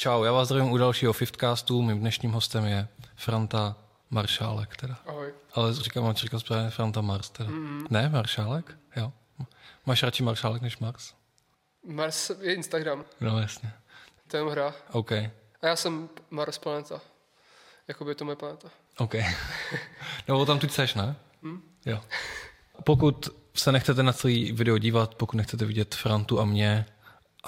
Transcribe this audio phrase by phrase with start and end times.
[0.00, 1.82] Čau, já vás zdravím u dalšího Fifthcastu.
[1.82, 3.76] Mým dnešním hostem je Franta
[4.10, 4.96] Maršálek teda.
[5.06, 5.34] Ahoj.
[5.54, 7.50] Ale říkám, mám říkat správně Franta Mars teda.
[7.50, 7.86] Mm-hmm.
[7.90, 8.78] Ne, Maršálek?
[8.96, 9.12] Jo.
[9.86, 11.14] Máš radši Maršálek než Mars?
[11.86, 13.72] Mars je Instagram, No jasně.
[14.28, 14.74] to je hra.
[14.92, 15.12] OK.
[15.12, 15.30] A
[15.62, 17.00] já jsem Mars planeta.
[17.88, 18.68] Jakoby je to moje planeta.
[18.98, 19.14] OK.
[20.28, 21.16] no tam tu seš, ne?
[21.42, 21.62] Mm.
[21.86, 22.00] Jo.
[22.84, 26.86] Pokud se nechcete na celý video dívat, pokud nechcete vidět Frantu a mě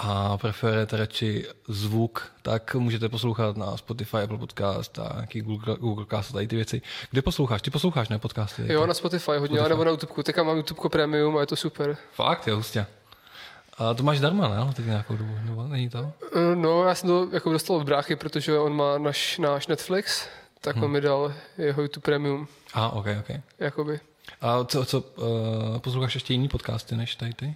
[0.03, 6.07] a preferujete radši zvuk, tak můžete poslouchat na Spotify, Apple Podcast a nějaký Google, Google
[6.11, 6.83] Cast a tady ty věci.
[7.11, 7.63] Kde posloucháš?
[7.63, 8.73] Ty posloucháš, ne podcasty?
[8.73, 9.69] Jo, na Spotify hodně, Spotify.
[9.69, 10.23] nebo na YouTube.
[10.23, 11.97] Teďka mám YouTube Premium a je to super.
[12.13, 12.87] Fakt, jo, hustě.
[13.79, 14.73] A to máš zdarma, ne?
[14.75, 16.13] Teď nějakou dobu, nebo není to?
[16.37, 20.27] Eh, No, já jsem to jako dostal od bráchy, protože on má náš, náš Netflix,
[20.61, 20.85] tak Hmm.
[20.85, 22.49] on mi dal jeho YouTube Premium.
[22.75, 23.37] A, ok, ok.
[23.59, 24.01] Jakoby.
[24.41, 27.55] A co, co uh, posloucháš ještě jiný podcasty než tady ty?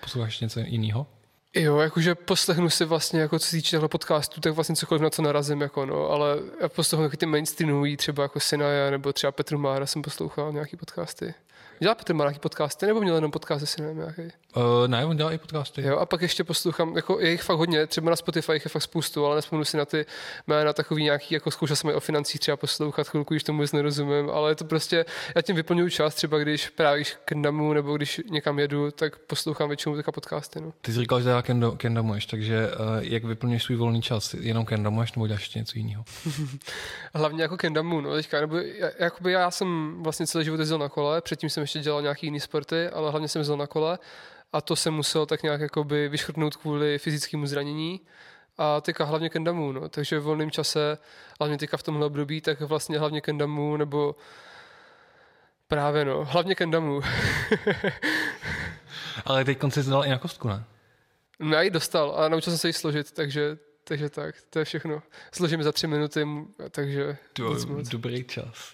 [0.00, 1.06] Posloucháš ještě něco jiného?
[1.56, 5.10] Jo, jakože poslechnu si vlastně, jako co se týče těchto podcastů, tak vlastně cokoliv na
[5.10, 9.58] co narazím, jako no, ale já poslechnu ty mainstreamový, třeba jako Sinaja, nebo třeba Petru
[9.58, 11.34] Mára jsem poslouchal nějaký podcasty.
[11.78, 14.22] Dělá Petr Mára nějaký podcasty, nebo měl jenom podcast se Sinajem nějaký?
[14.56, 15.82] Uh, ne, on dělá i podcasty.
[15.82, 18.68] Jo, a pak ještě poslouchám, jako je jich fakt hodně, třeba na Spotify jich je
[18.68, 20.06] fakt spoustu, ale nespomenu si na ty
[20.46, 23.72] jména takový nějaký, jako zkoušel jsem je o financích třeba poslouchat chvilku, když tomu vůbec
[23.72, 25.04] nerozumím, ale je to prostě,
[25.36, 29.68] já tím vyplňuju čas, třeba když právě k Ndamu nebo když někam jedu, tak poslouchám
[29.68, 30.60] většinou taková podcasty.
[30.60, 30.72] No.
[30.80, 34.34] Ty jsi říkal, že kendo, kendamuješ, takže uh, jak vyplňuješ svůj volný čas?
[34.34, 36.04] Jenom kendamuješ nebo děláš ještě něco jiného?
[37.14, 40.88] Hlavně jako Kendamu, no teďka, nebo já- jakoby já jsem vlastně celý život jezdil na
[40.88, 43.98] kole, předtím jsem ještě dělal nějaký jiný sporty, ale hlavně jsem jezdil na kole
[44.52, 48.00] a to jsem musel tak nějak jakoby vyškrtnout kvůli fyzickému zranění
[48.58, 50.98] a teďka hlavně Kendamu, no, takže v volném čase,
[51.40, 54.16] hlavně teďka v tomhle období, tak vlastně hlavně Kendamu nebo
[55.68, 57.00] právě no, hlavně Kendamu.
[59.24, 60.64] Ale teď konci jsi dal i na kostku, ne?
[61.38, 63.58] No, já ji dostal a naučil jsem se ji složit, takže,
[63.92, 65.02] takže tak, to je všechno.
[65.32, 66.26] Složím za tři minuty,
[66.70, 67.16] takže
[67.52, 67.88] nic moc.
[67.88, 68.72] dobrý čas.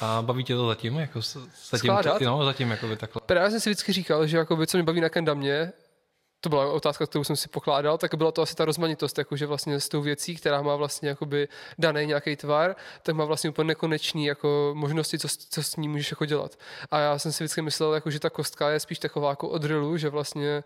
[0.00, 0.96] A baví tě to zatím?
[0.98, 2.20] Jako zatím Skládat?
[2.20, 3.22] no, zatím jako by takhle.
[3.26, 5.72] Právě jsem si vždycky říkal, že jakoby, co mě baví na kendamě,
[6.40, 9.80] to byla otázka, kterou jsem si pokládal, tak byla to asi ta rozmanitost, jakože vlastně
[9.80, 14.24] s tou věcí, která má vlastně jakoby daný nějaký tvar, tak má vlastně úplně nekonečný
[14.26, 16.58] jako možnosti, co, s- co s ní můžeš jako dělat.
[16.90, 19.62] A já jsem si vždycky myslel, jako, že ta kostka je spíš taková jako od
[19.62, 20.64] drillu, že vlastně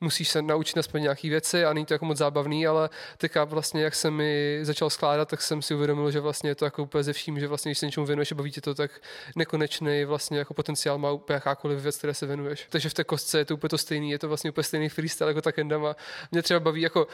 [0.00, 3.82] musíš se naučit aspoň nějaké věci a není to jako moc zábavný, ale teďka vlastně,
[3.82, 7.04] jak jsem mi začal skládat, tak jsem si uvědomil, že vlastně je to jako úplně
[7.04, 8.90] ze vším, že vlastně, když se něčemu věnuješ a baví tě to, tak
[9.36, 12.66] nekonečný vlastně jako potenciál má úplně jakákoliv věc, které se věnuješ.
[12.70, 15.30] Takže v té kostce je to úplně to stejný, je to vlastně úplně stejný freestyle
[15.30, 15.96] jako ta kendama.
[16.32, 17.06] Mě třeba baví jako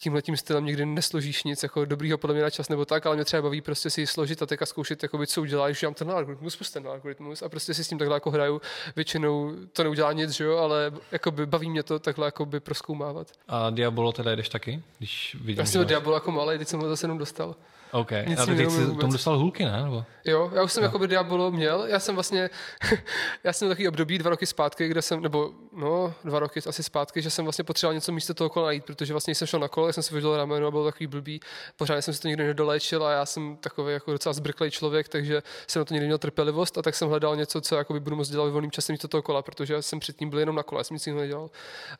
[0.00, 3.16] tímhle tím stylem nikdy nesložíš nic jako dobrýho podle mě na čas nebo tak, ale
[3.16, 5.94] mě třeba baví prostě si ji složit a teďka zkoušet, jakoby, co uděláš, že mám
[5.94, 8.60] ten algoritmus, plus ten algoritmus a prostě si s tím takhle jako hraju.
[8.96, 13.32] Většinou to neudělá nic, že jo, ale jakoby baví mě to takhle jakoby proskoumávat.
[13.48, 14.82] A Diabolo teda jdeš taky?
[14.98, 17.56] Když vidím, Já jsem Diablo jako malý, teď jsem ho zase jenom dostal.
[17.92, 18.10] OK.
[18.26, 19.82] nic a neumím jsi tomu dostal hulky, ne?
[19.82, 20.04] Nebo?
[20.24, 22.50] Jo, já už jsem jako Diabolo měl, já jsem vlastně,
[23.44, 27.22] já jsem takový období dva roky zpátky, kde jsem, nebo no, dva roky asi zpátky,
[27.22, 29.92] že jsem vlastně potřeboval něco místo toho kola najít, protože vlastně jsem šel na kole,
[29.92, 31.40] jsem si vydělal rameno a byl takový blbý,
[31.76, 35.42] pořádně jsem si to nikdy nedoléčil a já jsem takový jako docela zbrklý člověk, takže
[35.66, 38.28] jsem na to nikdy měl trpělivost a tak jsem hledal něco, co jakoby budu moct
[38.30, 40.94] dělat ve volným čase místo toho kola, protože jsem předtím byl jenom na kole, jsem
[40.94, 41.50] nic jiného nedělal.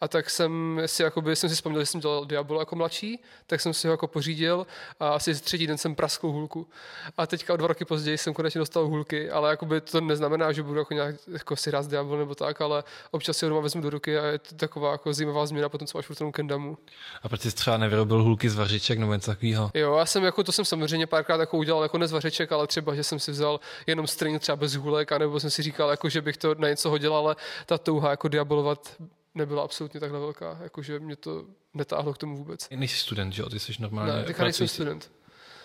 [0.01, 3.61] A tak jsem si, jakoby, jsem si vzpomněl, že jsem dělal Diabolo jako mladší, tak
[3.61, 4.67] jsem si ho jako pořídil
[5.01, 6.69] a asi třetí den jsem praskl hůlku.
[7.17, 10.63] A teďka o dva roky později jsem konečně dostal hůlky, ale jakoby to neznamená, že
[10.63, 13.81] budu jako nějak jako si hrát Diablo nebo tak, ale občas si ho doma vezmu
[13.83, 16.79] do ruky a je to taková jako zajímavá změna potom, co máš v tom Kendamu.
[17.23, 19.71] A proč jsi třeba nevyrobil hulky z vařiček nebo něco takového?
[19.75, 23.05] Jo, já jsem jako, to jsem samozřejmě párkrát jako udělal jako nezvařeček, ale třeba, že
[23.05, 26.37] jsem si vzal jenom string třeba bez hůlek, anebo jsem si říkal, jako, že bych
[26.37, 28.97] to na něco hodil, ale ta touha jako diabolovat
[29.35, 31.45] nebyla absolutně takhle velká, jakože mě to
[31.75, 32.69] netáhlo k tomu vůbec.
[32.71, 33.49] Nejsi student, že jo?
[33.49, 35.11] Ty jsi normálně Ne, teďka nejsem student.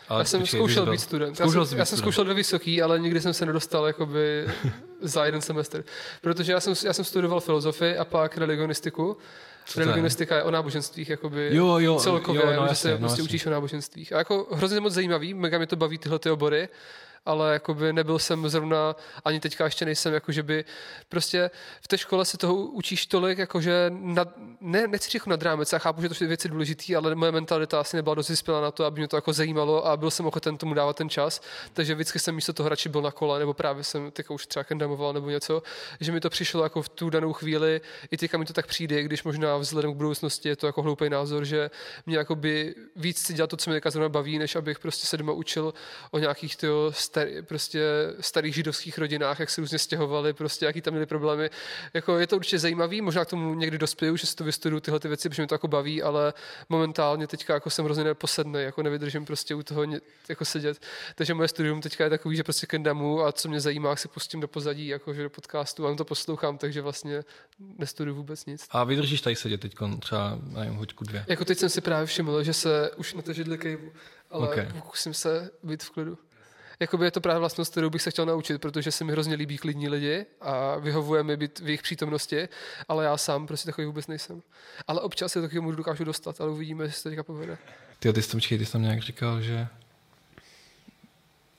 [0.09, 1.40] Ale Já jsem počkej, zkoušel být byl- student.
[1.40, 3.88] Já Zkoušel jsem, jsi já být jsem zkoušel do vysoký, ale nikdy jsem se nedostal
[3.88, 4.47] jakoby
[5.01, 5.84] za jeden semestr.
[6.22, 9.17] Protože já jsem, já jsem studoval filozofii a pak religionistiku.
[9.75, 9.84] je?
[9.85, 13.12] Religionistika je o náboženstvích, jakoby Jo, jo, celkově, jo, no že jasně, se no prostě
[13.22, 13.23] jasně.
[13.23, 14.14] učíš o náboženstvích.
[14.14, 16.70] A jako hrozně moc zajímavý, mega mě to baví tyhle ty obory,
[17.28, 18.96] ale jakoby nebyl jsem zrovna,
[19.26, 20.66] ani teďka ještě nejsem, jako že by
[21.09, 21.52] prostě
[21.82, 24.28] v té škole se toho učíš tolik, jakože nad,
[24.62, 27.32] ne, nechci říct jako nad rámec, já chápu, že to jsou věci důležité, ale moje
[27.32, 30.26] mentalita asi nebyla dost vyspělá na to, aby mě to jako zajímalo a byl jsem
[30.26, 31.41] ochoten tomu dávat ten čas,
[31.74, 34.64] takže vždycky jsem místo toho radši byl na kole, nebo právě jsem teďka už třeba
[34.64, 35.64] kendamoval nebo něco,
[36.00, 37.82] že mi to přišlo jako v tu danou chvíli,
[38.12, 41.09] i teďka mi to tak přijde, když možná vzhledem k budoucnosti je to jako hloupý
[41.09, 41.72] názor, že
[42.06, 45.34] mě jakoby víc chci dělat to, co mě zrovna baví, než abych prostě se doma
[45.34, 45.73] učil
[46.12, 46.56] o nějakých
[47.17, 47.84] starý, prostě
[48.19, 51.49] starých židovských rodinách, jak se různě stěhovali, prostě jaký tam měli problémy.
[51.93, 54.99] Jako je to určitě zajímavý, možná k tomu někdy dospěju, že si to vystuduju tyhle
[54.99, 56.34] ty věci, protože mě to jako baví, ale
[56.69, 59.84] momentálně teďka jako jsem hrozně neposedný, jako nevydržím prostě u toho
[60.29, 60.81] jako sedět.
[61.16, 64.08] Takže moje studium teďka je takový, že prostě kendamu a co mě zajímá, jak se
[64.08, 67.23] pustím do pozadí, jakože do podcastu a to poslouchám, takže vlastně
[67.78, 68.67] nestuduju vůbec nic.
[68.70, 71.25] A vydržíš tady sedět teď třeba, nevím, hoďku dvě?
[71.28, 73.91] Jako teď jsem si právě všiml, že se už na to židli kejvu,
[74.29, 74.67] ale okay.
[74.73, 76.17] pokusím se být v klidu.
[76.79, 79.58] Jakoby je to právě vlastnost, kterou bych se chtěl naučit, protože se mi hrozně líbí
[79.58, 82.50] klidní lidi a vyhovuje mi být v jejich přítomnosti,
[82.88, 84.41] ale já sám prostě takový vůbec nejsem.
[84.88, 87.58] Ale občas se taky můžu dokážu dostat, ale uvidíme, jestli se to teďka povede.
[88.00, 89.68] Ty, ty jsi tam, ty jsi tam nějak říkal, že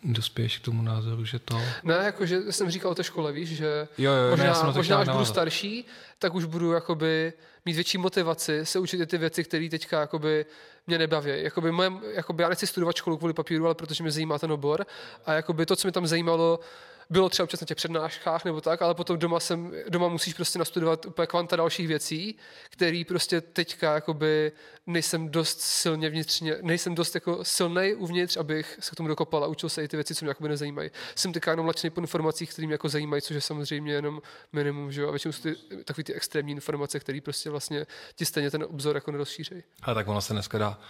[0.04, 1.60] dospěješ k tomu názoru, že to...
[1.82, 4.98] Ne, jakože jsem říkal o té škole, víš, že jo, jo, možná, ne, já možná
[4.98, 5.84] až budu starší,
[6.18, 7.32] tak už budu jakoby
[7.64, 10.46] mít větší motivaci se učit ty věci, které teďka jakoby
[10.86, 11.30] mě nebaví.
[11.34, 14.86] Jakoby moje, jakoby já nechci studovat školu kvůli papíru, ale protože mě zajímá ten obor.
[15.26, 16.60] A jakoby to, co mě tam zajímalo,
[17.10, 20.58] bylo třeba občas na těch přednáškách nebo tak, ale potom doma, jsem, doma musíš prostě
[20.58, 22.36] nastudovat úplně kvanta dalších věcí,
[22.70, 24.52] který prostě teďka jakoby
[24.86, 29.46] nejsem dost silně vnitřně, nejsem dost jako silný uvnitř, abych se k tomu dokopal a
[29.46, 30.90] učil se i ty věci, co mě jakoby nezajímají.
[31.14, 34.22] Jsem teďka jenom lačný po informacích, které mě jako zajímají, což je samozřejmě jenom
[34.52, 35.08] minimum, že jo?
[35.08, 35.54] A většinou jsou ty,
[35.84, 39.62] takový ty extrémní informace, které prostě vlastně ti stejně ten obzor jako nerozšíří.
[39.82, 40.80] A tak ono se dneska dá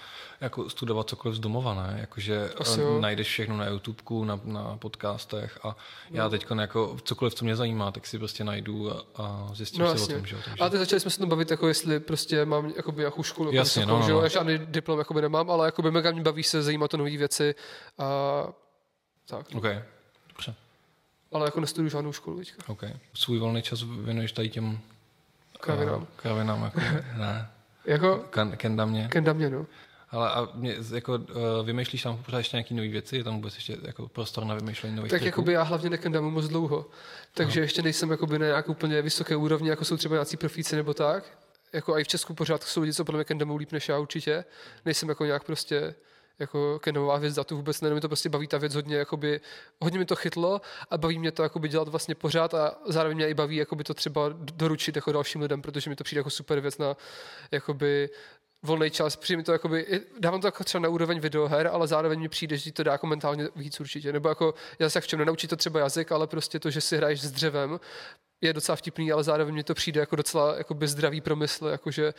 [0.40, 1.96] jako studovat cokoliv z domova, ne?
[2.00, 2.50] Jakože
[3.00, 5.76] najdeš všechno na YouTubeku, na, na podcastech a
[6.10, 6.30] já no.
[6.30, 10.00] teď jako cokoliv, co mě zajímá, tak si prostě najdu a, a zjistím no, si
[10.00, 10.14] jasně.
[10.14, 10.26] o tom.
[10.26, 10.36] Že?
[10.44, 10.64] Takže...
[10.64, 13.80] A teď začali jsme se tam bavit, jako jestli prostě mám jakoby, jakou školu, jasně,
[13.80, 14.28] jako, no, no, no.
[14.28, 17.54] žádný diplom jakoby nemám, ale jakoby mega mě baví se, zajímá to nové věci
[17.98, 18.46] a
[19.26, 19.46] tak.
[19.54, 19.82] Okay.
[20.28, 20.54] Dobře.
[21.32, 22.62] Ale jako nestuduju žádnou školu teďka.
[22.66, 22.92] Okay.
[23.14, 24.78] Svůj volný čas věnuješ tady těm
[25.60, 26.06] kravinám.
[26.16, 26.80] Kravinám, jako,
[27.16, 27.50] ne.
[27.84, 28.24] jako?
[28.56, 29.08] Kendamě.
[29.08, 29.66] Kendamě, no.
[30.10, 33.16] Ale a mě, jako, uh, vymýšlíš tam pořád ještě nějaké nové věci?
[33.16, 36.48] Je tam vůbec ještě jako prostor na vymýšlení nových Tak jakoby já hlavně nekendamu moc
[36.48, 36.86] dlouho.
[37.34, 37.64] Takže Aha.
[37.64, 41.38] ještě nejsem jakoby na nějak úplně vysoké úrovni, jako jsou třeba nějací profíci nebo tak.
[41.72, 44.44] Jako i v Česku pořád jsou lidi, co podle mě kendamu líp než já určitě.
[44.84, 45.94] Nejsem jako nějak prostě
[46.38, 49.40] jako kendamová věc, to vůbec ne, mi to prostě baví ta věc hodně, jakoby,
[49.80, 50.60] hodně mi to chytlo
[50.90, 53.94] a baví mě to jakoby dělat vlastně pořád a zároveň mě i baví jakoby to
[53.94, 56.96] třeba doručit jako dalším lidem, protože mi to přijde jako super věc na
[57.50, 58.10] jakoby
[58.62, 62.20] volný čas, přijde mi to jakoby, dávám to jako třeba na úroveň videoher, ale zároveň
[62.20, 64.12] mi přijde, že to dá jako mentálně víc určitě.
[64.12, 66.96] Nebo jako, já se v čem nenaučí to třeba jazyk, ale prostě to, že si
[66.96, 67.80] hraješ s dřevem,
[68.40, 72.14] je docela vtipný, ale zároveň mi to přijde jako docela jakoby zdravý promysl, jakože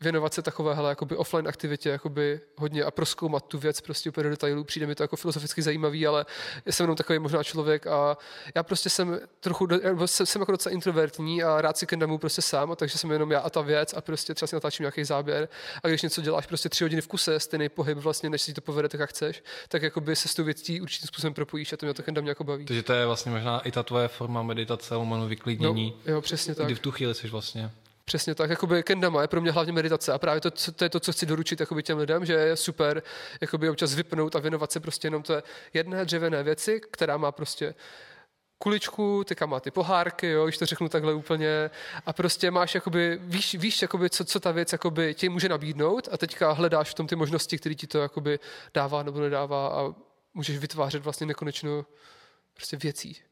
[0.00, 4.30] věnovat se takovéhle jakoby offline aktivitě jakoby hodně a proskoumat tu věc prostě úplně do
[4.30, 4.64] detailů.
[4.64, 6.26] Přijde mi to jako filozoficky zajímavý, ale
[6.70, 8.16] jsem jenom takový možná člověk a
[8.54, 9.68] já prostě jsem trochu,
[10.06, 13.30] jsem, jsem jako docela introvertní a rád si kendamu prostě sám, a takže jsem jenom
[13.30, 15.48] já a ta věc a prostě třeba si natáčím nějaký záběr
[15.82, 18.60] a když něco děláš prostě tři hodiny v kuse, stejný pohyb vlastně, než si to
[18.60, 21.86] povede tak, jak chceš, tak jakoby se s tou věcí určitým způsobem propojíš a to
[21.86, 22.64] mě to kendam jako baví.
[22.64, 25.94] Takže to je vlastně možná i ta tvoje forma meditace, lomeno vyklidnění.
[26.06, 26.66] No, jo, přesně tak.
[26.66, 27.70] Kdy v tu chvíli jsi vlastně
[28.08, 31.00] Přesně tak, jakoby kendama je pro mě hlavně meditace a právě to, to je to,
[31.00, 33.02] co chci doručit jakoby těm lidem, že je super
[33.40, 35.42] jakoby občas vypnout a věnovat se prostě jenom té
[35.74, 37.74] jedné dřevěné věci, která má prostě
[38.58, 41.70] kuličku, teďka má ty pohárky, jo, když to řeknu takhle úplně,
[42.06, 46.08] a prostě máš, jakoby, víš, víš jakoby, co, co ta věc jakoby, ti může nabídnout
[46.12, 48.38] a teďka hledáš v tom ty možnosti, které ti to jakoby,
[48.74, 49.94] dává nebo nedává a
[50.34, 51.86] můžeš vytvářet vlastně nekonečno
[52.54, 53.25] prostě věcí.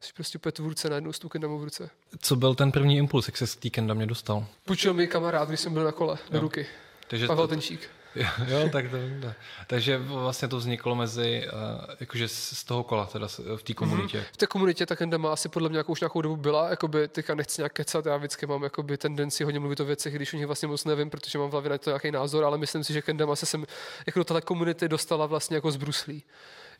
[0.00, 1.90] Jsi prostě úplně tvůrce najednou s tu kendamou v ruce.
[2.20, 4.46] Co byl ten první impuls, jak se z té kendamě dostal?
[4.64, 6.66] Půjčil mi kamarád, když jsem byl na kole, do ruky.
[7.08, 7.90] Takže Pavel to, Tenčík.
[8.48, 9.34] Jo, tak to da.
[9.66, 14.18] Takže vlastně to vzniklo mezi, uh, jakože z toho kola, teda v té komunitě.
[14.18, 14.32] Mm-hmm.
[14.32, 17.60] V té komunitě ta Kenda asi podle mě už nějakou dobu byla, jakoby teďka nechci
[17.60, 20.68] nějak kecat, já vždycky mám jakoby tendenci hodně mluvit o věcech, když o nich vlastně
[20.68, 23.36] moc nevím, protože mám v hlavě na to nějaký názor, ale myslím si, že Kendama
[23.36, 23.64] se sem
[24.06, 26.22] jako do téhle komunity dostala vlastně jako z Bruslí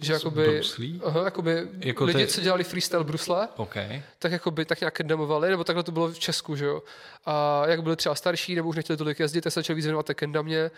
[0.00, 0.60] že jakoby,
[1.04, 2.32] aha, jakoby jako lidi, te...
[2.32, 4.02] co dělali freestyle Brusle, okay.
[4.18, 6.82] tak jakoby tak nějak kendamovali, nebo takhle to bylo v Česku, že jo.
[7.26, 10.06] A jak byli třeba starší, nebo už nechtěli tolik jezdit, tak se začali víc věnovat
[10.14, 10.70] kendamě.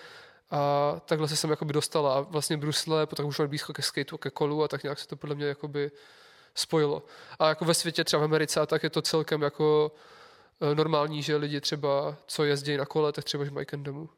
[0.50, 2.14] A takhle se jsem jakoby dostala.
[2.14, 5.16] A vlastně Brusle, potom už blízko ke skateu, ke kolu a tak nějak se to
[5.16, 5.90] podle mě jakoby
[6.54, 7.02] spojilo.
[7.38, 9.92] A jako ve světě, třeba v Americe, tak je to celkem jako
[10.60, 14.08] eh, normální, že lidi třeba, co jezdí na kole, tak třeba, že mají kendamu.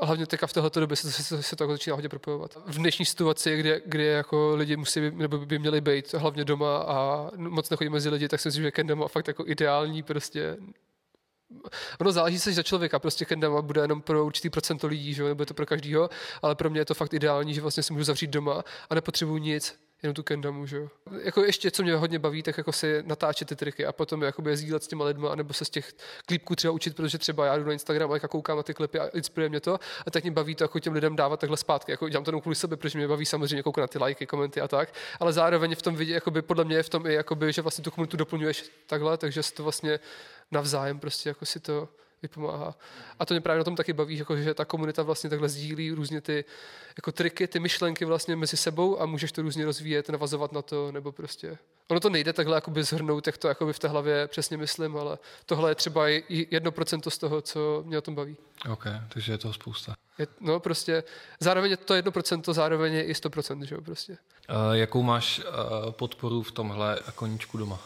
[0.00, 2.58] A hlavně teďka v této době se, se, se to jako začíná hodně propojovat.
[2.66, 7.30] V dnešní situaci, kde, kde jako lidi musí, nebo by měli být hlavně doma a
[7.36, 10.56] moc nechodí mezi lidi, tak si myslím, že Kendama je fakt jako ideální prostě
[12.00, 15.24] Ono záleží se za člověka, prostě Kendama bude jenom pro určitý procento lidí, že?
[15.24, 16.10] nebo je to pro každýho,
[16.42, 19.38] ale pro mě je to fakt ideální, že vlastně si můžu zavřít doma a nepotřebuji
[19.38, 20.88] nic jenom tu kendamu, že jo.
[21.22, 24.50] Jako ještě, co mě hodně baví, tak jako si natáčet ty triky a potom jakoby
[24.50, 25.92] je sdílet s těma lidma, nebo se z těch
[26.26, 28.98] klipků třeba učit, protože třeba já jdu na Instagram a jako koukám na ty klipy
[28.98, 31.92] a inspiruje mě to a tak mě baví to jako těm lidem dávat takhle zpátky.
[31.92, 34.60] Jako dělám to jenom kvůli sebe, protože mě baví samozřejmě koukat na ty lajky, komenty
[34.60, 37.52] a tak, ale zároveň v tom vidí, jakoby podle mě je v tom i jakoby,
[37.52, 40.00] že vlastně tu komunitu doplňuješ takhle, takže si to vlastně
[40.50, 41.88] navzájem prostě jako si to
[42.28, 42.74] vypomáhá.
[43.18, 45.90] A to mě právě na tom taky baví, jako, že ta komunita vlastně takhle sdílí
[45.90, 46.44] různě ty
[46.96, 50.92] jako triky, ty myšlenky vlastně mezi sebou a můžeš to různě rozvíjet, navazovat na to,
[50.92, 51.58] nebo prostě.
[51.88, 55.18] Ono to nejde takhle jakoby zhrnout, jak to jakoby v té hlavě přesně myslím, ale
[55.46, 58.36] tohle je třeba jedno procento z toho, co mě o tom baví.
[58.70, 59.94] OK, takže je toho spousta.
[60.18, 61.04] Je, no prostě,
[61.40, 64.12] zároveň je to jedno procento, zároveň je i sto procent, že jo, prostě.
[64.12, 65.44] Uh, jakou máš uh,
[65.90, 67.80] podporu v tomhle koníčku doma?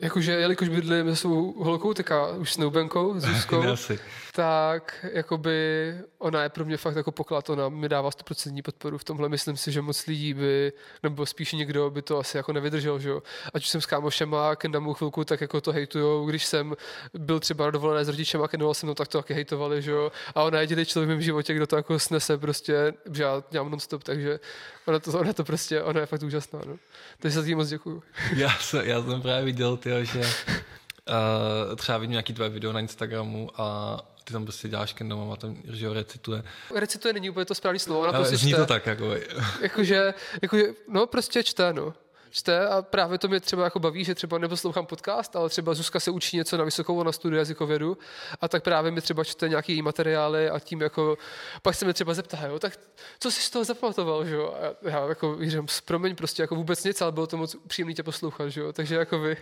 [0.00, 3.62] Jakože, jelikož bydlím se svou holkou, taká už snoubenkou, Zuzkou,
[4.34, 9.04] tak jakoby ona je pro mě fakt jako poklad, ona mi dává 100% podporu v
[9.04, 9.28] tomhle.
[9.28, 13.08] Myslím si, že moc lidí by, nebo spíš někdo by to asi jako nevydržel, že
[13.08, 13.22] jo.
[13.54, 16.26] Ať už jsem s kámošema, kendamu chvilku, tak jako to hejtujou.
[16.26, 16.76] Když jsem
[17.14, 19.90] byl třeba na dovolené s rodičem a kendoval jsem, no tak to taky hejtovali, že
[19.90, 20.12] jo.
[20.34, 23.42] A ona je jediný člověk v mém životě, kdo to jako snese prostě, že já
[23.50, 24.40] dělám non-stop, takže
[24.86, 26.76] ona to, ona to prostě, ona je fakt úžasná, no.
[27.18, 28.02] Takže za tím moc děkuju.
[28.36, 32.80] Já jsem, já jsem právě viděl, tyjo, že uh, třeba vidím nějaký tvoje video na
[32.80, 36.42] Instagramu a ty tam prostě děláš kendom a tam že ho recituje.
[36.74, 38.60] Recituje není úplně to správné slovo, ona Ale prostě zní čte.
[38.60, 39.14] to tak, jako.
[39.60, 41.94] Jakože, jakože, no prostě čte, no
[42.30, 46.00] čte a právě to mě třeba jako baví, že třeba neposlouchám podcast, ale třeba Zuzka
[46.00, 47.98] se učí něco na vysokou na studiu jazykovědu
[48.40, 51.18] a tak právě mi třeba čte nějaký materiály a tím jako,
[51.62, 52.78] pak se mi třeba zeptá, jo, tak
[53.20, 54.54] co jsi z toho zapamatoval, že jo?
[54.60, 58.02] A já jako říkám, promiň, prostě jako vůbec nic, ale bylo to moc příjemné tě
[58.02, 58.72] poslouchat, že jo?
[58.72, 59.36] Takže jako vy,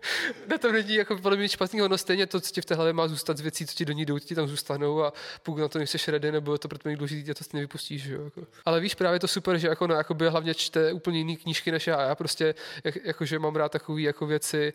[0.50, 2.92] na tom není jako podle mě špatného, no stejně to, co ti v té hlavě
[2.92, 5.68] má zůstat z věcí, co ti do ní jdou, ti tam zůstanou a pokud na
[5.68, 8.24] to nejsi ready, nebo to pro tebe důležité, to si nevypustíš, že jo?
[8.24, 8.46] Jako.
[8.64, 11.86] Ale víš, právě to super, že jako, no, jakoby hlavně čte úplně jiný knížky než
[11.86, 12.02] já.
[12.02, 12.54] Já prostě,
[12.84, 14.72] jak, jakože mám rád takové jako věci,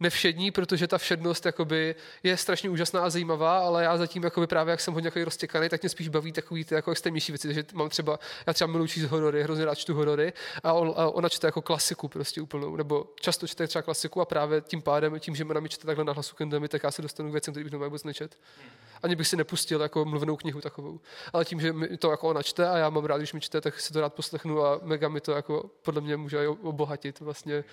[0.00, 4.70] nevšední, protože ta všednost jakoby, je strašně úžasná a zajímavá, ale já zatím jakoby, právě
[4.70, 7.48] jak jsem hodně jako roztěkaný, tak mě spíš baví takový ty jako extrémnější věci.
[7.48, 11.10] Takže mám třeba, já třeba miluji číst horory, hrozně rád čtu horory a, on, a
[11.10, 15.20] ona čte jako klasiku prostě úplnou, nebo často čte třeba klasiku a právě tím pádem,
[15.20, 17.54] tím, že ona mi čte takhle na hlasu kendami, tak já se dostanu k věcem,
[17.54, 18.38] který bych vůbec nečet.
[19.02, 21.00] Ani bych si nepustil jako mluvenou knihu takovou.
[21.32, 23.60] Ale tím, že mi to jako ona čte a já mám rád, když mi čte,
[23.60, 27.64] tak si to rád poslechnu a mega mi to jako podle mě může obohatit vlastně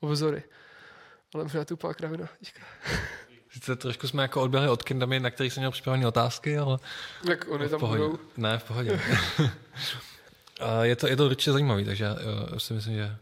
[0.00, 0.42] obzory.
[1.34, 2.28] Ale možná to úplná kravina.
[2.40, 2.60] Díka.
[3.50, 6.78] Sice trošku jsme jako odběhli od Kendamy, na kterých jsem měl připravené otázky, ale...
[7.28, 8.02] Jak oni tam pohodě.
[8.02, 8.18] budou.
[8.36, 9.00] Ne, v pohodě.
[10.60, 12.16] a je to, je to určitě zajímavý, takže já,
[12.52, 13.16] já si myslím, že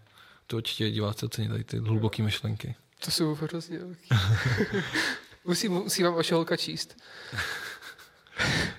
[0.47, 2.75] to určitě diváci ocení tady ty hluboké myšlenky.
[3.05, 3.79] To jsou hrozně
[5.45, 6.97] musí, musí vám vaše holka číst.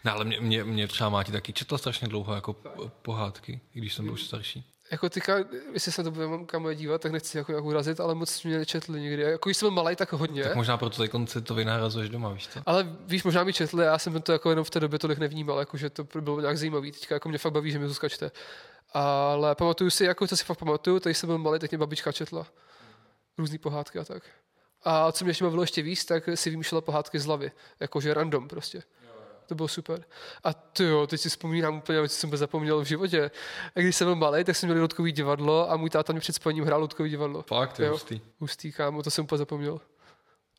[0.03, 2.53] Ne, ale mě, mě, mě třeba Máti taky četla strašně dlouho jako
[3.01, 4.72] pohádky, i když jsem byl už starší.
[4.91, 5.35] Jako teďka,
[5.73, 9.01] jestli se to budeme kam dívat, tak nechci jako, jako urazit, ale moc mě nečetli
[9.01, 9.21] nikdy.
[9.21, 10.43] Jako když jsem byl malý, tak hodně.
[10.43, 12.59] Tak možná proto tady konci to vynahrazuješ doma, víš co?
[12.65, 15.59] Ale víš, možná mi četli, já jsem to jako jenom v té době tolik nevnímal,
[15.59, 16.91] jako, že to bylo nějak zajímavý.
[16.91, 18.31] Teďka jako mě fakt baví, že mi Zuzka čte.
[18.93, 22.11] Ale pamatuju si, jako co si fakt pamatuju, když jsem byl malý, tak mě babička
[22.11, 22.47] četla.
[23.37, 24.23] Různé pohádky a tak.
[24.83, 28.47] A co mě ještě bavilo ještě víc, tak si vymýšlela pohádky z hlavy, jakože random
[28.47, 28.83] prostě.
[29.53, 30.05] To bylo super.
[30.43, 33.31] A to jo, teď si vzpomínám úplně, co jsem zapomněl v životě.
[33.75, 36.33] A když jsem byl malý, tak jsem měl lotkový divadlo a můj táta mi před
[36.33, 37.41] spaním hrál lotkový divadlo.
[37.41, 37.91] Fakt, je Jo.
[37.91, 38.21] hustý.
[38.39, 39.79] Hustý, kámo, to jsem úplně zapomněl.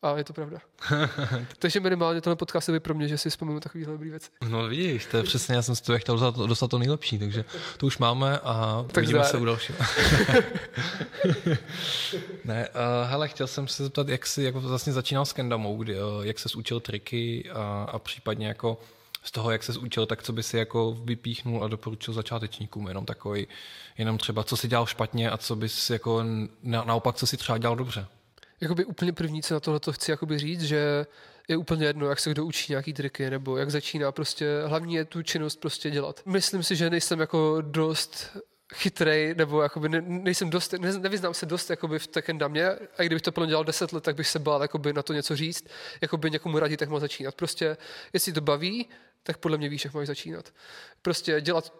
[0.05, 0.59] A je to pravda.
[1.59, 4.29] Takže minimálně tenhle podcast je pro mě, že si vzpomenu takovéhle dobré věci.
[4.49, 7.45] No vidíš, to je přesně, já jsem si to chtěl dostat, dostat to nejlepší, takže
[7.77, 9.31] to už máme a Tak vidíme zdar.
[9.31, 9.77] se u dalšího.
[12.45, 15.95] ne, uh, hele, chtěl jsem se zeptat, jak jsi jako vlastně začínal s kendamou, kdy,
[16.01, 18.79] uh, jak se učil triky a, a případně jako
[19.23, 23.05] z toho, jak se učil, tak co by si jako vypíchnul a doporučil začátečníkům, jenom
[23.05, 23.47] takový,
[23.97, 26.23] jenom třeba, co si dělal špatně a co bys jako
[26.63, 28.07] na, naopak, co si třeba dělal dobře.
[28.61, 31.05] Jakoby úplně první, co na tohle chci jakoby říct, že
[31.47, 35.05] je úplně jedno, jak se kdo učí nějaký triky, nebo jak začíná prostě, hlavní je
[35.05, 36.21] tu činnost prostě dělat.
[36.25, 38.37] Myslím si, že nejsem jako dost
[38.73, 43.05] chytrej, nebo jakoby ne, nejsem dost, ne, nevyznám se dost jakoby v Tekendamě, a i
[43.05, 45.67] kdybych to plně dělal 10 let, tak bych se bál jakoby na to něco říct,
[46.01, 47.35] jakoby někomu radit, jak má začínat.
[47.35, 47.77] Prostě,
[48.13, 48.89] jestli to baví,
[49.23, 50.53] tak podle mě víš, jak máš začínat.
[51.01, 51.73] Prostě dělat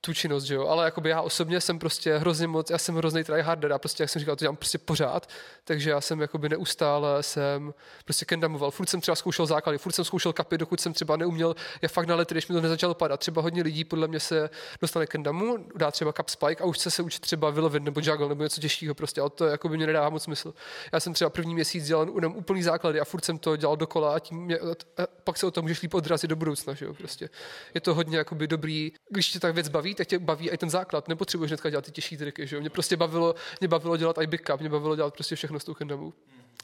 [0.00, 3.24] tu činnost, že jo, ale jakoby já osobně jsem prostě hrozně moc, já jsem hrozný
[3.24, 5.28] tryharder a prostě, jak jsem říkal, to dělám prostě pořád,
[5.64, 10.04] takže já jsem jakoby neustále jsem prostě kendamoval, furt jsem třeba zkoušel základy, furt jsem
[10.04, 13.20] zkoušel kapy, dokud jsem třeba neuměl, já fakt na lety, když mi to nezačalo padat,
[13.20, 16.90] třeba hodně lidí podle mě se dostane kendamu, dá třeba cup spike a už chce
[16.90, 20.10] se učit třeba vylovit nebo juggle nebo něco těžšího prostě, ale to jakoby mě nedává
[20.10, 20.54] moc smysl.
[20.92, 24.14] Já jsem třeba první měsíc dělal jenom úplný základy a furt jsem to dělal dokola
[24.14, 26.94] a, tím mě, a pak se o tom můžeš líp odrazit do budoucna, že jo,
[26.94, 27.28] prostě.
[27.74, 30.56] Je to hodně jakoby dobrý, když tě tak věc baví, baví, tak tě baví i
[30.56, 31.08] ten základ.
[31.08, 32.46] Nepotřebuješ hnedka dělat ty těžší triky.
[32.46, 32.60] Že?
[32.60, 35.64] Mě prostě bavilo, mě bavilo dělat i big cup, mě bavilo dělat prostě všechno s
[35.64, 36.12] tou kendamou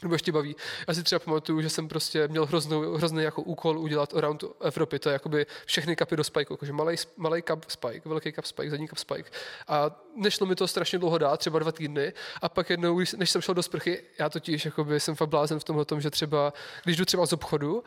[0.01, 0.55] nebo ještě baví.
[0.87, 4.99] Já si třeba pamatuju, že jsem prostě měl hroznou, hrozný jako úkol udělat around Evropy,
[4.99, 8.69] to je jakoby všechny kapy do spike, jakože malý, malý cup spike, velký cup spike,
[8.69, 9.29] zadní cup spike.
[9.67, 12.13] A nešlo mi to strašně dlouho dát, třeba dva týdny.
[12.41, 15.63] A pak jednou, než jsem šel do sprchy, já totiž jakoby jsem fakt blázen v
[15.63, 16.53] tomhle tom, že třeba,
[16.83, 17.83] když jdu třeba z obchodu,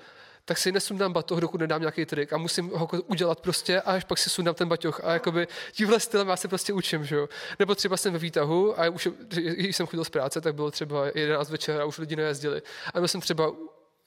[0.50, 4.04] tak si nesundám batoh, dokud nedám nějaký trik a musím ho udělat prostě a až
[4.04, 7.28] pak si sundám ten baťoch a jakoby tímhle stylem já se prostě učím, že jo.
[7.58, 11.06] Nebo třeba jsem ve výtahu a už, když jsem chodil z práce, tak bylo třeba
[11.14, 12.62] 11 večer a už lidi nejezdili.
[12.94, 13.52] A měl jsem třeba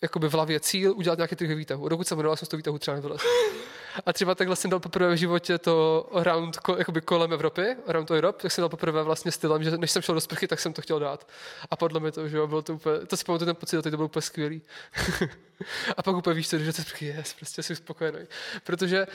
[0.01, 1.89] jakoby v hlavě cíl udělat nějaký trik výtahu.
[1.89, 3.21] Dokud jsem jmenoval, jsem z toho výtahu třeba nevylez.
[4.05, 8.41] A třeba takhle jsem dal poprvé v životě to round jakoby kolem Evropy, round Europe,
[8.41, 10.81] tak jsem dal poprvé vlastně stylem, že než jsem šel do sprchy, tak jsem to
[10.81, 11.27] chtěl dát.
[11.71, 13.89] A podle mě to, že jo, bylo to úplně, to si pamatuju ten pocit, to
[13.89, 14.61] bylo úplně skvělý.
[15.97, 18.19] a pak úplně víš že to sprchy je, prostě jsi spokojený.
[18.63, 19.07] Protože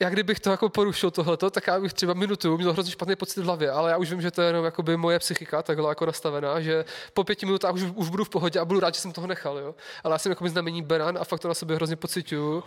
[0.00, 3.40] já kdybych to jako porušil tohleto, tak já bych třeba minutu měl hrozně špatný pocit
[3.40, 6.06] v hlavě, ale já už vím, že to je jenom jakoby moje psychika takhle jako
[6.06, 9.12] nastavená, že po pěti minutách už, už budu v pohodě a budu rád, že jsem
[9.12, 9.74] toho nechal, jo.
[10.04, 12.64] Ale já jsem jako znamení beran a fakt to na sobě hrozně pocituju.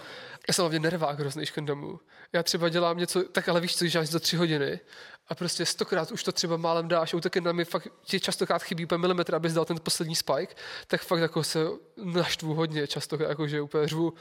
[0.48, 2.00] Já jsem hlavně nervák hrozný domů.
[2.34, 4.80] Já třeba dělám něco, tak ale víš co, že za tři hodiny
[5.28, 8.86] a prostě stokrát už to třeba málem dáš, útoky na mi fakt ti častokrát chybí
[8.86, 10.56] úplně milimetr, abys dal ten poslední spike,
[10.88, 11.60] tak fakt jako se
[12.04, 14.14] naštvu hodně často, jakože úplně řvu.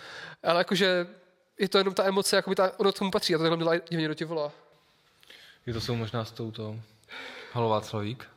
[0.42, 1.06] Ale jakože
[1.58, 3.56] je to jenom ta emoce, jako by ta, ono k tomu patří a to takhle
[3.56, 4.52] měla divně do tě volá.
[5.66, 6.76] Je to jsou možná s touto
[7.52, 8.28] Halová Slavík?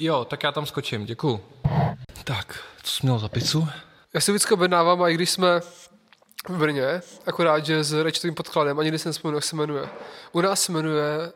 [0.00, 1.40] Jo, tak já tam skočím, děkuju.
[2.28, 3.68] Tak, co jsi měl za pizzu?
[4.14, 5.60] Já si vždycky objednávám, a i když jsme
[6.48, 9.88] v Brně, akorát, že s rečtovým podkladem, ani jsem nespomenu, jak se jmenuje.
[10.32, 11.32] U nás se jmenuje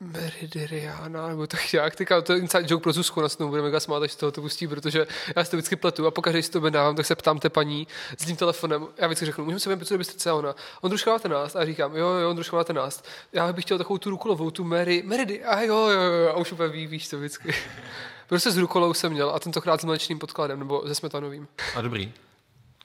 [0.00, 4.02] Meridiriana, nebo tak jak, teďka to je inside joke pro Zuzku, na snou budeme smát,
[4.02, 6.96] až toho to pustí, protože já si to vždycky pletu a pokaždé si to objednávám,
[6.96, 7.86] tak se ptám té paní
[8.18, 11.56] s tím telefonem, já vždycky řeknu, můžeme se vem pizzu do Bystrice, ona, Ondrušková 13,
[11.56, 15.44] a říkám, jo, jo, Ondrušková 13, já bych chtěl takovou tu rukolovou, tu Mary, Meridy,
[15.44, 17.54] a jo, jo, jo, a už úplně ví, víš to vždycky.
[18.26, 21.48] Prostě s rukolou jsem měl a tentokrát s mléčným podkladem, nebo se smetanovým.
[21.76, 22.12] A dobrý.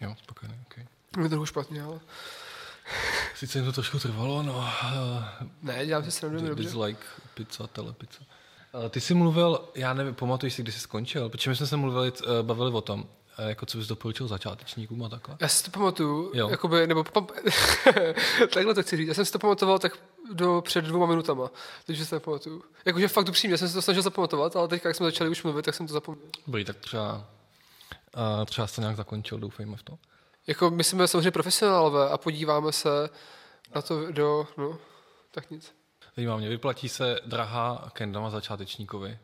[0.01, 0.85] Jo, spokojený, okay.
[1.23, 1.99] Je trochu špatně, ale...
[3.35, 4.53] Sice jim to trošku trvalo, no.
[4.53, 5.23] Uh,
[5.61, 6.63] ne, dělám si srandu dobře.
[6.63, 8.19] Dislike, pizza, telepizza.
[8.73, 11.77] Uh, ty jsi mluvil, já nevím, pamatuješ si, kdy jsi skončil, protože my jsme se
[11.77, 13.05] mluvili, uh, bavili o tom,
[13.49, 15.37] jako co bys doporučil začátečníkům a takhle?
[15.39, 16.49] Já si to pamatuju, jo.
[16.49, 17.27] jakoby, nebo pam...
[18.53, 19.97] takhle to chci říct, já jsem si to pamatoval tak
[20.33, 21.51] do před dvěma minutama,
[21.85, 22.63] takže se nepamatuju.
[22.85, 25.65] Jakože fakt upřímně, jsem se to snažil zapamatovat, ale teď, jak jsme začali už mluvit,
[25.65, 26.27] tak jsem to zapomněl.
[26.47, 27.27] Dobrý, tak třeba,
[28.17, 29.97] uh, třeba jsi to nějak zakončil, doufejme v to.
[30.47, 33.09] Jako my jsme samozřejmě profesionálové a podíváme se
[33.75, 34.77] na to do, no,
[35.31, 35.75] tak nic.
[36.15, 39.19] Zajímá mě, vyplatí se drahá kendama začátečníkovi,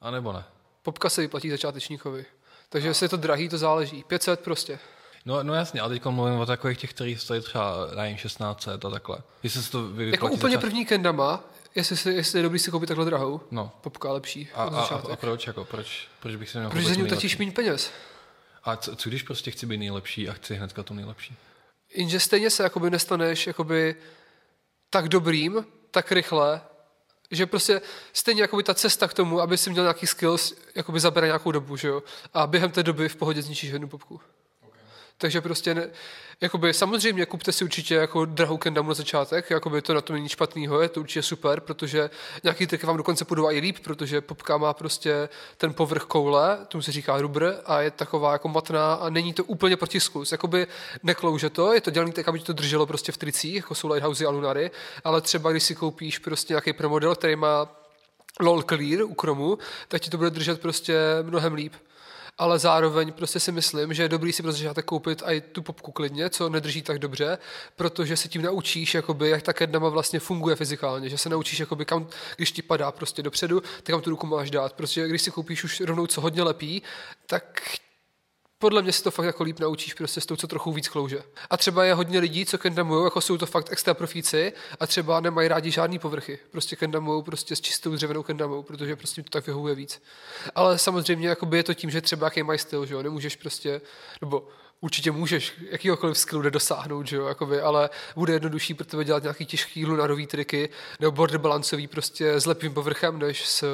[0.00, 0.44] a nebo ne?
[0.82, 2.26] Popka se vyplatí začátečníkovi.
[2.68, 4.04] Takže jestli je to drahý, to záleží.
[4.08, 4.78] 500 prostě.
[5.24, 8.90] No, no jasně, ale teď mluvím o takových těch, kteří stojí třeba, nevím, 16 a
[8.90, 9.18] takhle.
[9.42, 10.60] Jestli se to vyplatí Jako úplně začát...
[10.60, 13.72] první kendama, jestli, si, jestli je dobrý si koupit takhle drahou, no.
[13.80, 14.48] popka lepší.
[14.54, 14.80] A, a,
[15.12, 17.90] a, proč, jako, proč, proč bych si nemohl Protože za ní utratíš méně peněz.
[18.64, 21.36] A co, co, když prostě chci být nejlepší a chci hnedka to nejlepší?
[21.94, 23.96] Jenže stejně se jakoby nestaneš jakoby
[24.90, 26.60] tak dobrým, tak rychle,
[27.30, 27.80] že prostě
[28.12, 31.76] stejně jakoby ta cesta k tomu, aby si měl nějaký skills, jakoby zabere nějakou dobu,
[31.76, 32.02] že jo?
[32.34, 34.20] A během té doby v pohodě zničíš jednu popku.
[35.18, 35.90] Takže prostě ne,
[36.40, 40.28] jakoby samozřejmě kupte si určitě jako drahou kendamu na začátek, jakoby to na tom není
[40.28, 42.10] špatného, je to určitě super, protože
[42.42, 46.82] nějaký triky vám dokonce půjdou i líp, protože popka má prostě ten povrch koule, tomu
[46.82, 50.32] se říká rubr a je taková jako matná a není to úplně protisklus.
[50.32, 50.66] Jakoby
[51.02, 54.26] neklouže to, je to dělaný tak, aby to drželo prostě v tricích, jako jsou lighthouse
[54.26, 54.70] a lunary,
[55.04, 57.68] ale třeba když si koupíš prostě nějaký promodel, který má
[58.40, 61.72] LOL clear u kromu, tak ti to bude držet prostě mnohem líp
[62.38, 65.92] ale zároveň prostě si myslím, že je dobrý si pro začátek koupit i tu popku
[65.92, 67.38] klidně, co nedrží tak dobře,
[67.76, 71.84] protože se tím naučíš, jakoby, jak ta kednama vlastně funguje fyzikálně, že se naučíš, jakoby,
[71.84, 74.72] kam, když ti padá prostě dopředu, tak kam tu ruku máš dát.
[74.72, 76.82] Prostě když si koupíš už rovnou co hodně lepí,
[77.26, 77.62] tak
[78.58, 81.22] podle mě si to fakt jako líp naučíš prostě s tou, co trochu víc klouže.
[81.50, 85.20] A třeba je hodně lidí, co kendamujou, jako jsou to fakt extra profíci a třeba
[85.20, 86.38] nemají rádi žádný povrchy.
[86.50, 90.02] Prostě kendamujou prostě s čistou dřevěnou kendamou, protože prostě to tak vyhovuje víc.
[90.54, 93.80] Ale samozřejmě je to tím, že třeba jaký mají styl, že jo, nemůžeš prostě,
[94.20, 94.48] nebo
[94.80, 99.46] určitě můžeš jakýkoliv skillu dosáhnout, že jo, jakoby, ale bude jednodušší pro tebe dělat nějaký
[99.46, 100.68] těžký lunarový triky
[101.00, 103.64] nebo border balancový prostě s lepým povrchem, než s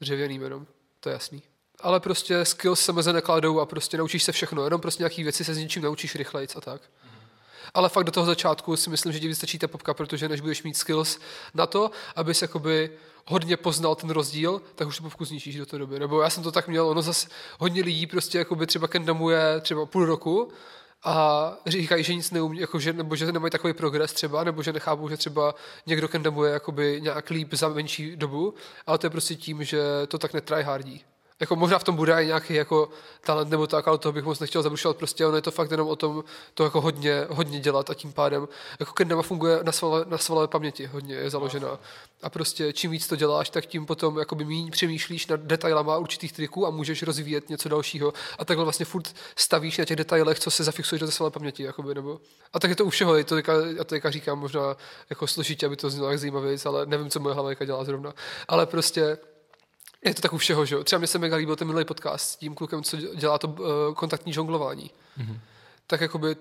[0.00, 0.66] dřevěným jenom.
[1.00, 1.49] To je jasný
[1.82, 5.44] ale prostě skills se meze nekladou a prostě naučíš se všechno, jenom prostě nějaký věci
[5.44, 6.82] se s něčím naučíš rychleji a tak.
[7.74, 10.62] Ale fakt do toho začátku si myslím, že ti vystačí ta popka, protože než budeš
[10.62, 11.18] mít skills
[11.54, 12.90] na to, abys jakoby
[13.26, 15.98] hodně poznal ten rozdíl, tak už tu popku zničíš do té doby.
[15.98, 19.86] Nebo já jsem to tak měl, ono zase hodně lidí prostě jakoby třeba kendamuje třeba
[19.86, 20.52] půl roku
[21.04, 24.72] a říkají, že nic neumí, jako že, nebo že nemají takový progres třeba, nebo že
[24.72, 25.54] nechápou, že třeba
[25.86, 28.54] někdo kendamuje jakoby nějak líp za menší dobu,
[28.86, 31.04] ale to je prostě tím, že to tak netryhardí.
[31.40, 32.88] Jako možná v tom bude i nějaký jako
[33.20, 34.96] talent nebo tak, ale toho bych moc nechtěl zabrušovat.
[34.96, 36.24] Prostě ono je to fakt jenom o tom
[36.54, 38.48] to jako hodně, hodně dělat a tím pádem
[38.80, 41.78] jako kendama funguje na svalové, na svalové paměti hodně je založená.
[42.22, 46.32] A prostě čím víc to děláš, tak tím potom jakoby míň přemýšlíš nad detailama určitých
[46.32, 48.12] triků a můžeš rozvíjet něco dalšího.
[48.38, 51.62] A takhle vlastně furt stavíš na těch detailech, co se zafixuješ do svalové paměti.
[51.62, 52.20] Jakoby, nebo...
[52.52, 54.76] A tak je to u všeho, je to já to říkám možná
[55.10, 58.14] jako složitě, aby to znělo jak zajímavě, ale nevím, co moje hlava dělá zrovna.
[58.48, 59.18] Ale prostě
[60.04, 60.84] je to tak u všeho, že jo.
[60.84, 63.94] Třeba mi se mega líbil ten minulý podcast s tím klukem, co dělá to uh,
[63.94, 64.90] kontaktní žonglování.
[65.18, 65.38] Mm-hmm.
[65.86, 66.36] Tak jakoby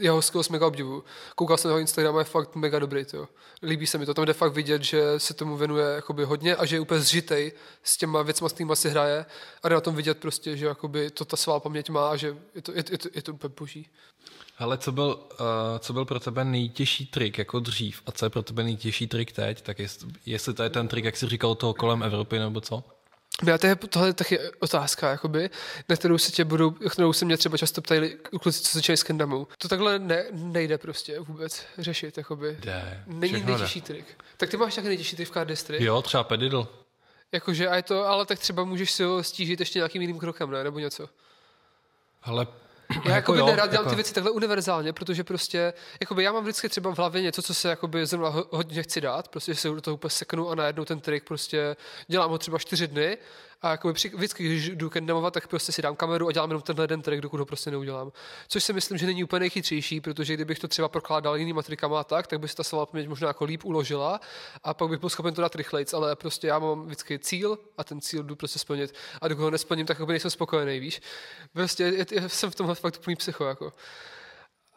[0.00, 1.04] jeho skills mega obdivu.
[1.34, 3.04] Koukal jsem na jeho Instagram a je fakt mega dobrý.
[3.04, 3.28] To.
[3.62, 4.14] Líbí se mi to.
[4.14, 7.52] Tam jde fakt vidět, že se tomu věnuje jakoby hodně a že je úplně zžitej
[7.82, 9.26] s těma věcmi, s kterými si hraje.
[9.62, 12.36] A jde na tom vidět prostě, že jakoby to ta svá paměť má a že
[12.54, 13.88] je to, je, je to, je to úplně boží.
[14.58, 15.46] Ale co byl, uh,
[15.78, 19.32] co byl pro tebe nejtěžší trik jako dřív a co je pro tebe nejtěžší trik
[19.32, 22.60] teď, tak jest, jestli to je ten trik, jak jsi říkal, toho kolem Evropy nebo
[22.60, 22.84] co?
[23.46, 25.50] Já to je, tohle je taky otázka, jakoby,
[25.88, 29.02] na kterou se tě budou, kterou se mě třeba často ptají kluci, co začínají s
[29.02, 29.46] kendamou.
[29.58, 32.56] To takhle ne, nejde prostě vůbec řešit, jakoby.
[32.60, 33.04] Jde.
[33.06, 33.86] Není nejtěžší jde.
[33.86, 34.24] trik.
[34.36, 35.80] Tak ty máš taky nejtěžší trik v card district?
[35.82, 36.68] Jo, třeba pedidl.
[37.32, 40.50] Jakože a je to, ale tak třeba můžeš si ho stížit ještě nějakým jiným krokem,
[40.50, 40.64] ne?
[40.64, 41.08] Nebo něco.
[42.22, 42.46] Ale
[43.04, 43.90] já jako by nerad dělám jako...
[43.90, 47.54] ty věci takhle univerzálně, protože prostě, jakoby já mám vždycky třeba v hlavě něco, co
[47.54, 51.00] se jakoby zrovna hodně chci dát, prostě se do toho úplně seknu a najednou ten
[51.00, 51.76] trik prostě
[52.08, 53.18] dělám ho třeba čtyři dny
[53.64, 56.62] a jako při, vždycky, když jdu kendamovat, tak prostě si dám kameru a dělám jenom
[56.62, 58.12] tenhle den track, dokud ho prostě neudělám.
[58.48, 62.04] Což si myslím, že není úplně nejchytřejší, protože kdybych to třeba prokládal jinými trikama a
[62.04, 64.20] tak, tak by se ta slova paměť možná jako líp uložila
[64.62, 67.84] a pak bych byl schopen to dát rychleji, ale prostě já mám vždycky cíl a
[67.84, 71.00] ten cíl jdu prostě splnit a dokud ho nesplním, tak nejsem spokojený, víš.
[71.52, 73.72] Prostě jsem v tomhle fakt úplný psycho, jako.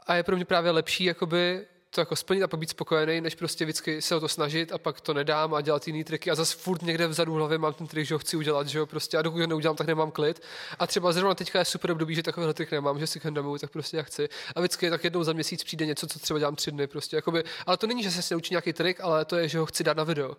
[0.07, 3.65] A je pro mě právě lepší, jakoby to jako splnit a být spokojený, než prostě
[3.65, 6.57] vždycky se o to snažit a pak to nedám a dělat jiný triky a zase
[6.57, 9.17] furt někde vzadu v hlavě mám ten trik, že ho chci udělat, že jo, prostě
[9.17, 10.41] a dokud ho neudělám, tak nemám klid.
[10.79, 13.71] A třeba zrovna teďka je super období, že takovýhle trik nemám, že si kandamu, tak
[13.71, 14.29] prostě já chci.
[14.55, 17.43] A vždycky tak jednou za měsíc přijde něco, co třeba dělám tři dny, prostě, jakoby,
[17.65, 19.97] ale to není, že se naučí nějaký trik, ale to je, že ho chci dát
[19.97, 20.35] na video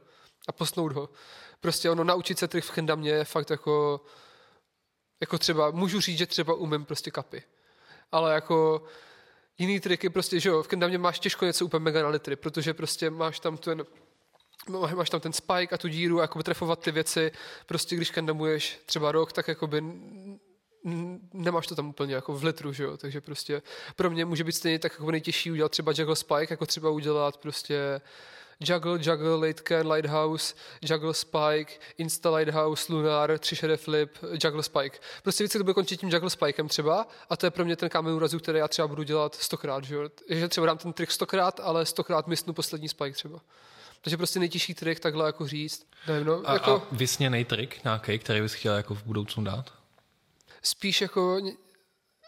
[0.48, 1.08] a posnout ho.
[1.60, 4.00] Prostě ono naučit se trik v kendamě je fakt jako,
[5.20, 7.42] jako třeba, můžu říct, že třeba umím prostě kapy.
[8.12, 8.82] Ale jako
[9.58, 12.74] jiný triky, prostě, že jo, v Kendamě máš těžko něco úplně mega na litry, protože
[12.74, 13.84] prostě máš tam ten
[14.94, 17.32] máš tam ten spike a tu díru a jakoby trefovat ty věci,
[17.66, 19.82] prostě když kandamuješ třeba rok, tak jakoby
[21.32, 22.96] nemáš to tam úplně jako v litru, že jo?
[22.96, 23.62] takže prostě
[23.96, 27.36] pro mě může být stejně tak jako nejtěžší udělat třeba juggle spike, jako třeba udělat
[27.36, 28.00] prostě
[28.60, 34.98] Juggle, Juggle, Late Can, Lighthouse, Juggle Spike, Insta Lighthouse, Lunar, 3 shade flip, Juggle Spike.
[35.22, 37.88] Prostě vždycky to bude končit tím Juggle Spikem třeba a to je pro mě ten
[37.88, 40.08] kámen úrazu, který já třeba budu dělat stokrát, že, jo?
[40.28, 43.40] že třeba dám ten trik stokrát, ale stokrát mysnu poslední Spike třeba.
[44.00, 45.86] Takže prostě nejtěžší trik takhle jako říct.
[46.06, 49.72] Nevím, no, a, jako, a vysněný trik nějaký, který bys chtěl jako v budoucnu dát?
[50.62, 51.40] Spíš jako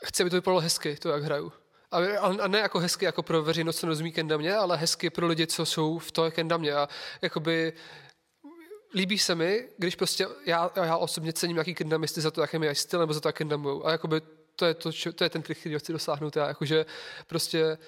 [0.04, 1.52] chci, aby to vypadalo hezky, to jak hraju.
[1.90, 5.46] A, a ne jako hezky jako pro veřejnost, co nerozumí kendamě, ale hezky pro lidi,
[5.46, 6.74] co jsou v to kendamě.
[6.74, 6.88] A
[7.22, 7.72] jakoby
[8.94, 12.74] líbí se mi, když prostě já, já osobně cením nějaký kendamisty za to, jaký mají
[12.74, 13.86] styl, nebo za to, jak kendamujou.
[13.86, 14.20] A jakoby
[14.56, 16.48] to je, to, to je ten trik, který chci dosáhnout já.
[16.48, 16.86] Jakože
[17.26, 17.78] prostě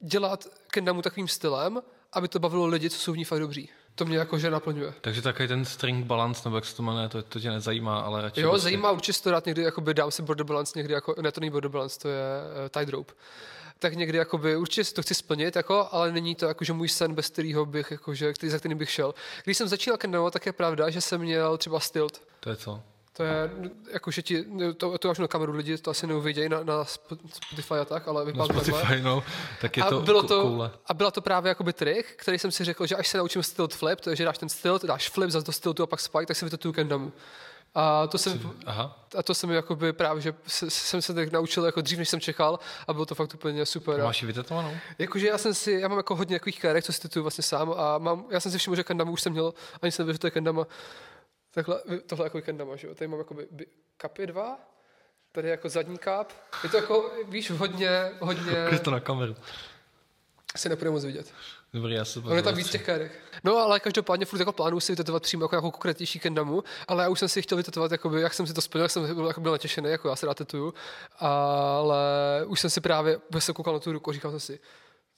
[0.00, 4.04] dělat kendamu takovým stylem, aby to bavilo lidi, co jsou v ní fakt dobří to
[4.04, 4.94] mě jakože naplňuje.
[5.00, 8.22] Takže takový ten string balance, nebo jak se to jmenuje, to, to tě nezajímá, ale
[8.22, 8.62] radši Jo, prostě...
[8.62, 11.50] zajímá určitě to rád někdy, jakoby dám si border balance někdy, jako, ne to není
[11.50, 12.22] border balance, to je
[12.64, 13.12] uh, tide rope.
[13.78, 17.14] Tak někdy jakoby, určitě si to chci splnit, jako, ale není to jakože můj sen,
[17.14, 19.14] bez kterého bych, jakože, který, za kterým bych šel.
[19.44, 22.22] Když jsem začínal kendamovat, tak je pravda, že jsem měl třeba stilt.
[22.40, 22.82] To je co?
[23.16, 23.50] To je,
[23.92, 24.44] jako, že ti,
[24.76, 28.24] to, to máš na kameru, lidi to asi neuvidějí na, na Spotify a tak, ale
[28.24, 29.24] vypadá to Spotify, no,
[29.60, 30.70] tak je a to bylo to, koule.
[30.86, 33.74] A byla to právě jakoby trik, který jsem si řekl, že až se naučím stilt
[33.74, 36.26] flip, to je, že dáš ten stilt, dáš flip, za to stiltu a pak spike,
[36.26, 37.12] tak si vytetuju kendamu.
[37.74, 39.04] A to jsem, Aha.
[39.18, 42.58] a to jsem jakoby právě, že jsem se tak naučil jako dřív, než jsem čekal
[42.88, 44.00] a bylo to fakt úplně super.
[44.00, 44.70] A máš ji vytetovanou?
[44.98, 47.74] Jakože já jsem si, já mám jako hodně takových kérek, co si tetuju vlastně sám
[47.76, 50.18] a mám, já jsem si všiml, že kendamu už jsem měl, ani jsem nevěděl, že
[50.18, 50.66] to je kendama
[51.54, 52.94] Takhle, tohle jako víkendama, že jo?
[52.94, 53.36] Tady mám jako
[53.96, 54.58] kapy dva,
[55.32, 56.32] tady jako zadní kap.
[56.62, 58.64] Je to jako, víš, hodně, hodně...
[58.66, 59.36] Ukaž to na kameru.
[60.56, 61.32] Se nepůjde moc vidět.
[61.72, 63.12] Dobrý, já se On je tam víc těch kárek.
[63.44, 67.08] No ale každopádně furt jako plánuju si vytetovat přímo jako, jako konkrétnější kendamu, ale já
[67.08, 69.40] už jsem si chtěl vytetovat, jakoby, jak jsem si to splnil, jak jsem byl, jako
[69.40, 70.74] byl natěšený, jako já se rád tetuju,
[71.18, 71.98] ale
[72.46, 74.60] už jsem si právě, když jsem koukal na tu ruku, říkal jsem si,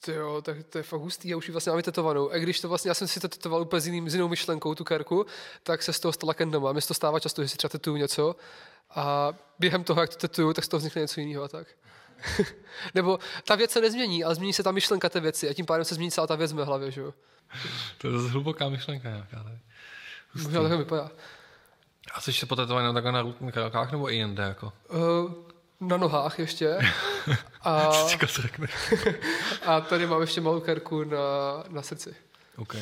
[0.05, 2.29] ty jo, tak to je fakt hustý, já už ji vlastně mám vytetovanou.
[2.29, 4.75] A když to vlastně, já jsem si to tetoval úplně s, jiným, s jinou myšlenkou,
[4.75, 5.25] tu kerku,
[5.63, 6.71] tak se z toho stala kendama.
[6.71, 8.35] Mně se to stává často, že si třeba tetuju něco
[8.89, 11.67] a během toho, jak to tetuju, tak z toho vznikne něco jiného a tak.
[12.95, 15.85] Nebo ta věc se nezmění, ale změní se ta myšlenka té věci a tím pádem
[15.85, 17.13] se změní celá ta věc v mé hlavě, že jo.
[17.97, 19.43] To je dost hluboká myšlenka nějaká.
[19.43, 19.59] Ne?
[20.35, 21.11] Možná takhle vypadá.
[22.13, 24.43] A jsi se potetovaný takhle na rukách nebo i jinde?
[24.43, 24.73] Jako?
[24.89, 25.31] Uh,
[25.79, 26.77] na nohách ještě.
[27.63, 27.91] A,
[29.65, 31.17] a tady mám ještě malou kerku na,
[31.69, 32.15] na srdci.
[32.57, 32.81] Okay.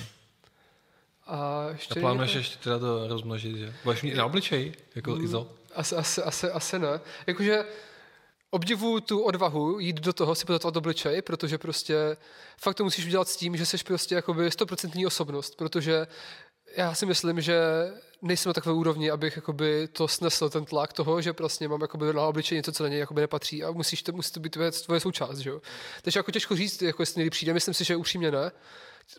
[1.27, 3.73] A ještě A plánuješ ještě teda to rozmnožit, že?
[3.83, 5.23] Budeš mít na obličeji, jako Mm.
[5.23, 5.51] Izo?
[5.75, 6.99] Asi, asi, asi, asi ne.
[7.27, 7.65] Jakože
[8.49, 12.17] obdivuju tu odvahu jít do toho si podatovat obličej, protože prostě
[12.57, 16.07] fakt to musíš udělat s tím, že jsi prostě jakoby 100% osobnost, protože
[16.77, 17.59] já si myslím, že
[18.21, 22.13] nejsem na takové úrovni, abych jakoby to snesl ten tlak toho, že prostě mám jakoby
[22.13, 24.71] na obličeji něco, co na něj jakoby nepatří a musíš to, musí to být tvoje,
[24.71, 25.61] tvoje součást, že jo.
[26.01, 28.51] Takže jako těžko říct, jako jestli někdy přijde, myslím si, že upřímně ne.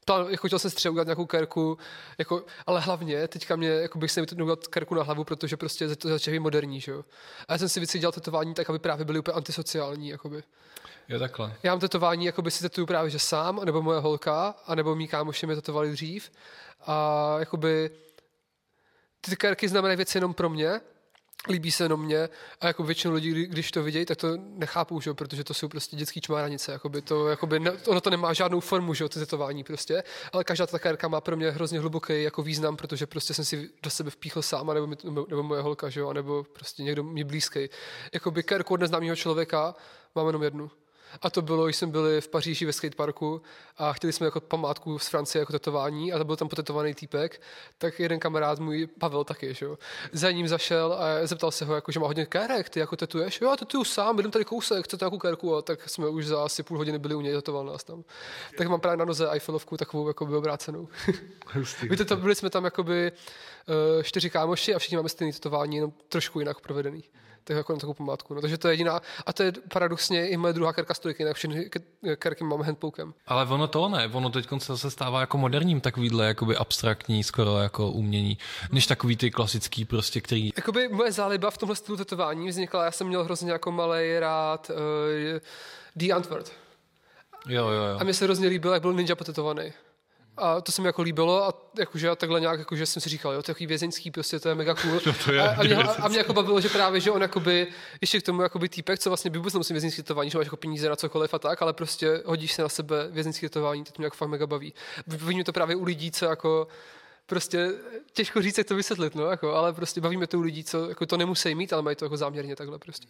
[0.05, 1.79] Plán, jako chtěl jsem si třeba udělat nějakou kerku,
[2.18, 5.96] jako, ale hlavně teďka mě, jako bych se mi udělat kerku na hlavu, protože prostě
[5.96, 7.05] to začne být moderní, že jo.
[7.49, 10.42] A já jsem si vždycky dělal tetování tak, aby právě byly úplně antisociální, jakoby.
[11.09, 11.55] Jo, takhle.
[11.62, 15.09] Já mám tetování, jako by si tetuju právě že sám, nebo moje holka, anebo mý
[15.09, 16.31] kámoši mě tetovali dřív.
[16.87, 17.90] A jakoby
[19.20, 20.81] ty kerky znamenají věci jenom pro mě,
[21.48, 22.28] líbí se jenom mě
[22.61, 25.14] a jako většinu lidí, kdy- když to vidějí, tak to nechápou, že?
[25.14, 26.72] protože to jsou prostě dětský čmáranice.
[26.72, 30.66] Jakoby to, jakoby ne, ono to nemá žádnou formu, že to tetování prostě, ale každá
[30.66, 34.11] ta kerka má pro mě hrozně hluboký jako význam, protože prostě jsem si do sebe
[34.11, 37.68] vpíchl sám, nebo, nebo, nebo moje holka, že nebo prostě někdo mi blízký.
[38.12, 39.74] Jakoby kerku od neznámého člověka
[40.14, 40.70] mám jenom jednu.
[41.22, 43.42] A to bylo, když jsme byli v Paříži ve skateparku
[43.76, 47.40] a chtěli jsme jako památku z Francie jako tetování a to byl tam potetovaný týpek,
[47.79, 49.79] tak jeden kamarád můj, Pavel taky, že jo.
[50.12, 53.40] Za ním zašel a zeptal se ho, jako, že má hodně kérek, ty jako tetuješ?
[53.40, 55.57] Jo, tetuju sám, bydlím tady kousek, chcete nějakou kérku?
[55.57, 58.05] A tak jsme už za asi půl hodiny byli u něj, tetoval nás tam.
[58.59, 60.88] Tak mám právě na noze Eiffelovku takovou jako by obrácenou.
[61.83, 63.12] Víte, to byli jsme tam jakoby
[63.96, 67.02] uh, čtyři kámoši a všichni máme stejné tetování, jenom trošku jinak provedený.
[67.48, 68.35] Tak jako na takovou památku.
[68.35, 71.37] No, takže to je jediná, a to je paradoxně i moje druhá kerka stojky, jinak
[71.37, 73.14] všechny ke- kerky mám handpokem.
[73.26, 77.59] Ale ono to ne, ono teď se zase stává jako moderním takovýhle jakoby abstraktní skoro
[77.59, 78.38] jako umění,
[78.72, 82.90] než takový ty klasický prostě, který Jakoby moje záliba v tomhle stylu tetování vznikla, já
[82.90, 84.76] jsem měl hrozně jako malý rád uh,
[85.96, 86.52] The Antwoord.
[87.48, 87.98] Jo, jo, jo.
[88.00, 89.72] A mně se hrozně líbil, jak byl ninja potetovaný.
[90.37, 93.33] A to se mi jako líbilo a jakože a takhle nějak, jakože jsem si říkal,
[93.33, 95.01] jo, to je takový vězeňský, prostě to je mega cool.
[95.07, 97.22] No to je a, a, mě, a, a, mě jako bavilo, že právě, že on
[97.22, 97.66] jakoby,
[98.01, 100.57] ještě k tomu jakoby týpek, co vlastně by vůbec nemusí vězeňský tetování, že máš jako
[100.57, 104.07] peníze na cokoliv a tak, ale prostě hodíš se na sebe vězeňský tetování, to mě
[104.07, 104.75] jako fakt mega baví.
[105.27, 106.68] Mě to právě u lidí, co jako
[107.27, 107.72] prostě
[108.12, 111.07] těžko říct, jak to vysvětlit, no, jako, ale prostě bavíme to u lidí, co jako
[111.07, 113.09] to nemusí mít, ale mají to jako záměrně takhle prostě.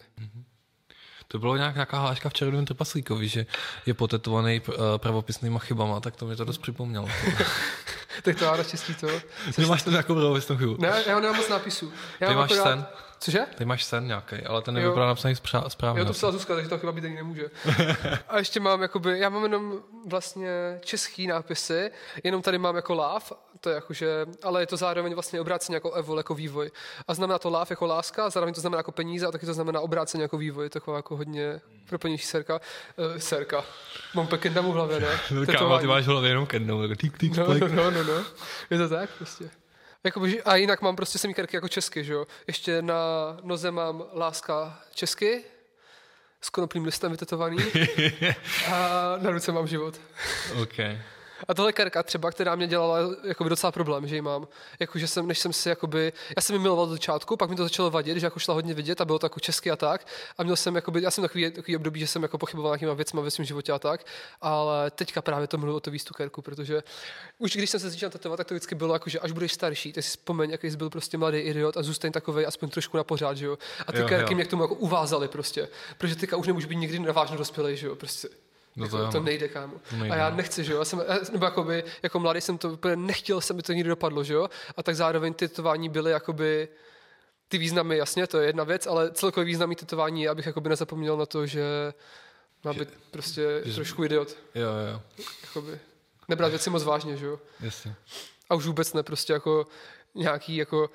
[1.27, 3.45] To bylo nějak, nějaká hláška v Červeném trpaslíkovi, že
[3.85, 7.07] je potetovaný uh, pravopisnýma chybama, tak to mi to dost připomnělo.
[8.23, 9.07] tak to já naštěstí to.
[9.57, 10.75] Nemáš to nějakou pravopisnou chybu?
[10.79, 11.93] Ne, já nemám moc nápisů.
[12.19, 12.85] Já Ty máš akorát- sen?
[13.19, 13.39] Cože?
[13.57, 15.99] Ty máš sen nějaký, ale ten nevypadá napsaný sprá- správně.
[15.99, 17.45] Jo, to psala Zuzka, takže to chyba být ani nemůže.
[18.27, 20.49] A ještě mám jakoby, já mám jenom vlastně
[20.85, 21.91] český nápisy,
[22.23, 25.91] jenom tady mám jako láv, to je jakože, ale je to zároveň vlastně obráceně jako
[25.91, 26.71] evol, jako vývoj.
[27.07, 29.53] A znamená to láv jako láska, a zároveň to znamená jako peníze a taky to
[29.53, 32.59] znamená obráceně jako vývoj, taková jako hodně propojenější serka.
[32.95, 33.65] Uh, serka.
[34.13, 35.07] Mám pekendamu v hlavě, ne?
[35.31, 38.03] No, kámo, ty máš v hlavě jenom kednou, jako tík, tík, No, no, no, no,
[38.03, 38.23] no.
[38.69, 39.49] Je to tak prostě.
[40.03, 42.27] Jakoby, že- a jinak mám prostě semíkerky jako česky, že jo.
[42.47, 42.95] Ještě na
[43.43, 45.43] noze mám láska česky,
[46.41, 47.57] s konopným listem vytetovaný
[48.73, 49.99] a na ruce mám život.
[50.61, 50.77] OK.
[51.47, 54.47] A tohle kerka třeba, která mě dělala jakoby docela problém, že ji mám.
[54.79, 57.63] Jakože jsem, než jsem si jakoby, já jsem ji miloval do začátku, pak mi to
[57.63, 60.07] začalo vadit, že jako šla hodně vidět a bylo to jako česky a tak.
[60.37, 63.21] A měl jsem jakoby, já jsem takový, takový období, že jsem jako pochyboval nějakýma věcmi
[63.21, 64.05] ve svém životě a tak.
[64.41, 66.83] Ale teďka právě to miluji o to víc tu kerku, protože
[67.37, 69.93] už když jsem se začal tetovat, tak to vždycky bylo jako, že až budeš starší,
[69.93, 73.03] tak si vzpomeň, jaký jsi byl prostě mladý idiot a zůstaň takovej aspoň trošku na
[73.03, 73.57] pořád, že jo.
[73.87, 74.35] A ty Jo, kerky jo.
[74.35, 77.87] mě k tomu jako uvázaly prostě, protože teďka už nemůžu být nikdy navážně dospělý, že
[77.87, 77.95] jo.
[77.95, 78.27] Prostě
[78.77, 79.73] No to jako, to nejde, kámo.
[79.91, 80.35] nejde, a já no.
[80.35, 80.79] nechci, že jo.
[80.79, 83.89] Já jsem, já- nebo jakoby, jako mladý jsem to úplně nechtěl, jsem mi to nikdy
[83.89, 84.49] dopadlo, že jo.
[84.77, 86.67] A tak zároveň ty tetování byly jakoby
[87.47, 90.69] ty významy, jasně, to je jedna věc, ale celkový význam mý tetování je, abych jakoby
[90.69, 91.93] nezapomněl na to, že
[92.63, 94.37] má být prostě že- trošku idiot.
[94.55, 95.01] Jo, jo,
[95.43, 95.79] Jakoby.
[96.27, 97.39] Nebrat věci moc vážně, že jo.
[97.59, 97.95] jasně.
[98.49, 99.67] A už vůbec ne prostě jako
[100.15, 100.89] nějaký jako,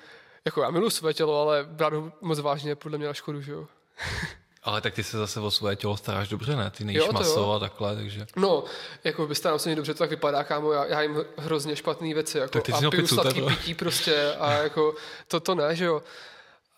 [0.45, 3.51] jako já miluji své tělo, ale brát ho moc vážně podle mě na škodu, že
[3.51, 3.67] jo.
[4.63, 6.71] Ale tak ty se zase o svoje tělo staráš dobře, ne?
[6.71, 7.51] Ty nejíš Jo, maso jo.
[7.51, 8.25] a takhle, takže...
[8.35, 8.63] No,
[9.03, 12.13] jako by starám se mě dobře, to tak vypadá, kámo, já, já jim hrozně špatné
[12.13, 13.57] věci, jako, Tak ty a piju pizzu, sladký to je to.
[13.57, 14.95] pití prostě a jako,
[15.27, 16.03] to, to ne, že jo.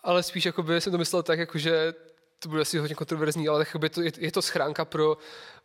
[0.02, 1.94] Ale spíš jako by jsem to myslel tak, jako, že
[2.38, 5.16] to bude asi hodně kontroverzní, ale jakoby to, je, je, to schránka pro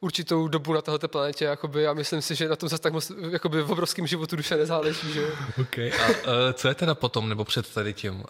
[0.01, 1.45] určitou dobu na této planetě.
[1.45, 4.57] Jakoby, a myslím si, že na tom zase tak moc jakoby v obrovském životu duše
[4.57, 5.13] nezáleží.
[5.13, 5.27] Že?
[5.61, 5.91] Okay.
[5.91, 6.13] A uh,
[6.53, 8.25] co je teda potom, nebo před tady tím, uh,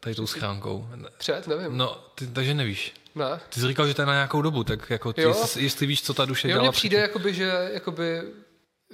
[0.00, 0.88] tady tou schránkou?
[1.18, 1.76] Před, nevím.
[1.76, 2.94] No, ty, takže nevíš.
[3.14, 3.40] Ne.
[3.48, 6.02] Ty jsi říkal, že to je na nějakou dobu, tak jako ty, jestli, jestli, víš,
[6.02, 6.70] co ta duše jo, dělala.
[6.70, 8.22] Mně přijde, jakoby, že jakoby,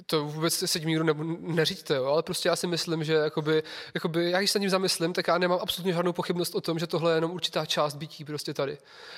[0.05, 3.63] to vůbec se tím nikdo ne, neříďte, jo, ale prostě já si myslím, že jakoby,
[3.93, 6.87] jakoby, já když se tím zamyslím, tak já nemám absolutně žádnou pochybnost o tom, že
[6.87, 8.77] tohle je jenom určitá část bytí prostě tady.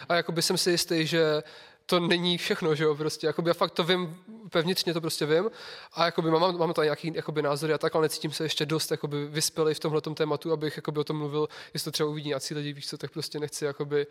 [0.09, 1.43] A jakoby jsem si jistý, že
[1.89, 5.51] to není všechno, že jo, prostě, jakoby já fakt to vím, pevnitřně to prostě vím
[5.93, 8.91] a jakoby mám, mám tady nějaký jakoby názory a tak, ale necítím se ještě dost
[8.91, 12.53] jakoby vyspělý v tomhle tématu, abych jakoby o tom mluvil, jestli to třeba uvidí nějací
[12.53, 14.07] lidi, víš co, tak prostě nechci jakoby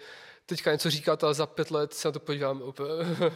[0.47, 2.89] teďka něco říkat a za pět let se na to podívám úplně.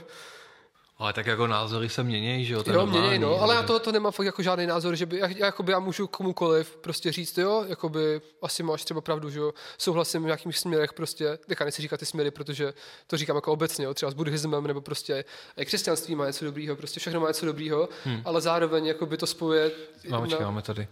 [1.01, 2.63] Ale tak jako názory se mění, že jo?
[2.63, 5.19] To jo, mění, no, ale já to, to nemám fakt jako žádný názor, že by,
[5.19, 9.39] já, já, jakoby, já můžu komukoliv prostě říct, jo, jakoby, asi máš třeba pravdu, že
[9.39, 12.73] jo, souhlasím v nějakých směrech prostě, teďka nechci říkat ty směry, protože
[13.07, 15.25] to říkám jako obecně, jo, třeba s buddhismem, nebo prostě
[15.57, 18.23] i křesťanství má něco dobrýho, prostě všechno má něco dobrýho, hmm.
[18.25, 19.71] ale zároveň jakoby to spojuje.
[20.09, 20.89] Máme, na, máme tady.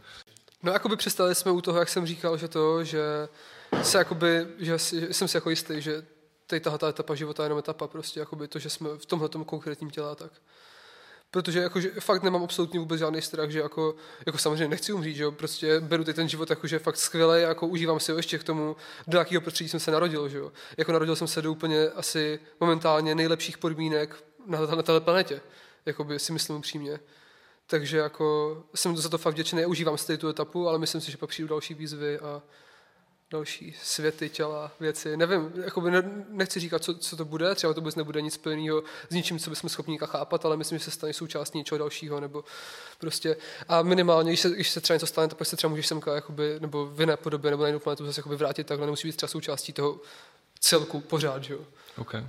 [0.63, 3.29] No, jakoby přestali jsme u toho, jak jsem říkal, že to, že
[3.83, 6.03] se jakoby, že, že jsem si jako jistý, že
[6.49, 9.29] tady tahle ta etapa života je jenom etapa, prostě jakoby to, že jsme v tomhle
[9.47, 10.33] konkrétním těle tak.
[11.31, 13.95] Protože jako, že fakt nemám absolutně vůbec žádný strach, že jako,
[14.27, 16.97] jako samozřejmě nechci umřít, že jo, prostě beru teď ten život jako, že je fakt
[16.97, 20.39] skvělý, jako užívám si ho ještě k tomu, do jakého prostředí jsem se narodil, že
[20.39, 20.53] jo.
[20.77, 25.41] Jako narodil jsem se do úplně asi momentálně nejlepších podmínek na, na této planetě,
[25.87, 27.01] jakoby si myslím upřímně.
[27.67, 31.17] Takže jako jsem za to fakt vděčný, užívám si tu etapu, ale myslím si, že
[31.17, 32.43] pak přijdu další výzvy a
[33.31, 35.17] další světy, těla, věci.
[35.17, 38.83] Nevím, jakoby ne, nechci říkat, co, co to bude, třeba to vůbec nebude nic plného
[39.11, 42.45] s ničím, co bychom schopni chápat, ale myslím, že se stane součástí něčeho dalšího, nebo
[42.99, 43.37] prostě
[43.69, 46.61] a minimálně, když se, když se třeba něco stane, tak se třeba můžeš semka, jakoby,
[46.61, 49.29] nebo v jiné podobě, nebo na jinou planetu zase jakoby vrátit takhle, nemusí být třeba
[49.29, 50.01] součástí toho
[50.61, 51.61] celku pořád, že jo.
[51.97, 52.27] Okay.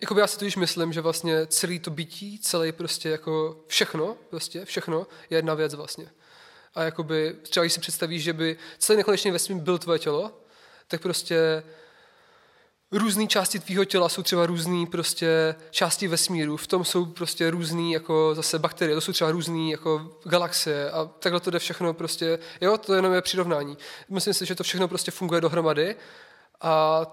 [0.00, 4.64] Jakoby já si totiž myslím, že vlastně celý to bytí, celý prostě jako všechno, prostě
[4.64, 6.10] všechno je jedna věc vlastně
[6.74, 10.40] a jakoby, třeba když si představíš, že by celý nekonečný vesmír byl tvoje tělo,
[10.88, 11.62] tak prostě
[12.92, 17.92] různé části tvýho těla jsou třeba různé prostě části vesmíru, v tom jsou prostě různé
[17.92, 22.38] jako zase bakterie, to jsou třeba různé jako galaxie a takhle to jde všechno prostě,
[22.60, 23.78] jo, to jenom je přirovnání.
[24.08, 25.96] Myslím si, že to všechno prostě funguje dohromady
[26.60, 27.06] a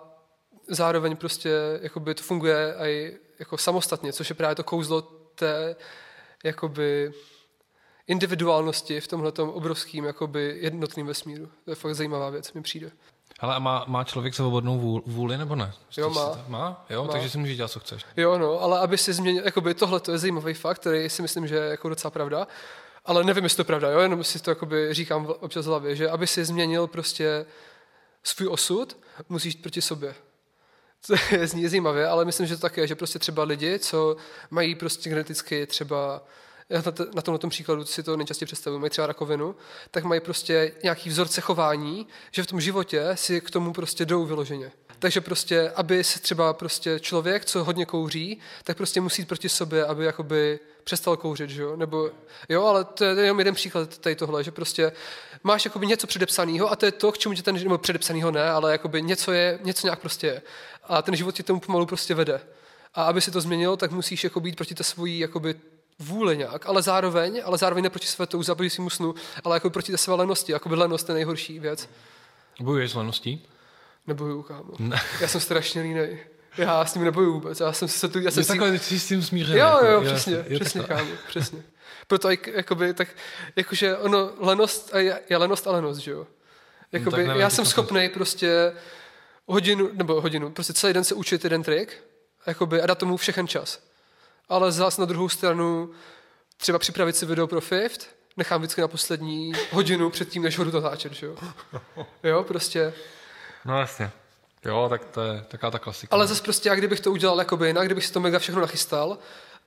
[0.68, 5.02] zároveň prostě jakoby to funguje i jako samostatně, což je právě to kouzlo
[5.36, 5.76] té
[6.44, 7.14] jakoby
[8.08, 11.50] individuálnosti v tomhle obrovském jakoby jednotným vesmíru.
[11.66, 12.92] To je fakt zajímavá věc, mi přijde.
[13.40, 15.74] Ale a má, má člověk svobodnou vůli nebo ne?
[15.98, 16.46] Jo, má.
[16.48, 16.86] Má?
[16.90, 17.12] Jo, má.
[17.12, 18.06] takže si může dělat, co chceš.
[18.18, 21.48] Jo, no, ale aby si změnil, jakoby tohle to je zajímavý fakt, který si myslím,
[21.48, 22.48] že je jako docela pravda,
[23.06, 25.96] ale nevím, jestli to je pravda, jo, jenom si to jakoby říkám občas v hlavě,
[25.96, 27.46] že aby si změnil prostě
[28.24, 28.98] svůj osud,
[29.30, 30.16] musíš jít proti sobě.
[31.08, 34.16] To je zní zajímavě, ale myslím, že to tak je, že prostě třeba lidi, co
[34.50, 36.24] mají prostě geneticky třeba
[36.70, 36.82] na,
[37.16, 39.56] na tomhle tom příkladu si to nejčastěji představuji, mají třeba rakovinu,
[39.92, 44.26] tak mají prostě nějaký vzorce chování, že v tom životě si k tomu prostě jdou
[44.26, 44.72] vyloženě.
[45.00, 49.50] Takže prostě, aby se třeba prostě člověk, co hodně kouří, tak prostě musí jít proti
[49.50, 51.76] sobě, aby jakoby přestal kouřit, že jo?
[51.76, 52.12] Nebo,
[52.50, 54.92] jo, ale to je jenom jeden příklad tady tohle, že prostě
[55.44, 58.50] máš jakoby něco předepsaného a to je to, k čemu tě ten, nebo předepsaného ne,
[58.50, 60.42] ale jakoby něco je, něco nějak prostě je.
[60.84, 62.42] A ten život tě tomu pomalu prostě vede.
[62.94, 65.56] A aby si to změnilo, tak musíš jako být proti té svojí jakoby
[66.00, 69.70] vůle nějak, ale zároveň, ale zároveň ne proti své touze, proti svým snu, ale jako
[69.70, 71.90] proti té své lenosti, jako by lenost je nejhorší věc.
[72.60, 73.48] Bojuješ s leností?
[74.08, 74.74] Nebojuju, kámo.
[74.80, 75.02] Ne.
[75.22, 76.20] Já jsem strašně línej.
[76.58, 77.60] Já s tím nebojuju vůbec.
[77.60, 78.20] Já jsem se tu...
[78.20, 78.48] Já jsem si...
[78.48, 79.60] takhle jsi s tím smířený.
[79.60, 81.64] Jo, jako, jo, přesně, je, přesně, kámo, přesně.
[82.08, 83.08] Proto, jakoby, tak,
[83.56, 86.28] jakože ono, lenost, je, je lenost a lenost, že jo?
[86.92, 88.74] Jakoby, no, já jsem schopný prostě
[89.46, 92.04] hodinu, nebo hodinu, prostě celý den se učit jeden trik,
[92.46, 93.87] jakoby, a dát tomu všechen čas
[94.50, 95.92] ale zase na druhou stranu
[96.58, 98.08] třeba připravit si video pro Fifth,
[98.38, 101.36] nechám vždycky na poslední hodinu předtím, než ho jdu natáčet, že jo?
[102.24, 102.94] Jo, prostě.
[103.66, 104.12] No jasně.
[104.66, 106.16] Jo, tak to je taková ta klasika.
[106.16, 109.18] Ale zase prostě, jak kdybych to udělal jakoby jinak, kdybych si to mega všechno nachystal,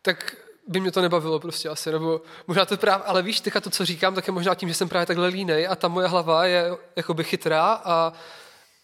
[0.03, 3.71] tak by mě to nebavilo prostě asi, nebo možná to právě, ale víš, teďka to,
[3.71, 6.45] co říkám, tak je možná tím, že jsem právě takhle línej a ta moje hlava
[6.45, 8.13] je jakoby chytrá a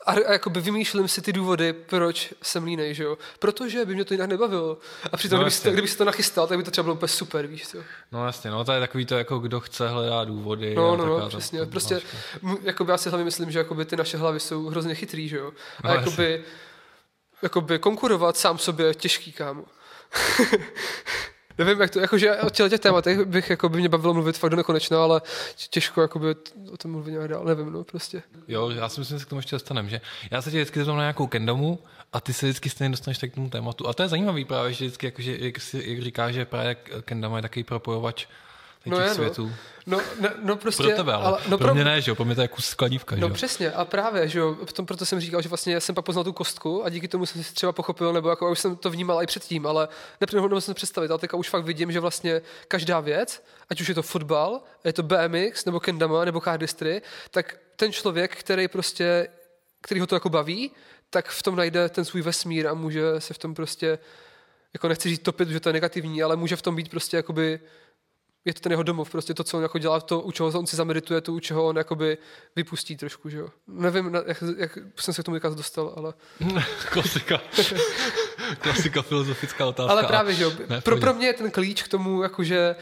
[0.07, 3.19] a, a jakoby vymýšlím si ty důvody, proč jsem línej, že jo?
[3.39, 4.79] Protože by mě to jinak nebavilo.
[5.13, 7.09] A přitom, no, kdyby, to, kdyby si to nachystal, tak by to třeba bylo úplně
[7.09, 7.79] super, víš co?
[8.13, 10.75] No jasně, no to je takový to, jako kdo chce hledá důvody.
[10.75, 11.59] No, no, no, přesně.
[11.59, 12.01] Ta, prostě,
[12.63, 15.53] jakoby já si hlavně myslím, že jakoby ty naše hlavy jsou hrozně chytrý, že jo?
[15.83, 16.45] A no, jakoby,
[17.43, 19.65] jakoby konkurovat sám sobě těžký, kámo.
[21.59, 24.57] Nevím, jak to, jakože o těch tématech bych, jako by mě bavilo mluvit fakt do
[24.57, 25.23] nekonečna, ale
[25.71, 26.35] těžko jakoby,
[26.73, 28.23] o tom mluvit nějak dál, nevím, no prostě.
[28.49, 30.79] Jo, já si myslím, že se k tomu ještě dostaneme, že já se tě vždycky
[30.79, 31.79] zeptám na nějakou kendomu
[32.13, 33.89] a ty se vždycky stejně dostaneš tak k tomu tématu.
[33.89, 36.75] A to je zajímavý právě, že vždycky, jakože, jak, si, jak říká, že právě
[37.05, 38.27] kendama je takový propojovač
[38.91, 39.53] no těch je, světů.
[39.87, 40.83] No, no, no prostě...
[40.83, 42.49] Pro tebe, ale, ale no pro, pro mě ne, že jo, pro mě to je
[42.49, 43.35] kus skladívka, No že?
[43.35, 46.25] přesně, a právě, že jo, v tom proto jsem říkal, že vlastně jsem pak poznal
[46.25, 49.23] tu kostku a díky tomu jsem si třeba pochopil, nebo jako už jsem to vnímal
[49.23, 49.89] i předtím, ale
[50.21, 53.95] nepřehodnou jsem představit, ale teďka už fakt vidím, že vlastně každá věc, ať už je
[53.95, 59.29] to fotbal, je to BMX, nebo kendama, nebo cardistry, tak ten člověk, který prostě,
[59.81, 60.71] který ho to jako baví,
[61.11, 63.99] tak v tom najde ten svůj vesmír a může se v tom prostě,
[64.75, 67.61] jako nechci říct topit, že to je negativní, ale může v tom být prostě jakoby
[68.47, 70.67] je to ten jeho domov, prostě to, co on jako dělá, to, u čeho on
[70.67, 72.19] si zamedituje, to, u čeho on jakoby
[72.57, 73.49] vypustí trošku, že jo.
[73.69, 76.15] Nevím, jak, jak jsem se k tomu dostal, ale...
[76.91, 77.41] Klasika.
[78.59, 79.93] Klasika filozofická otázka.
[79.93, 80.53] Ale právě, že jo.
[80.69, 82.77] Ne, pro, pro mě je ten klíč k tomu, jakože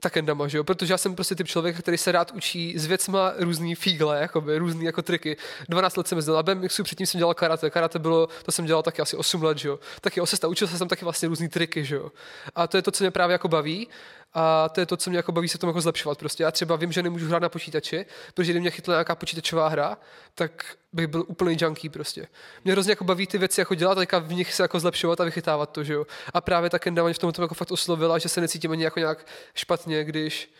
[0.00, 0.64] ta kendama, že jo?
[0.64, 4.58] Protože já jsem prostě typ člověk, který se rád učí s věcma různý fígle, jakoby,
[4.58, 5.36] různý jako triky.
[5.68, 7.70] 12 let jsem jezdil na BMXu, předtím jsem dělal karate.
[7.70, 9.78] Karate bylo, to jsem dělal taky asi 8 let, že jo?
[10.00, 12.12] Taky osesta, učil jsem taky vlastně různý triky, že jo?
[12.54, 13.88] A to je to, co mě právě jako baví.
[14.32, 16.18] A to je to, co mě jako baví se tom jako zlepšovat.
[16.18, 19.68] Prostě já třeba vím, že nemůžu hrát na počítači, protože kdyby mě chytla nějaká počítačová
[19.68, 19.98] hra,
[20.34, 22.26] tak bych byl úplný junkie prostě.
[22.64, 25.24] Mě hrozně jako baví ty věci jako dělat, a v nich se jako zlepšovat a
[25.24, 26.06] vychytávat to, že jo.
[26.34, 28.98] A právě ta Kenda mě v tom jako fakt oslovila, že se necítím ani jako
[28.98, 30.50] nějak špatně, když,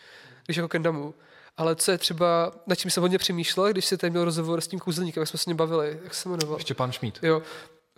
[0.45, 1.13] když jako Kendamu.
[1.57, 4.67] Ale co je třeba, na čím jsem hodně přemýšlel, když si tady měl rozhovor s
[4.67, 6.59] tím kouzelníkem, jak jsme se s ním bavili, jak se jmenoval?
[6.73, 7.19] pan Šmíd.
[7.21, 7.41] Jo,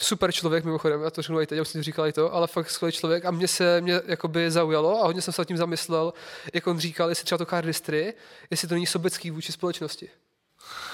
[0.03, 2.47] super člověk mimochodem, já to řeknu i teď, já už jsem říkal i to, ale
[2.47, 6.13] fakt skvělý člověk a mě se mě jakoby zaujalo a hodně jsem se tím zamyslel,
[6.53, 8.13] jak on říkal, jestli třeba to cardistry,
[8.51, 10.09] jestli to není sobecký vůči společnosti.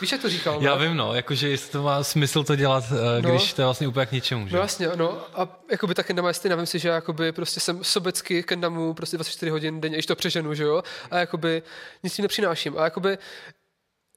[0.01, 0.63] Víš, jak to říkal?
[0.63, 0.87] Já ne?
[0.87, 3.87] vím, no, jakože jestli to má smysl to dělat, eh, no, když to je vlastně
[3.87, 4.55] úplně k ničemu, že?
[4.55, 7.83] No jasně, no, a jakoby ta kendama je stejná, vím si, že jakoby prostě jsem
[7.83, 11.63] sobecky kendamu prostě 24 hodin denně, když to přeženu, že jo, a jakoby
[12.03, 13.17] nic tím nepřináším a jakoby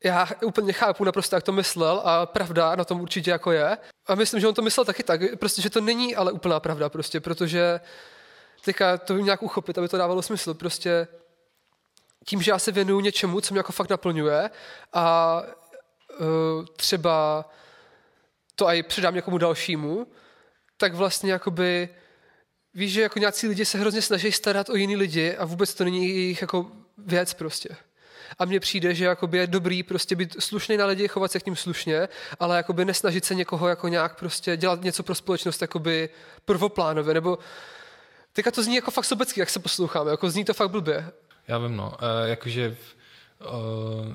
[0.04, 3.78] já úplně chápu naprosto, jak to myslel a pravda na tom určitě jako je.
[4.06, 6.88] A myslím, že on to myslel taky tak, prostě, že to není ale úplná pravda
[6.88, 7.80] prostě, protože
[8.64, 10.54] teďka to nějak uchopit, aby to dávalo smysl.
[10.54, 11.08] Prostě
[12.24, 14.50] tím, že já se věnuju něčemu, co mě jako fakt naplňuje
[14.92, 15.36] a
[16.20, 16.26] uh,
[16.76, 17.44] třeba
[18.54, 20.06] to i předám někomu dalšímu,
[20.76, 21.88] tak vlastně jakoby
[22.74, 25.84] víš, že jako nějací lidi se hrozně snaží starat o jiný lidi a vůbec to
[25.84, 27.68] není jejich jako věc prostě.
[28.38, 31.46] A mně přijde, že jakoby je dobrý prostě být slušný na lidi, chovat se k
[31.46, 32.08] ním slušně,
[32.40, 36.08] ale jakoby nesnažit se někoho jako nějak prostě dělat něco pro společnost jakoby
[36.44, 37.38] prvoplánově, nebo
[38.32, 41.10] teďka to zní jako fakt sobecky, jak se posloucháme, jako zní to fakt blbě.
[41.48, 42.76] Já vím, no, e, jakože
[43.40, 44.06] uh,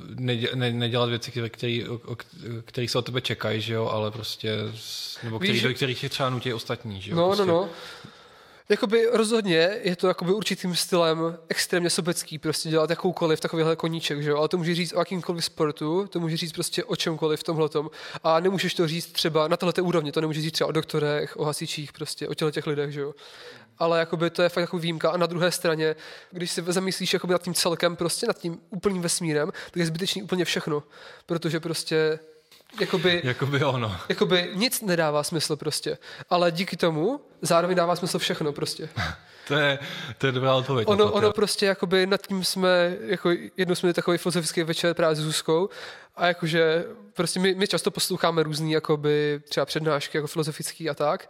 [0.55, 1.49] ne, nedělat věci, které,
[2.65, 4.55] které se od tebe čekají, že jo, ale prostě,
[5.23, 7.17] nebo který, Víš, do kterých třeba nutí ostatní, že jo.
[7.17, 7.45] No, no prostě.
[7.45, 7.69] no, no.
[8.69, 14.29] Jakoby rozhodně je to jakoby určitým stylem extrémně sobecký, prostě dělat jakoukoliv takovýhle koníček, že
[14.29, 14.37] jo?
[14.37, 17.69] ale to může říct o jakýmkoliv sportu, to může říct prostě o čemkoliv v tomhle
[18.23, 21.45] a nemůžeš to říct třeba na této úrovni, to nemůžeš říct třeba o doktorech, o
[21.45, 23.13] hasičích, prostě o těchto těch lidech, že jo.
[23.77, 25.09] Ale jakoby to je fakt jako výjimka.
[25.09, 25.95] A na druhé straně,
[26.31, 30.23] když si zamyslíš jakoby nad tím celkem, prostě nad tím úplným vesmírem, tak je zbytečný
[30.23, 30.83] úplně všechno.
[31.25, 32.19] Protože prostě
[32.79, 33.95] jakoby, jakoby ono.
[34.09, 35.97] Jakoby nic nedává smysl prostě.
[36.29, 38.89] Ale díky tomu zároveň dává smysl všechno prostě.
[39.47, 39.79] to, je,
[40.17, 40.87] to je dobrá odpověď.
[40.87, 45.15] Ono, ono prostě jakoby nad tím jsme, jako jednou jsme měli takový filozofický večer právě
[45.15, 45.69] s Zuzkou
[46.15, 51.29] a jakože prostě my, my často posloucháme různý jakoby třeba přednášky jako filozofický a tak.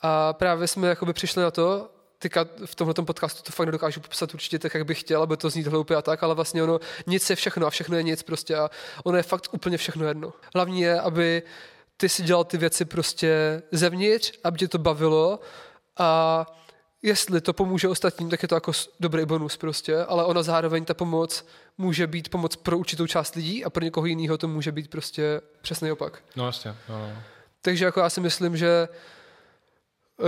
[0.00, 1.88] A právě jsme jakoby přišli na to,
[2.22, 5.50] teďka v tomhle podcastu to fakt nedokážu popsat určitě tak, jak bych chtěl, aby to
[5.50, 8.56] znít hloupě a tak, ale vlastně ono nic je všechno a všechno je nic prostě
[8.56, 8.70] a
[9.04, 10.32] ono je fakt úplně všechno jedno.
[10.54, 11.42] Hlavní je, aby
[11.96, 15.40] ty si dělal ty věci prostě zevnitř, aby tě to bavilo
[15.98, 16.46] a
[17.02, 20.94] jestli to pomůže ostatním, tak je to jako dobrý bonus prostě, ale ona zároveň ta
[20.94, 21.46] pomoc
[21.78, 25.40] může být pomoc pro určitou část lidí a pro někoho jiného to může být prostě
[25.62, 26.22] přesný opak.
[26.36, 26.74] No jasně.
[26.88, 27.22] No, no.
[27.62, 28.88] Takže jako já si myslím, že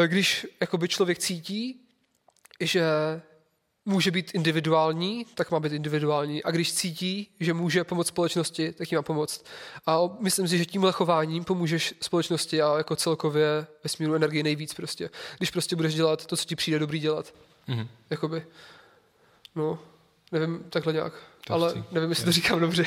[0.04, 1.83] eh, když jakoby člověk cítí,
[2.60, 2.82] že
[3.84, 6.42] může být individuální, tak má být individuální.
[6.42, 9.44] A když cítí, že může pomoct společnosti, tak jí má pomoct.
[9.86, 15.10] A myslím si, že tímhle chováním pomůžeš společnosti a jako celkově vesmíru energii nejvíc prostě.
[15.38, 17.34] Když prostě budeš dělat to, co ti přijde dobrý dělat.
[17.68, 17.88] Mm-hmm.
[18.10, 18.46] Jakoby.
[19.54, 19.78] No,
[20.32, 21.12] nevím, takhle nějak.
[21.46, 22.86] To Ale nevím, jestli to říkám dobře.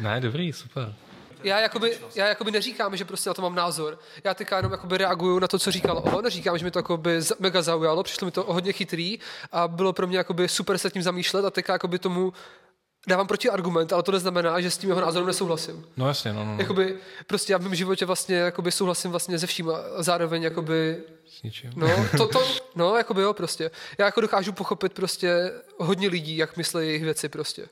[0.00, 0.94] Ne, dobrý, super
[1.42, 3.98] já jakoby, já jakoby neříkám, že prostě na to mám názor.
[4.24, 7.20] Já teďka jenom jakoby reaguju na to, co říkal on, neříkám, že mi to jakoby
[7.38, 9.18] mega zaujalo, přišlo mi to hodně chytrý
[9.52, 12.32] a bylo pro mě jakoby super se tím zamýšlet a teďka jakoby tomu
[13.06, 15.86] dávám proti argument, ale to neznamená, že s tím jeho názorem nesouhlasím.
[15.96, 16.52] No jasně, no, no.
[16.52, 16.60] no.
[16.60, 21.02] Jakoby, prostě já v mém životě vlastně jakoby souhlasím vlastně se vším a zároveň jakoby
[21.26, 21.72] S ničím.
[21.76, 23.70] No, to, to, no, jakoby jo, prostě.
[23.98, 27.68] Já jako dokážu pochopit prostě hodně lidí, jak myslí jejich věci prostě.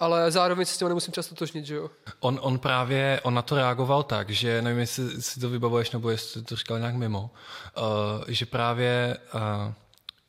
[0.00, 1.90] Ale zároveň se s tím nemusím často tožnit, že jo.
[2.20, 6.10] On, on právě, on na to reagoval tak, že nevím, jestli si to vybavuješ, nebo
[6.10, 7.30] jestli to říkal nějak mimo,
[7.76, 7.84] uh,
[8.28, 9.72] že právě uh,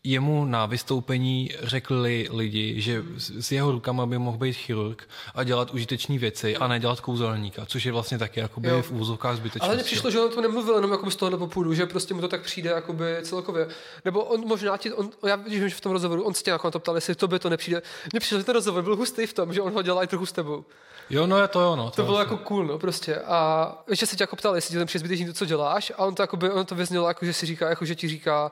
[0.04, 5.72] jemu na vystoupení řekli lidi, že s jeho rukama by mohl být chirurg a dělat
[5.72, 8.82] užiteční věci a nedělat kouzelníka, což je vlastně taky jakoby Jo.
[8.82, 9.68] v úzovkách zbytečné.
[9.68, 12.22] Ale mně přišlo, že on to nemluvil jenom jakoby z tohohle popudu, že prostě mu
[12.22, 13.68] to tak přijde jakoby celkově.
[14.06, 16.68] Nebo on možná ti, on, já vidím, že v tom rozhovoru, on se tě jako
[16.68, 17.82] na to ptal, jestli tobě to nepřijde.
[18.14, 20.26] Mně přišlo, že ten rozhovor byl hustý v tom, že on ho dělá i trochu
[20.26, 20.66] s tebou.
[21.10, 21.92] Jo, no je to jo, no.
[21.92, 22.34] To bylo vlastně.
[22.34, 23.16] jako cool, no, prostě.
[23.16, 26.06] A ještě se tě jako ptal, jestli ti tam přijde zbytečný to, co děláš, a
[26.06, 28.52] on to, jakoby, on to vyznělo, jako, že si říká, jako, že ti říká,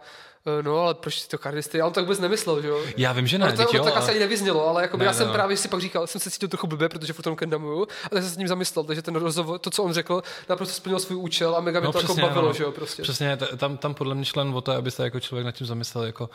[0.62, 1.82] no, ale proč si to kardisty?
[1.82, 2.82] A on to vůbec nemyslel, že jo?
[2.98, 5.06] Já vím, že ne, Ono to, ono jo, tak asi ani nevyznělo, ale jakoby Ne,
[5.06, 5.34] já jsem ne.
[5.34, 8.22] právě si pak říkal, jsem se cítil trochu blbě, protože furt tom kendamuju, a tak
[8.22, 11.18] jsem se s ním zamyslel, takže ten rozhovor, to, co on řekl, naprosto splnil svůj
[11.18, 12.54] účel a mega mě No, to jako přesně, bavilo, no.
[12.54, 13.02] že jo, prostě.
[13.04, 16.04] Přesně, tam, tam podle mě šlen o to, aby se jako člověk nad tím zamyslel,
[16.04, 16.30] jako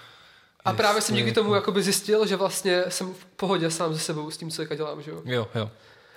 [0.65, 4.31] A právě jsem díky tomu jakoby zjistil, že vlastně jsem v pohodě sám se sebou
[4.31, 5.23] s tím, co teďka dělám, že jo.
[5.25, 5.71] Jo, jo.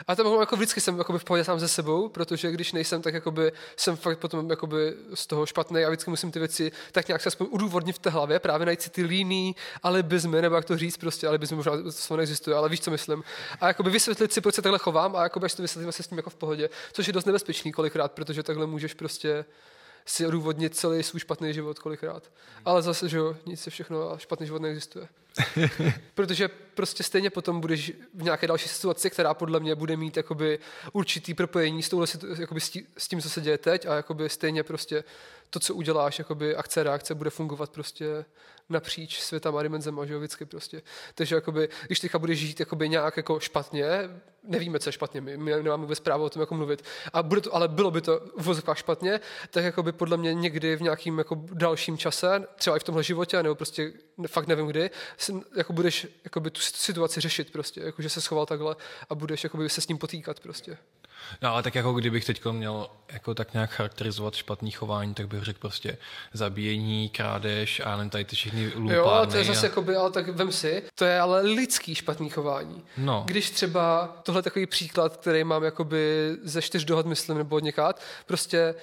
[0.07, 3.13] A to jako vždycky jsem jakoby v pohodě sám se sebou, protože když nejsem, tak
[3.13, 7.21] jakoby jsem fakt potom jakoby z toho špatný a vždycky musím ty věci tak nějak
[7.21, 10.77] se aspoň udůvodnit v té hlavě, právě najít si ty líný alibizmy, nebo jak to
[10.77, 11.73] říct prostě, alibizmy možná
[12.07, 13.23] to neexistuje, ale víš, co myslím.
[13.61, 16.07] A jakoby vysvětlit si, proč se takhle chovám a jakoby až to vysvětlím se s
[16.07, 19.45] tím jako v pohodě, což je dost nebezpečný kolikrát, protože takhle můžeš prostě
[20.05, 22.31] si odůvodnit celý svůj špatný život kolikrát.
[22.65, 25.07] Ale zase, že jo, nic je všechno a špatný život neexistuje.
[26.15, 30.59] Protože prostě stejně potom budeš v nějaké další situaci, která podle mě bude mít jakoby
[30.93, 32.07] určitý propojení s, touhle,
[32.39, 32.59] jakoby
[32.97, 35.03] s tím, co se děje teď a jakoby stejně prostě
[35.55, 38.25] to, co uděláš, jakoby akce, reakce bude fungovat prostě
[38.69, 40.81] napříč světama dimenzema, že jo, vždycky prostě.
[41.15, 43.87] Takže jakoby, když teďka budeš žít jakoby nějak jako špatně,
[44.43, 46.83] nevíme, co je špatně, my, my nemáme vůbec právo o tom jako mluvit,
[47.13, 50.81] a bude to, ale bylo by to v špatně, tak jakoby podle mě někdy v
[50.81, 53.93] nějakým jako dalším čase, třeba i v tomhle životě, nebo prostě
[54.27, 58.45] fakt nevím kdy, si, jako budeš jakoby tu situaci řešit prostě, jako že se schoval
[58.45, 58.75] takhle
[59.09, 60.77] a budeš jakoby se s ním potýkat prostě.
[61.41, 65.43] No ale tak jako kdybych teď měl jako tak nějak charakterizovat špatný chování, tak bych
[65.43, 65.97] řekl prostě
[66.33, 68.93] zabíjení, krádež a nevím, tady ty všechny lupárny.
[68.93, 69.69] Jo, ale to je zase a...
[69.69, 72.83] jakoby, ale tak vem si, to je ale lidský špatný chování.
[72.97, 73.23] No.
[73.27, 77.63] Když třeba, tohle je takový příklad, který mám jakoby ze čtyř dohod, myslím, nebo od
[77.63, 78.75] někát, prostě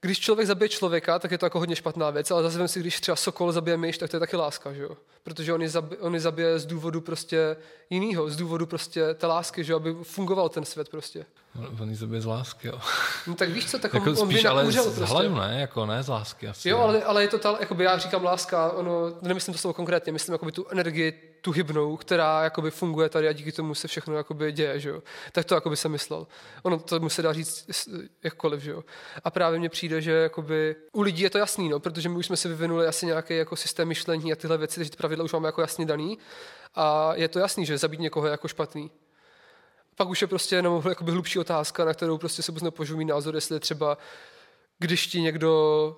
[0.00, 2.80] když člověk zabije člověka, tak je to jako hodně špatná věc, ale zase vem si,
[2.80, 4.90] když třeba sokol zabije myš, tak to je taky láska, že jo?
[5.22, 7.56] Protože on ji, zabi, on ji zabije z důvodu prostě
[7.90, 11.26] jinýho, z důvodu prostě té lásky, že jo, aby fungoval ten svět prostě.
[11.58, 12.80] On- On jí zabije z lásky, jo.
[13.26, 15.04] No tak víš co, tak Jako on, on by ale z prostě.
[15.04, 15.60] hladu, ne?
[15.60, 16.68] Jako ne z lásky asi.
[16.68, 18.92] Jo, ale, ale je to ta, jakoby já říkám láska, ono,
[19.22, 23.32] nemyslím to slovo konkrétně, myslím jakoby tu energii, tu hybnou, která jakoby funguje tady a
[23.32, 25.02] díky tomu se všechno jakoby děje, že jo.
[25.32, 26.26] Tak to jakoby jsem myslel.
[26.62, 27.88] Ono to mu se dá říct
[28.24, 28.84] jakkoliv, že jo.
[29.24, 32.26] A právě mně přijde, že jakoby u lidí je to jasný, no, protože my už
[32.26, 35.32] jsme si vyvinuli asi nějaký jako systém myšlení a tyhle věci, takže ty pravidla už
[35.32, 36.18] máme jako jasně daný.
[36.74, 38.90] A je to jasný, že zabít někoho je jako špatný.
[39.96, 43.34] Pak už je prostě jenom jakoby hlubší otázka, na kterou prostě se nepožiju mít názor,
[43.34, 43.98] jestli třeba,
[44.78, 45.96] když ti někdo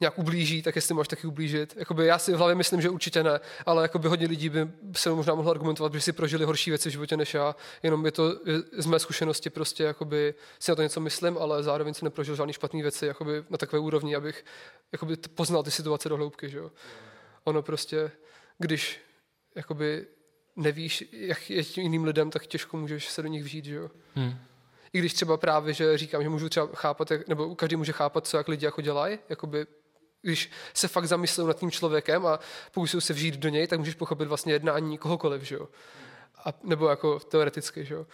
[0.00, 1.74] nějak ublíží, tak jestli máš taky ublížit.
[1.76, 5.10] Jakoby já si v hlavě myslím, že určitě ne, ale jakoby hodně lidí by se
[5.10, 7.56] možná mohlo argumentovat, že si prožili horší věci v životě než já.
[7.82, 8.40] Jenom je to
[8.72, 12.52] z mé zkušenosti prostě jakoby si na to něco myslím, ale zároveň jsem neprožil žádný
[12.52, 14.44] špatné věci jakoby na takové úrovni, abych
[14.92, 16.48] jakoby poznal ty situace do hloubky.
[16.48, 16.70] Že jo.
[17.44, 18.10] Ono prostě,
[18.58, 19.00] když
[19.54, 20.06] jakoby
[20.56, 23.90] nevíš, jak je tím jiným lidem, tak těžko můžeš se do nich vžít, že jo.
[24.16, 24.34] Hm.
[24.92, 28.26] I když třeba právě, že říkám, že můžu třeba chápat, jak, nebo každý může chápat,
[28.26, 29.66] co jak lidi jako dělají, jakoby
[30.26, 32.40] když se fakt zamyslou nad tím člověkem a
[32.72, 35.68] pokusou se vžít do něj, tak můžeš pochopit vlastně jednání kohokoliv, že jo.
[36.44, 38.06] A, nebo jako teoreticky, že jo.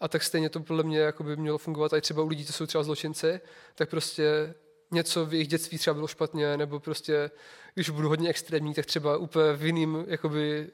[0.00, 2.52] A tak stejně to podle mě jako by mělo fungovat i třeba u lidí, co
[2.52, 3.40] jsou třeba zločinci,
[3.74, 4.54] tak prostě
[4.90, 7.30] něco v jejich dětství třeba bylo špatně, nebo prostě,
[7.74, 10.70] když budu hodně extrémní, tak třeba úplně v jiným, jakoby,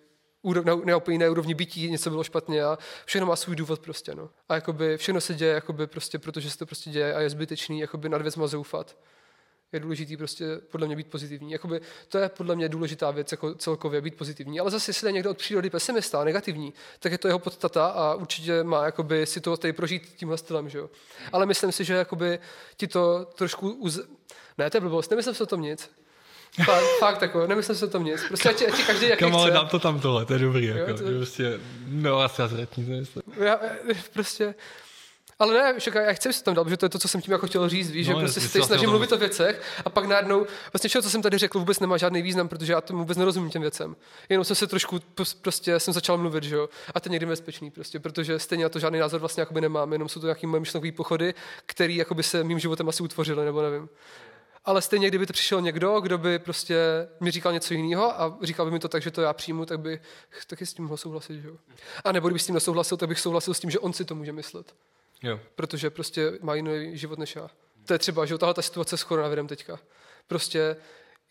[0.64, 4.14] na, na úplně jiné úrovni bytí něco bylo špatně a všechno má svůj důvod prostě,
[4.14, 4.30] no.
[4.48, 7.80] A jakoby všechno se děje, jakoby prostě, protože se to prostě děje a je zbytečný,
[7.80, 8.96] jakoby nad věcma zoufat.
[9.72, 11.52] Je důležitý prostě podle mě být pozitivní.
[11.52, 14.60] Jakoby, to je podle mě důležitá věc jako celkově být pozitivní.
[14.60, 18.14] Ale zase, jestli je někdo od přírody pesimista, negativní, tak je to jeho podstata a
[18.14, 20.68] určitě má jakoby, si to tady prožít tímhle stylem.
[20.68, 20.90] Že jo?
[21.32, 22.38] Ale myslím si, že jakoby,
[22.76, 24.00] ti to trošku uz...
[24.58, 25.90] Ne, to je blbost, nemyslím si o tom nic.
[26.64, 28.24] Fakt, fakt jako, nemyslím si o tom nic.
[28.28, 29.54] Prostě ať, ať každý jaký Kam ale chce.
[29.54, 30.66] dám to tam tohle, to je dobrý.
[30.66, 31.10] Jako, to- to...
[31.16, 33.22] Prostě, no asi já zretní to myslím.
[33.44, 33.60] Já,
[34.12, 34.54] prostě
[35.38, 37.32] Ale ne, však já chci se tam dát, protože to je to, co jsem tím
[37.32, 39.90] jako chtěl říct, víš, No, že prostě se snažím vlastně tom- mluvit o věcech a
[39.90, 42.98] pak najednou, vlastně všechno, co jsem tady řekl, vůbec nemá žádný význam, protože já tomu
[42.98, 43.96] vůbec nerozumím těm věcem.
[44.28, 45.00] Jenom jsem se trošku,
[45.42, 48.78] prostě jsem začal mluvit, že jo, a to někdy bezpečný, prostě, protože stejně na to
[48.78, 51.34] žádný názor vlastně jakoby nemám, jenom jsou to nějaký moje myšlenkové pochody,
[51.66, 53.88] které jakoby se mým životem asi utvořily, nebo nevím.
[54.64, 56.76] Ale stejně, kdyby to přišel někdo, kdo by prostě
[57.20, 59.80] mi říkal něco jiného a říkal by mi to tak, že to já přijmu, tak
[59.80, 60.00] by
[60.46, 61.54] taky s tím mohl souhlasit, že jo.
[62.04, 64.14] A nebo kdyby s tím nesouhlasil, tak bych souhlasil s tím, že on si to
[64.14, 64.74] může myslet
[65.26, 65.40] Jo.
[65.54, 67.50] protože prostě má jiný život než já.
[67.86, 69.78] To je třeba, že tahle ta situace s koronavirem teďka.
[70.26, 70.76] Prostě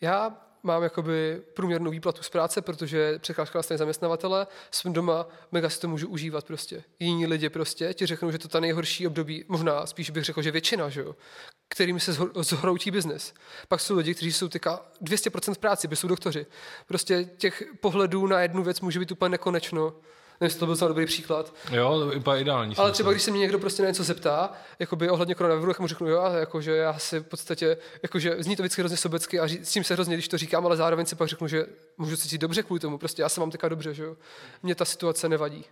[0.00, 5.70] já mám jakoby průměrnou výplatu z práce, protože překážka na straně zaměstnavatele, jsem doma, mega
[5.70, 6.84] si to můžu užívat prostě.
[7.00, 10.50] Jiní lidi prostě ti řeknou, že to ta nejhorší období, možná spíš bych řekl, že
[10.50, 11.16] většina, že jo,
[11.68, 13.34] kterým se zhroutí biznis.
[13.68, 16.46] Pak jsou lidi, kteří jsou teďka 200% v práci, by jsou doktoři.
[16.86, 19.94] Prostě těch pohledů na jednu věc může být úplně nekonečno.
[20.40, 21.54] Nevím, jestli to byl docela dobrý příklad.
[21.70, 22.76] Jo, úplně ideální.
[22.76, 25.86] Ale třeba, když se mě někdo prostě na něco zeptá, jakoby ohledně koronaviru, tak mu
[25.86, 29.64] řeknu, jo, jakože já si v podstatě, jakože zní to vždycky hrozně sobecky a ří,
[29.64, 31.66] s tím se hrozně, když to říkám, ale zároveň si pak řeknu, že
[31.98, 34.16] můžu cítit dobře kvůli tomu, prostě já se mám teďka dobře, že jo.
[34.62, 35.64] Mně ta situace nevadí.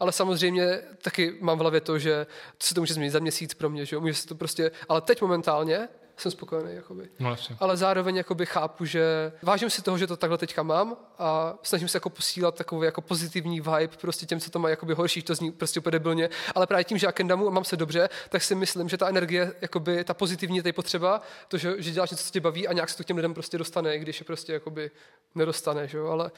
[0.00, 2.26] Ale samozřejmě taky mám v hlavě to, že
[2.58, 4.00] to se to může změnit za měsíc pro mě, že jo.
[4.00, 5.88] Může se to prostě, ale teď momentálně
[6.20, 7.56] jsem spokojený, jakoby No jasně.
[7.60, 11.88] ale zároveň jakoby chápu, že vážím si toho, že to takhle teďka mám a snažím
[11.88, 15.34] se jako posílat takový jako pozitivní vibe prostě těm, co to mají jakoby horší, to
[15.34, 18.42] zní prostě úplně debilně, ale právě tím, že já kendamu a mám se dobře, tak
[18.42, 22.24] si myslím, že ta energie, jakoby ta pozitivní je potřeba, to, že, že děláš něco,
[22.24, 24.24] co tě baví a nějak se to k těm lidem prostě dostane, i když je
[24.24, 24.90] prostě jakoby
[25.34, 26.06] nedostane, že jo?
[26.06, 26.30] ale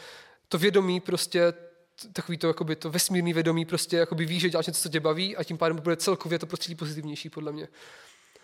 [0.48, 1.52] to vědomí prostě
[2.12, 5.36] takový to, jakoby to vesmírný vědomí prostě jakoby ví, že děláš něco, co tě baví
[5.36, 7.68] a tím pádem bude celkově to prostředí pozitivnější podle mě.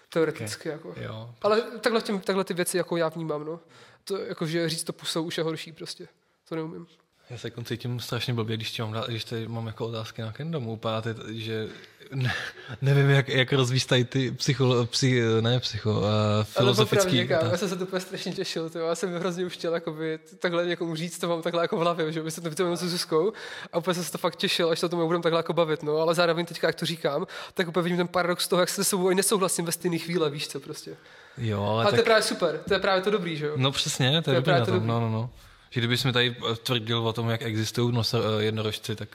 [0.08, 0.72] Teoreticky okay.
[0.72, 1.00] jako.
[1.00, 1.34] Jo.
[1.42, 3.60] Ale takhle, těm, takhle ty věci jako já vnímám, no.
[4.04, 6.08] To, jakože říct to pusou už je horší prostě.
[6.48, 6.86] To neumím.
[7.30, 10.72] Já se jako cítím strašně blbě, když, mám, když tady mám jako otázky na Kendomu,
[10.72, 11.68] úplně že
[12.14, 12.34] ne,
[12.82, 17.50] nevím, jak, jak rozvíjet tady ty psycho, psy, ne psycho, uh, Ale filozofický popravdě, kámo,
[17.50, 18.86] já jsem se to úplně strašně těšil, tyjo.
[18.86, 22.12] já jsem hrozně už chtěl jakoby, takhle někomu říct, to mám takhle jako v hlavě,
[22.12, 23.32] že by se to vytvořilo s Zuzkou
[23.72, 25.82] a úplně jsem se to fakt těšil, až se o tom budeme takhle jako bavit,
[25.82, 28.84] no, ale zároveň teďka, jak to říkám, tak úplně vidím ten paradox toho, jak se
[28.84, 30.96] sebou i nesouhlasím ve stejné chvíle, víš co prostě.
[31.38, 33.52] Jo, ale, Ale tak, to je právě super, to je právě to dobrý, že jo?
[33.56, 34.88] no přesně, to je, je dobrý právě na to tom, dobrý.
[34.88, 35.30] no, no, no.
[35.70, 39.08] Že kdybys mi tady eh, tvrdil o tom, jak existují noso, eh, jednorožci, tak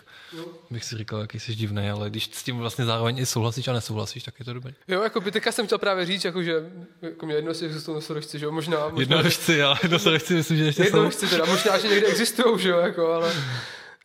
[0.69, 3.73] bych si říkal, jaký jsi divný, ale když s tím vlastně zároveň i souhlasíš a
[3.73, 4.73] nesouhlasíš, tak je to dobrý.
[4.87, 6.71] Jo, jako by teďka jsem chtěl právě říct, jako, že
[7.01, 10.63] jako mě jedno, jestli existují nosorožci, že jo, možná, možná Jednorožci, ale jednorožci myslím, že
[10.63, 10.87] ještě jsou.
[10.87, 13.33] jednorožci teda, možná, že někde existují, že jo, jako, ale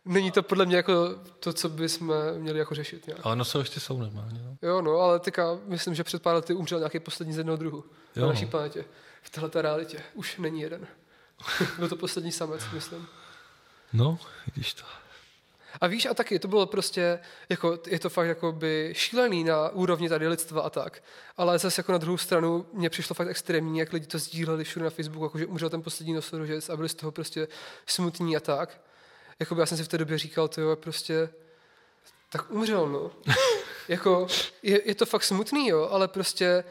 [0.05, 3.19] není to podle mě jako to, co bychom měli jako řešit nějak.
[3.23, 4.57] Ale nosorožci jsou normálně, no.
[4.69, 7.83] Jo, no, ale teďka myslím, že před pár lety umřel nějaký poslední z jednoho druhu
[8.15, 8.51] Jo, na naší no.
[8.51, 8.85] planetě.
[9.21, 9.97] V této realitě.
[10.13, 10.87] Už není jeden.
[11.77, 13.07] Byl to poslední samec, myslím.
[13.93, 14.83] No, vidíš to.
[15.81, 17.19] A víš, a taky to bylo prostě,
[17.49, 21.03] jako, je to fakt jako by šílený na úrovni tady lidstva a tak.
[21.37, 24.83] Ale zase jako na druhou stranu mě přišlo fakt extrémní, jak lidi to sdíleli všude
[24.83, 27.47] na Facebooku, jako že umřel ten poslední nosorožec a byli z toho prostě
[27.85, 28.81] smutní a tak.
[29.39, 31.29] Jakoby já jsem si v té době říkal, to jo, prostě,
[32.29, 33.11] tak umřel, no.
[33.87, 34.27] jako,
[34.63, 36.63] je, je, to fakt smutný, jo, ale prostě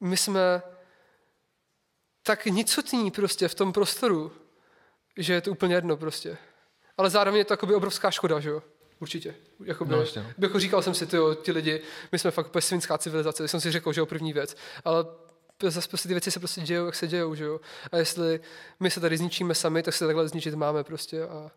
[0.00, 0.62] my jsme
[2.26, 4.32] tak nicotní prostě v tom prostoru,
[5.16, 6.38] že je to úplně jedno prostě.
[6.98, 8.62] Ale zároveň je to jakoby obrovská škoda, že jo?
[9.00, 9.34] Určitě.
[9.64, 10.28] Jakoby, No, jasně, no.
[10.38, 11.80] jako říkal jsem si, tyjo, ti lidi,
[12.12, 14.56] my jsme fakt svinská civilizace, jsem si řekl, že jo, první věc.
[14.84, 15.04] Ale
[15.62, 17.60] zase prostě ty věci se prostě dějou, jak se dějou, že jo.
[17.92, 18.40] A jestli
[18.80, 21.22] my se tady zničíme sami, tak se takhle zničit máme prostě.
[21.22, 21.50] A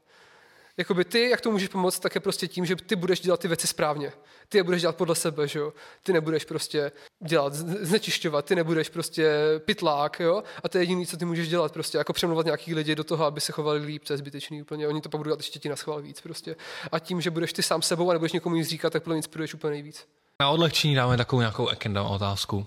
[0.78, 3.48] jakoby ty, jak to můžeš pomoct, tak je prostě tím, že ty budeš dělat ty
[3.48, 4.12] věci správně.
[4.50, 5.74] Ty je budeš dělat podle sebe, že jo.
[6.04, 6.92] Ty nebudeš prostě
[7.28, 9.32] dělat, znečišťovat, ty nebudeš prostě
[9.66, 10.44] pitlák, jo.
[10.64, 13.26] A to je jediné, co ty můžeš dělat, prostě jako přemluvat nějaký lidi do toho,
[13.26, 14.88] aby se chovali líp, to je zbytečný úplně.
[14.88, 16.56] Oni to pak budou dělat ještě ti na schvál víc prostě.
[16.92, 19.20] A tím, že budeš ty sám sebou a nebudeš někomu nic říkat, tak podle mě
[19.20, 20.06] inspiruješ úplně nejvíc.
[20.42, 22.58] Na odlehčení dáme takovou nějakou ekenda otázku.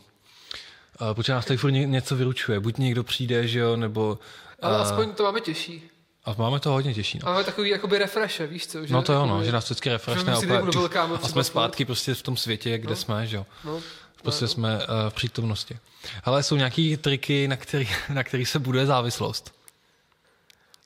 [1.00, 2.60] Uh, protože nás tady furt ně- něco vyručuje.
[2.60, 4.18] Buď někdo přijde, že jo, nebo...
[4.62, 5.90] Ale eh, aspoň to máme těžší.
[6.24, 7.18] A máme to hodně těžší.
[7.18, 7.32] No.
[7.32, 8.86] Máme takový jakoby refreshe, víš co?
[8.86, 11.84] Že, No to jo, no, že nás vždycky refreshne Že a, kámo a jsme zpátky
[11.84, 13.46] prostě v tom světě, kde jsme, že jo.
[13.64, 13.80] No,
[14.22, 15.78] Prostě jsme uh, v přítomnosti.
[16.24, 19.59] Ale jsou nějaký triky, na který, na který se buduje závislost.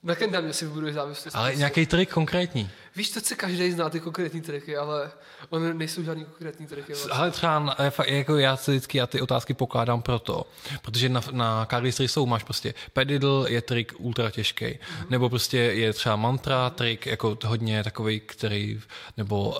[0.05, 1.34] Na Kendamě si vybuduje závislost.
[1.36, 2.70] Ale nějaký trik konkrétní.
[2.96, 5.11] Víš, to si každý zná ty konkrétní triky, ale
[5.50, 6.92] on nejsou žádný konkrétní triky.
[6.92, 7.12] Vlastně.
[7.12, 7.76] Ale třeba
[8.07, 10.46] jako já si vždycky já ty otázky pokládám proto,
[10.82, 15.07] protože na, na Cardistry jsou máš prostě pedidl je trik ultra těžký, Mhm.
[15.11, 18.80] nebo prostě je třeba mantra trik jako hodně takový, který,
[19.16, 19.57] nebo uh,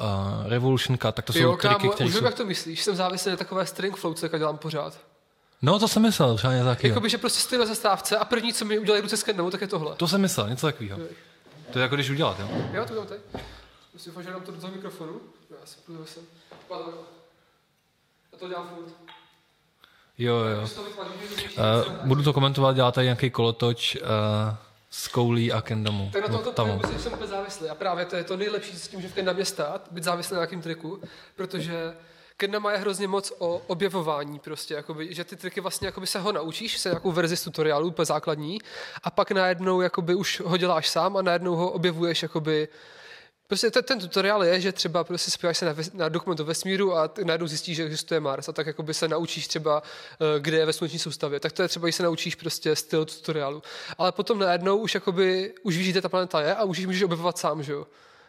[0.47, 2.25] revolution cut, tak to jsou Jo, triky, kámo, které jsou...
[2.25, 2.83] jak to myslíš.
[2.83, 5.14] Jsem závislý na takové string flow, co dělám pořád.
[5.65, 6.93] No to jsem myslel, třeba něco takového.
[6.93, 9.61] Jakoby, že prostě stojím na zastávce a první, co mi udělají ruce s Kendamu, tak
[9.61, 9.95] je tohle.
[9.97, 10.99] To jsem myslel, něco takového.
[11.73, 12.49] To je jako když udělat, jo?
[12.73, 13.21] Jo, to udělám teď.
[13.95, 15.13] Musím fakt, že dám to do toho mikrofonu.
[15.51, 16.23] No, já si půjdu sem.
[18.33, 18.95] A to dělám furt.
[20.19, 20.63] Jo, jo.
[20.63, 24.03] Uh, budu to komentovat, dělá tady nějaký kolotoč uh,
[24.91, 26.11] s koulí a kendamu.
[26.13, 27.69] Tak na No, tomto triku jsem- úplně závislý.
[27.69, 30.39] A právě to je to nejlepší, s tím, že v kendamě stát, být závislý na
[30.41, 31.01] nějakým triku,
[31.37, 31.95] protože
[32.37, 36.33] kendama je hrozně moc o objevování prostě, jakoby, že ty triky vlastně jakoby se ho
[36.33, 38.59] naučíš, se nějakou verzi z tutoriálu, úplně základní,
[39.03, 42.69] a pak najednou jakoby už ho děláš sám a najednou ho objevuješ jakoby
[43.47, 46.97] Prostě ten, ten tutoriál je, že třeba prostě spíváš se na, ves, na dokumentu vesmíru
[46.97, 49.83] a najednou zjistíš, že existuje Mars a tak jakoby se naučíš třeba,
[50.13, 51.41] eh, kde je ve sluneční soustavě.
[51.41, 53.63] Tak to je třeba, když se naučíš prostě styl tutoriálu.
[53.99, 57.39] Ale potom najednou už jakoby, už víš, kde ta planeta je a už můžeš objevovat
[57.39, 57.87] sám, že jo.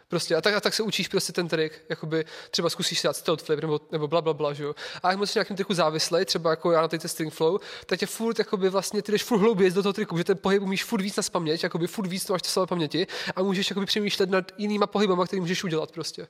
[0.07, 3.43] Prostě a tak, a tak se učíš prostě ten trik, jakoby třeba zkusíš dát stealth
[3.43, 4.75] flip nebo, nebo bla, bla, bla, že jo.
[5.03, 7.99] A jak moc jsi nějakým triku závislej, třeba jako já na té string flow, tak
[7.99, 10.83] tě furt jakoby vlastně ty jdeš furt hlouběji do toho triku, že ten pohyb umíš
[10.83, 13.85] furt víc na paměť, jakoby furt víc to máš to své paměti a můžeš jakoby
[13.85, 16.27] přemýšlet nad jinýma pohybama, který můžeš udělat prostě.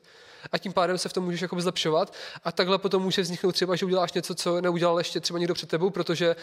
[0.52, 2.14] A tím pádem se v tom můžeš jakoby zlepšovat
[2.44, 5.70] a takhle potom může vzniknout třeba, že uděláš něco, co neudělal ještě třeba někdo před
[5.70, 6.36] tebou, protože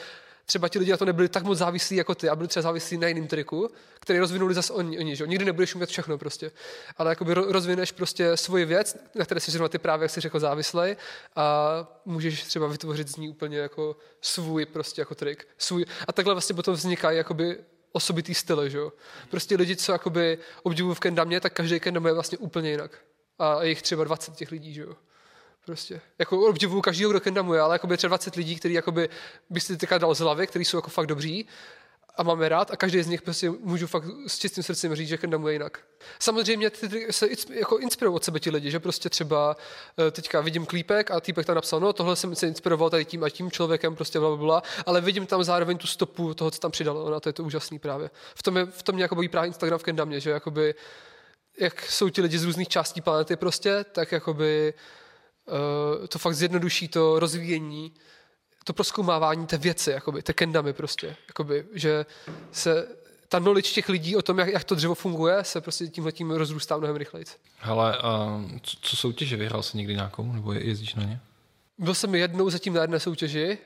[0.46, 2.98] třeba ti lidi na to nebyli tak moc závislí jako ty a byli třeba závislí
[2.98, 3.70] na jiném triku,
[4.00, 5.26] který rozvinuli zase oni, oni že?
[5.26, 6.50] Nikdy nebudeš umět všechno prostě.
[6.96, 10.20] Ale jakoby ro- rozvineš prostě svoji věc, na které jsi zrovna ty právě, jak jsi
[10.20, 10.96] řekl, závislej
[11.36, 15.48] a můžeš třeba vytvořit z ní úplně jako svůj prostě jako trik.
[15.58, 15.84] Svůj.
[16.08, 17.58] A takhle vlastně potom vznikají jakoby
[17.92, 18.92] osobitý styly, že jo.
[19.30, 22.98] Prostě lidi, co jakoby obdivují v kendamě, tak každý kendam je vlastně úplně jinak.
[23.38, 24.94] A jich třeba 20 těch lidí, že jo.
[25.64, 26.00] Prostě.
[26.18, 29.08] Jako obdivuju každého, kdo kendamuje, ale jakoby třeba 20 lidí, který jakoby
[29.50, 31.48] by si teďka dal z hlavy, který jsou jako fakt dobří
[32.16, 35.18] a máme rád a každý z nich prostě můžu fakt s čistým srdcem říct, že
[35.18, 35.78] kendamuje jinak.
[36.18, 39.56] Samozřejmě ty, se jako inspirují od sebe ti lidi, že prostě třeba
[39.98, 43.24] eh, teďka vidím klípek a týpek tam napsal, no tohle jsem se inspiroval tady tím
[43.24, 46.58] a tím člověkem, prostě bla, bla, bla, ale vidím tam zároveň tu stopu toho, co
[46.58, 48.10] tam přidal, no, a to je to úžasný právě.
[48.34, 50.74] V tom, je, v tom mě jako baví právě Instagram v kendamě, že jakoby
[51.60, 54.74] jak jsou ti lidi z různých částí planety prostě, tak jakoby
[56.08, 57.94] to fakt zjednoduší to rozvíjení,
[58.64, 62.06] to proskoumávání té věci, jakoby, té kendamy prostě, jakoby, že
[62.52, 62.88] se
[63.28, 66.30] ta knowledge těch lidí o tom, jak, jak to dřevo funguje, se prostě tímhle tím
[66.30, 67.24] rozrůstá mnohem rychleji.
[67.58, 69.36] Hele, a co, co soutěže?
[69.36, 70.32] Vyhrál jsi někdy nějakou?
[70.32, 71.20] Nebo je- jezdíš na ně?
[71.78, 73.58] Byl jsem jednou zatím na jedné soutěži,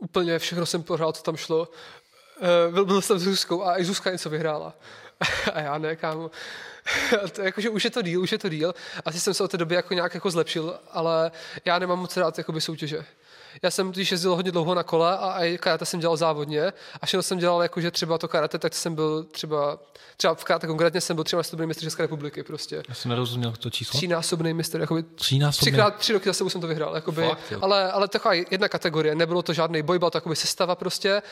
[0.00, 1.68] úplně všechno jsem pohrál, co tam šlo.
[2.40, 4.74] Eh, Byl, byl jsem s Zuzkou a i Zuzka něco vyhrála.
[5.54, 6.30] A já ne, kámo.
[7.32, 8.74] To, jakože už je to díl, už je to díl.
[9.04, 11.30] Asi jsem se od té doby jako nějak jako zlepšil, ale
[11.64, 13.04] já nemám moc rád jakoby soutěže.
[13.62, 17.06] Já jsem když jezdil hodně dlouho na kole a i karate jsem dělal závodně a
[17.06, 19.78] všechno jsem dělal jakože třeba to karate, tak jsem byl třeba,
[20.16, 22.82] třeba v karate konkrétně jsem byl třeba násobný mistr České republiky prostě.
[22.88, 23.98] Já jsem nerozuměl to číslo.
[23.98, 25.60] Třínásobný mistr, jakoby Třínásobný.
[25.60, 27.58] Třikrát, tři roky za sebou jsem to vyhrál, jakoby, Fakt, jo.
[27.62, 31.22] ale, ale taková jedna kategorie, nebylo to žádný boj, byla to jakoby sestava prostě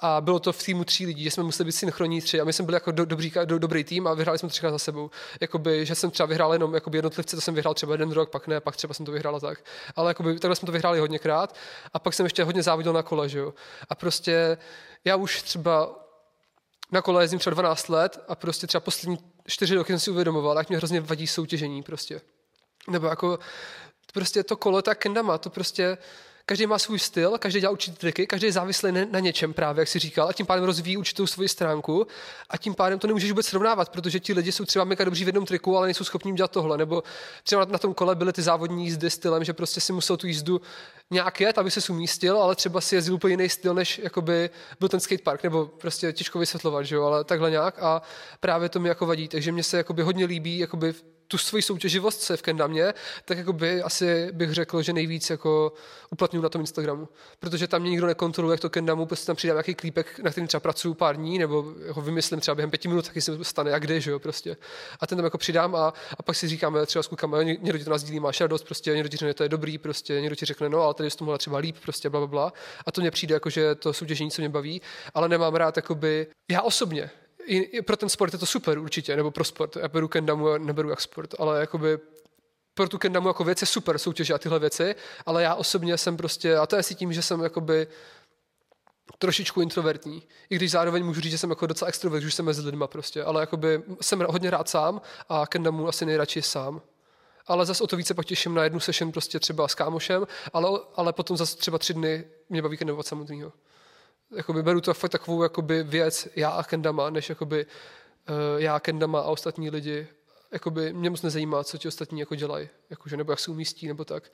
[0.00, 2.52] a bylo to v týmu tří lidí, že jsme museli být synchronní tři a my
[2.52, 5.10] jsme byli jako do, dobrý, do, dobrý tým a vyhráli jsme třikrát za sebou.
[5.40, 8.46] Jakoby, že jsem třeba vyhrál jenom jakoby jednotlivce, to jsem vyhrál třeba jeden rok, pak
[8.46, 9.58] ne, pak třeba jsem to vyhrál tak.
[9.96, 11.56] Ale jakoby, takhle jsme to vyhráli hodněkrát
[11.92, 13.54] a pak jsem ještě hodně závodil na kole, že jo.
[13.88, 14.58] A prostě
[15.04, 15.98] já už třeba
[16.92, 20.58] na kole jezdím třeba 12 let a prostě třeba poslední čtyři roky jsem si uvědomoval,
[20.58, 22.20] jak mě hrozně vadí soutěžení prostě.
[22.88, 23.38] Nebo jako
[24.12, 25.98] prostě to kolo, ta kendama, to prostě
[26.46, 29.88] každý má svůj styl, každý dělá určité triky, každý je závislý na, něčem právě, jak
[29.88, 32.06] si říkal, a tím pádem rozvíjí určitou svoji stránku.
[32.50, 35.28] A tím pádem to nemůžeš vůbec srovnávat, protože ti lidi jsou třeba mega dobří v
[35.28, 36.78] jednom triku, ale nejsou schopni dělat tohle.
[36.78, 37.02] Nebo
[37.44, 40.26] třeba na, na tom kole byly ty závodní jízdy stylem, že prostě si musel tu
[40.26, 40.60] jízdu
[41.10, 44.88] nějak jet, aby se umístil, ale třeba si jezdil úplně jiný styl, než jakoby byl
[44.88, 47.82] ten skatepark, nebo prostě těžko vysvětlovat, že jo, ale takhle nějak.
[47.82, 48.02] A
[48.40, 50.94] právě to mi jako vadí, takže mě se jakoby hodně líbí jakoby
[51.32, 55.72] tu svoji soutěživost, je v Kendamě, tak jakoby asi bych řekl, že nejvíc jako
[56.10, 57.08] uplatňuji na tom Instagramu.
[57.38, 60.48] Protože tam mě nikdo nekontroluje, jak to Kendamu, prostě tam přidám nějaký klípek, na kterým
[60.48, 63.82] třeba pracuju pár dní, nebo ho vymyslím třeba během pěti minut, taky se stane jak
[63.82, 64.56] kde, že jo, prostě.
[65.00, 67.78] A ten tam jako přidám a, a pak si říkáme třeba s klukama, ně- někdo
[67.78, 70.36] ti to nás dílí, máš radost, prostě někdo ti řekne, to je dobrý, prostě někdo
[70.36, 72.52] ti řekne, no, ale tady je to mohla třeba líp, prostě bla, bla, bla.
[72.86, 74.82] A to mě přijde jako, že to soutěžení, co mě baví,
[75.14, 77.10] ale nemám rád, jakoby, já osobně,
[77.44, 79.76] i, i pro ten sport je to super určitě, nebo pro sport.
[79.76, 81.98] Já beru kendamu a neberu jak sport, ale jakoby
[82.74, 84.94] pro tu kendamu jako věc je super soutěže a tyhle věci,
[85.26, 87.86] ale já osobně jsem prostě, a to je asi tím, že jsem jakoby
[89.18, 92.62] trošičku introvertní, i když zároveň můžu říct, že jsem jako docela extrovert, že jsem mezi
[92.62, 96.82] lidma prostě, ale jakoby jsem hodně rád sám a kendamu asi nejradši sám.
[97.46, 100.80] Ale zase o to více pak těším na jednu session prostě třeba s kámošem, ale,
[100.94, 103.52] ale potom zase třeba tři dny mě baví kendamovat samotného
[104.36, 107.66] jakoby beru to fakt takovou jakoby věc já a Kendama, než jakoby
[108.28, 110.08] uh, já, Kendama a ostatní lidi.
[110.52, 114.04] Jakoby mě moc nezajímá, co ti ostatní jako dělají, jakože, nebo jak se umístí, nebo
[114.04, 114.32] tak.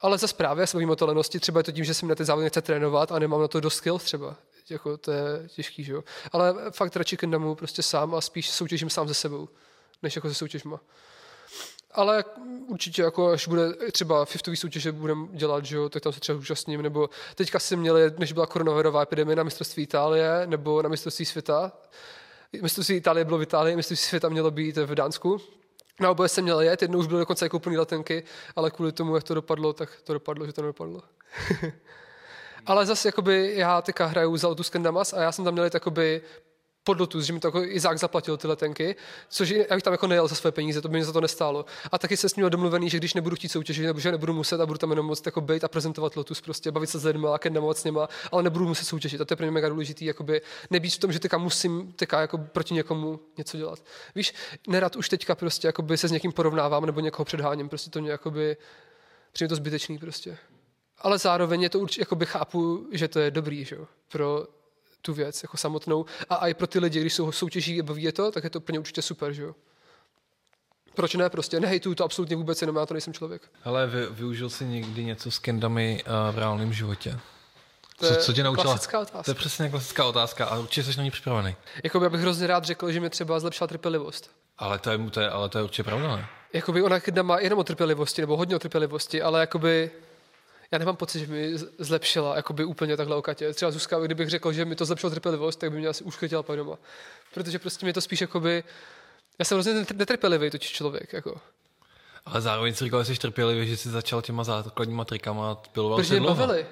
[0.00, 2.08] Ale zase právě, já se bavím o té lenosti, třeba je to tím, že jsem
[2.08, 4.36] na ty závody nechce trénovat a nemám na to dost skills třeba.
[4.70, 6.04] Jako to je těžký, že jo.
[6.32, 9.48] Ale fakt radši Kendamu prostě sám a spíš soutěžím sám se sebou,
[10.02, 10.80] než jako se soutěžma.
[11.90, 12.24] Ale
[12.66, 16.38] určitě, jako až bude třeba fiftový soutěže budeme dělat, že jo, tak tam se třeba
[16.38, 21.24] účastním, nebo teďka jsem měl, než byla koronavirová epidemie na mistrovství Itálie, nebo na mistrovství
[21.24, 21.72] světa.
[22.62, 25.40] Mistrovství Itálie bylo v Itálii, mistrovství světa mělo být v Dánsku.
[26.00, 28.24] Na oboje jsem měl jet, jednou už byly dokonce jako plný letenky,
[28.56, 31.02] ale kvůli tomu, jak to dopadlo, tak to dopadlo, že to nedopadlo.
[32.66, 36.22] ale zase jakoby já teďka hraju za Lotus Kendamas a já jsem tam měl jakoby
[36.88, 38.96] pod Lotus, že mi to jako Izák zaplatil ty letenky,
[39.28, 41.64] což já bych tam jako nejel za své peníze, to by mi za to nestálo.
[41.92, 44.60] A taky se s ním domluvený, že když nebudu chtít soutěžit, nebo že nebudu muset
[44.60, 47.26] a budu tam jenom moc jako být a prezentovat Lotus, prostě bavit se s lidmi
[47.32, 49.20] a kendamovat s nima, ale nebudu muset soutěžit.
[49.20, 52.20] A to je pro mě mega důležitý, jakoby nebýt v tom, že teďka musím teďka
[52.20, 53.78] jako proti někomu něco dělat.
[54.14, 54.34] Víš,
[54.68, 58.10] nerad už teďka prostě jakoby se s někým porovnávám nebo někoho předháním, prostě to mě
[58.10, 58.56] jakoby
[59.32, 60.38] přijde to zbytečný prostě.
[60.98, 64.46] Ale zároveň je to určitě, jakoby chápu, že to je dobrý, že jo, pro
[65.02, 66.04] tu věc jako samotnou.
[66.30, 68.60] A i pro ty lidi, když jsou soutěží a baví je to, tak je to
[68.60, 69.54] pro ně určitě super, že jo.
[70.94, 71.60] Proč ne prostě?
[71.60, 73.42] Nehejtuju to absolutně vůbec, jenom já to nejsem člověk.
[73.64, 77.18] Ale vy, využil jsi někdy něco s kendami uh, v reálném životě?
[77.98, 78.64] To co, je co tě naučila?
[78.64, 79.22] klasická otázka.
[79.22, 81.56] To je přesně klasická otázka a určitě jsi na ní připravený.
[81.84, 84.30] Jakoby já bych hrozně rád řekl, že mi třeba zlepšila trpělivost.
[84.58, 86.26] Ale to je, to je, ale to je určitě pravda, ne?
[86.52, 89.90] Jakoby ona jedna má jenom o trpělivosti, nebo hodně o trpělivosti, ale jakoby
[90.70, 93.52] já nemám pocit, že mi zlepšila jakoby úplně takhle okatě.
[93.52, 96.42] Třeba Zuzka, kdybych řekl, že mi to zlepšilo trpělivost, tak by mě asi už chytila
[96.42, 96.78] pak doma.
[97.34, 98.64] Protože prostě mě to spíš jakoby...
[99.38, 101.12] Já jsem hrozně netrpělivý totiž člověk.
[101.12, 101.40] Jako.
[102.26, 106.20] Ale zároveň si říkal, že jsi trpělivý, že jsi začal těma základníma trikama piloval Protože
[106.20, 106.66] mě bavili.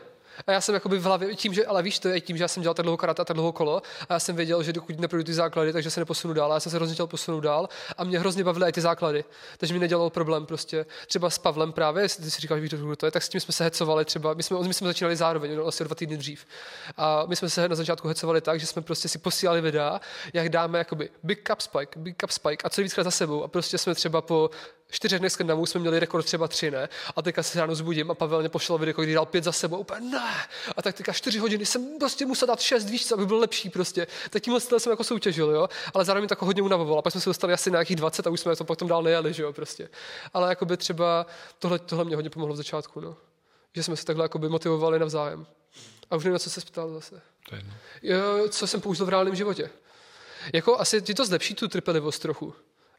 [0.47, 2.49] A já jsem jakoby v hlavě, tím, že, ale víš, to je tím, že já
[2.49, 5.01] jsem dělal tak dlouho karate a tak dlouho kolo a já jsem věděl, že dokud
[5.01, 6.53] neprojdu ty základy, takže se neposunu dál.
[6.53, 9.25] A já jsem se hrozně chtěl posunout dál a mě hrozně bavily i ty základy.
[9.59, 10.87] Takže mi nedělal problém prostě.
[11.07, 13.53] Třeba s Pavlem právě, jestli ty si říkáš, víš, to je, tak s tím jsme
[13.53, 14.35] se hecovali třeba.
[14.35, 16.47] My jsme, my jsme začínali zároveň, no, asi dva týdny dřív.
[16.97, 20.01] A my jsme se na začátku hecovali tak, že jsme prostě si posílali videa,
[20.33, 23.45] jak dáme jakoby big cup spike, big cup spike a co víckrát za sebou.
[23.45, 24.51] A prostě jsme třeba po
[24.91, 26.89] čtyřech dnech skandinavů jsme měli rekord třeba tři, ne?
[27.17, 29.79] A teďka se ráno zbudím a Pavel mě pošel video, kdy dal pět za sebou,
[29.79, 30.35] úplně ne.
[30.77, 34.07] A tak teďka čtyři hodiny jsem prostě musel dát šest, víš aby byl lepší prostě.
[34.31, 35.69] Tak tímhle jsem jako soutěžil, jo.
[35.95, 36.99] Ale zároveň tak hodně unavoval.
[36.99, 39.03] A pak jsme se dostali asi na nějakých 20 a už jsme to potom dál
[39.03, 39.89] nejeli, že jo, prostě.
[40.35, 41.27] Ale jako by třeba
[41.59, 43.17] tohle, tohle mě hodně pomohlo v začátku, no.
[43.75, 45.47] Že jsme se takhle jako by motivovali navzájem.
[46.11, 47.21] A už nevím, na co se ptal zase.
[48.03, 49.71] Jo, co jsem použil v reálném životě.
[50.53, 52.55] Jako asi ti to zlepší tu trpělivost trochu.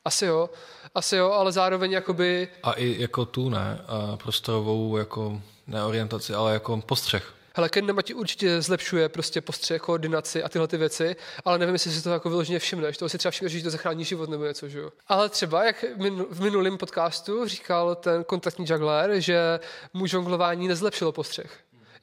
[0.08, 0.50] Asi jo,
[0.96, 2.48] asi jo, ale zároveň jakoby...
[2.64, 3.80] A i jako tu, ne?
[3.88, 7.34] A prostorovou jako neorientaci, ale jako postřeh.
[7.56, 11.92] Hele, Kendama ti určitě zlepšuje prostě postřeh, koordinaci a tyhle ty věci, ale nevím, jestli
[11.92, 12.98] si to jako vyloženě všimneš.
[12.98, 14.90] To si třeba všimneš, že to zachrání život nebo něco, že jo.
[15.08, 15.86] Ale třeba, jak
[16.30, 19.60] v minulém podcastu říkal ten kontaktní juggler, že
[19.94, 21.52] mu žonglování nezlepšilo postřeh.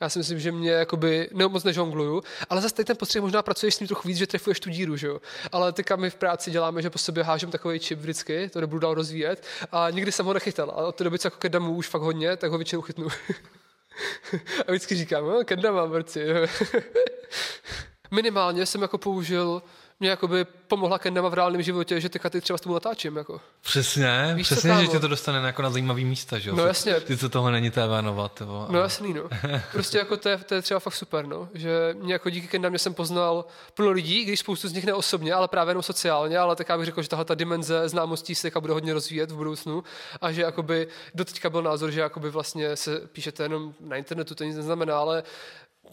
[0.00, 3.74] Já si myslím, že mě jakoby ne, moc nežongluju, ale zase ten postřeh možná pracuješ
[3.74, 5.20] s ním trochu víc, že trefuješ tu díru, že jo.
[5.52, 8.78] Ale teďka my v práci děláme, že po sobě hážem takový čip vždycky, to nebudu
[8.78, 10.70] dál rozvíjet a nikdy jsem ho nechytal.
[10.70, 13.08] A od té doby, co jako kedamu už fakt hodně, tak ho většinou chytnu.
[14.66, 16.26] a vždycky říkám, no, kedama, borci.
[18.10, 19.62] Minimálně jsem jako použil
[20.00, 23.16] mě jakoby pomohla Kendama v reálném životě, že teďka ty třeba s tomu natáčím.
[23.16, 23.40] Jako.
[23.60, 26.56] Přesně, Víš přesně, že tě to dostane jako na zajímavý místa, že jo?
[26.56, 27.00] No jasně.
[27.00, 28.42] Ty, co toho není tévénovat.
[28.68, 29.22] No jasný, no.
[29.72, 31.48] Prostě jako to je, to je třeba fakt super, no.
[31.54, 35.48] Že mě jako díky Kendamě jsem poznal plno lidí, když spoustu z nich neosobně, ale
[35.48, 38.72] právě jenom sociálně, ale tak já bych řekl, že tahle ta dimenze známostí se bude
[38.72, 39.84] hodně rozvíjet v budoucnu
[40.20, 44.44] a že jakoby doteďka byl názor, že jakoby vlastně se píšete jenom na internetu, to
[44.44, 45.22] nic neznamená, ale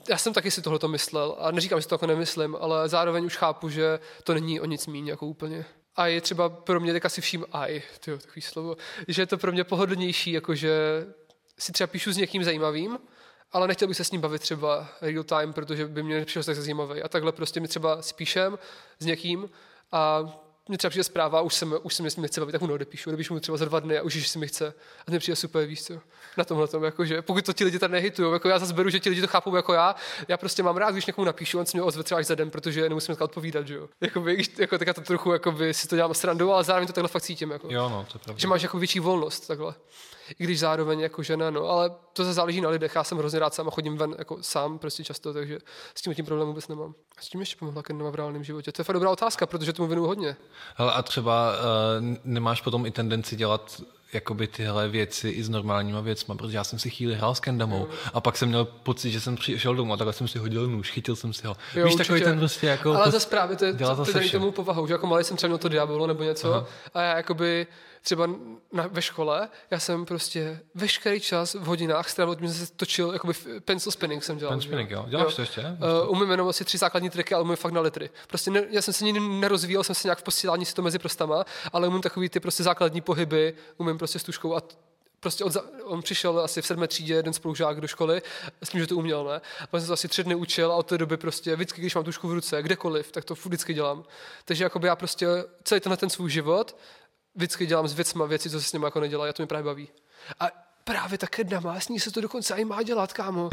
[0.10, 3.38] já jsem taky si tohle myslel a neříkám, že to jako nemyslím, ale zároveň už
[3.38, 5.66] chápu, že to není o nic méně jako úplně.
[5.96, 8.76] A je třeba pro mě, tak asi vším aj, tyjo, takový slovo,
[9.08, 10.72] že je to pro mě pohodlnější, jakože
[11.60, 13.00] si třeba píšu s někým zajímavým,
[13.52, 16.56] ale nechtěl bych se s ním bavit třeba real time, protože by mě nepřišel tak
[16.56, 17.02] zajímavý.
[17.02, 18.60] A takhle prostě mi třeba si píšem
[19.00, 19.50] s někým
[19.92, 20.24] a
[20.72, 23.10] mě třeba přijde zpráva, už jsem, už jsem mě nechce bavit, tak mu neodepíšu.
[23.10, 24.74] Odepíšu mu třeba za dva dny a už si mi chce.
[25.08, 25.94] A to přijde super, víc, co?
[26.38, 29.00] Na tomhle tom, jakože, pokud to ti lidi tady nehitují, jako já zase beru, že
[29.00, 29.96] ti lidi to chápou jako já,
[30.28, 32.50] já prostě mám rád, když někomu napíšu, on se mě ozve třeba až za den,
[32.50, 33.90] protože nemusím odpovídat, že jo.
[34.02, 37.10] Jakoby, jako, tak já to trochu jakoby, si to dělám srandu, ale zároveň to takhle
[37.10, 37.52] fakt cítím.
[37.52, 37.68] Jako.
[37.72, 38.40] Jo, no, to je pravda.
[38.40, 39.74] Že máš jako větší volnost, takhle
[40.40, 42.96] i když zároveň jako žena, no, ale to se záleží na lidech.
[42.96, 45.60] Já jsem hrozně rád sám a chodím ven jako sám prostě často, takže
[45.96, 46.94] s tím tím problém vůbec nemám.
[47.18, 48.72] A s tím ještě pomohla Kendama v reálném životě?
[48.72, 50.36] To je fakt dobrá otázka, protože tomu věnuju hodně.
[50.76, 53.82] Hele, a třeba uh, nemáš potom i tendenci dělat
[54.14, 57.80] jakoby tyhle věci i s normálníma věcma, protože já jsem si chvíli hrál s Kendamou
[57.80, 57.92] mm.
[58.14, 60.92] a pak jsem měl pocit, že jsem přišel domů a takhle jsem si hodil nůž,
[60.92, 61.58] chytil jsem si ho.
[61.76, 62.04] Jo, Víš, určitě.
[62.04, 62.94] takový ten prostě jako...
[62.94, 65.58] Ale zase právě to, to, to, to tomu povahou, že jako malý jsem třeba měl
[65.58, 66.66] to Diabolo nebo něco Aha.
[66.94, 67.68] a já jakoby
[68.02, 68.28] třeba
[68.72, 73.34] na, ve škole, já jsem prostě veškerý čas v hodinách strávil, mě se točil, jakoby
[73.66, 74.52] pencil spinning jsem dělal.
[74.54, 75.06] Pencil spinning, jo.
[75.10, 75.36] Děláš jo.
[75.36, 75.62] to ještě?
[75.62, 78.10] Uh, umím jenom asi tři základní triky, ale umím fakt na litry.
[78.28, 81.00] Prostě ne, já jsem se nikdy nerozvíjel, jsem se nějak v posílání si to mezi
[81.00, 84.62] prostama, ale umím takový ty prostě základní pohyby, umím prostě s tuškou a
[85.20, 88.22] prostě on, za, on přišel asi v sedmé třídě, jeden spolužák do školy,
[88.64, 89.42] s tím, že to uměl, ne?
[89.60, 91.96] A pak jsem to asi tři dny učil a od té doby prostě vždycky, když
[91.96, 94.04] mám tušku v ruce, kdekoliv, tak to vždycky dělám.
[94.46, 95.28] Takže jakoby já prostě
[95.64, 96.78] celý tenhle ten svůj život
[97.36, 99.66] vždycky dělám s věcma věci, co se s nimi jako nedělá, a to mě právě
[99.66, 99.90] baví.
[100.40, 100.48] A
[100.84, 103.50] právě tak jedna má, s ní se to dokonce i má dělat, kámo.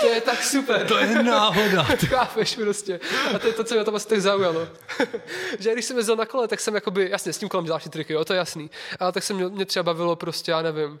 [0.00, 0.86] To je tak super.
[0.86, 1.82] To je náhoda.
[2.06, 3.00] chápeš prostě.
[3.34, 4.68] A to je to, co mě tam asi tak zaujalo.
[5.58, 7.90] že když jsem jezdil na kole, tak jsem jakoby, jasně, s tím kolem děláš ty
[7.90, 8.70] triky, jo, to je jasný.
[8.98, 11.00] Ale tak se mě, mě třeba bavilo prostě, já nevím,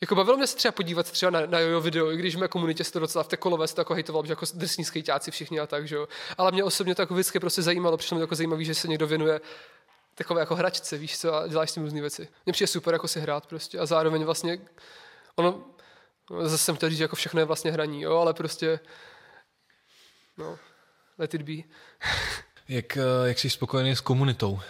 [0.00, 2.48] jako bavilo mě se třeba podívat třeba na, na jojo video, i když v mé
[2.48, 5.30] komunitě se to docela v té kolové se to jako hejtovalo, že jako drsní skejťáci
[5.30, 6.08] všichni a tak, že jo.
[6.38, 9.06] Ale mě osobně to jako vždycky prostě zajímalo, přišlo mi jako zajímavé, že se někdo
[9.06, 9.40] věnuje
[10.14, 12.28] takové jako hračce, víš co, a děláš s tím různé věci.
[12.46, 14.58] Mně přijde super jako si hrát prostě a zároveň vlastně,
[15.34, 15.64] ono,
[16.42, 18.80] zase jsem chtěl říct, že jako všechno je vlastně hraní, jo, ale prostě,
[20.38, 20.58] no,
[21.18, 21.52] let it be.
[22.68, 24.60] jak, eh, jak jsi spokojený s komunitou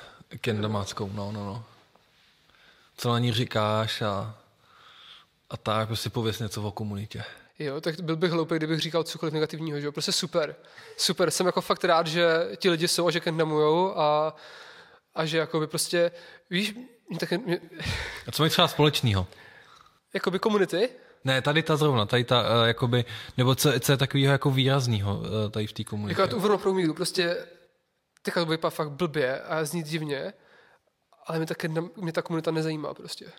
[0.40, 1.64] kendamáckou, no, no, no.
[2.96, 4.38] Co na ní říkáš a,
[5.50, 7.24] a tak, prostě pověs něco o komunitě.
[7.58, 9.92] Jo, tak byl bych hloupý, kdybych říkal cokoliv negativního, že jo?
[9.92, 10.56] Prostě super.
[10.96, 14.36] Super, jsem jako fakt rád, že ti lidi jsou a že kendamujou a
[15.14, 16.10] a že jakoby prostě,
[16.50, 16.74] víš,
[17.20, 17.60] tak mě...
[18.26, 19.26] A co mají třeba společného?
[20.14, 20.88] Jakoby komunity?
[21.24, 23.04] Ne, tady ta zrovna, tady ta, uh, jakoby,
[23.36, 26.12] nebo co, co je takového jako výrazného uh, tady v té komunitě?
[26.12, 27.46] Jako já to uvrnu průmíru, prostě
[28.22, 30.32] teďka to vypadá fakt blbě a zní divně,
[31.26, 33.32] ale mě, také, mě ta komunita nezajímá prostě.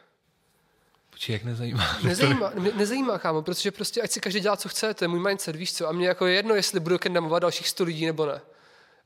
[1.09, 1.97] Počkej, jak nezajímá?
[2.03, 5.19] Nezajímá, mě nezajímá, kámo, protože prostě ať si každý dělá, co chce, to je můj
[5.19, 8.25] mindset, víš co, a mě jako je jedno, jestli budu kendamovat dalších 100 lidí nebo
[8.25, 8.41] ne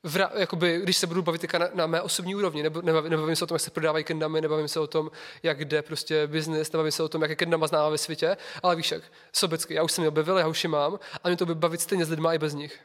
[0.07, 3.43] vra, jakoby, když se budu bavit na, na mé osobní úrovni, nebo, nebavím, nebavím se
[3.43, 5.11] o tom, jak se prodávají kendamy, nebavím se o tom,
[5.43, 8.75] jak jde prostě biznis, nebavím se o tom, jak je kendama známá ve světě, ale
[8.75, 9.03] víš jak,
[9.33, 11.81] sobecky, já už jsem je objevil, já už je mám a mě to by bavit
[11.81, 12.79] stejně s lidmi i bez nich.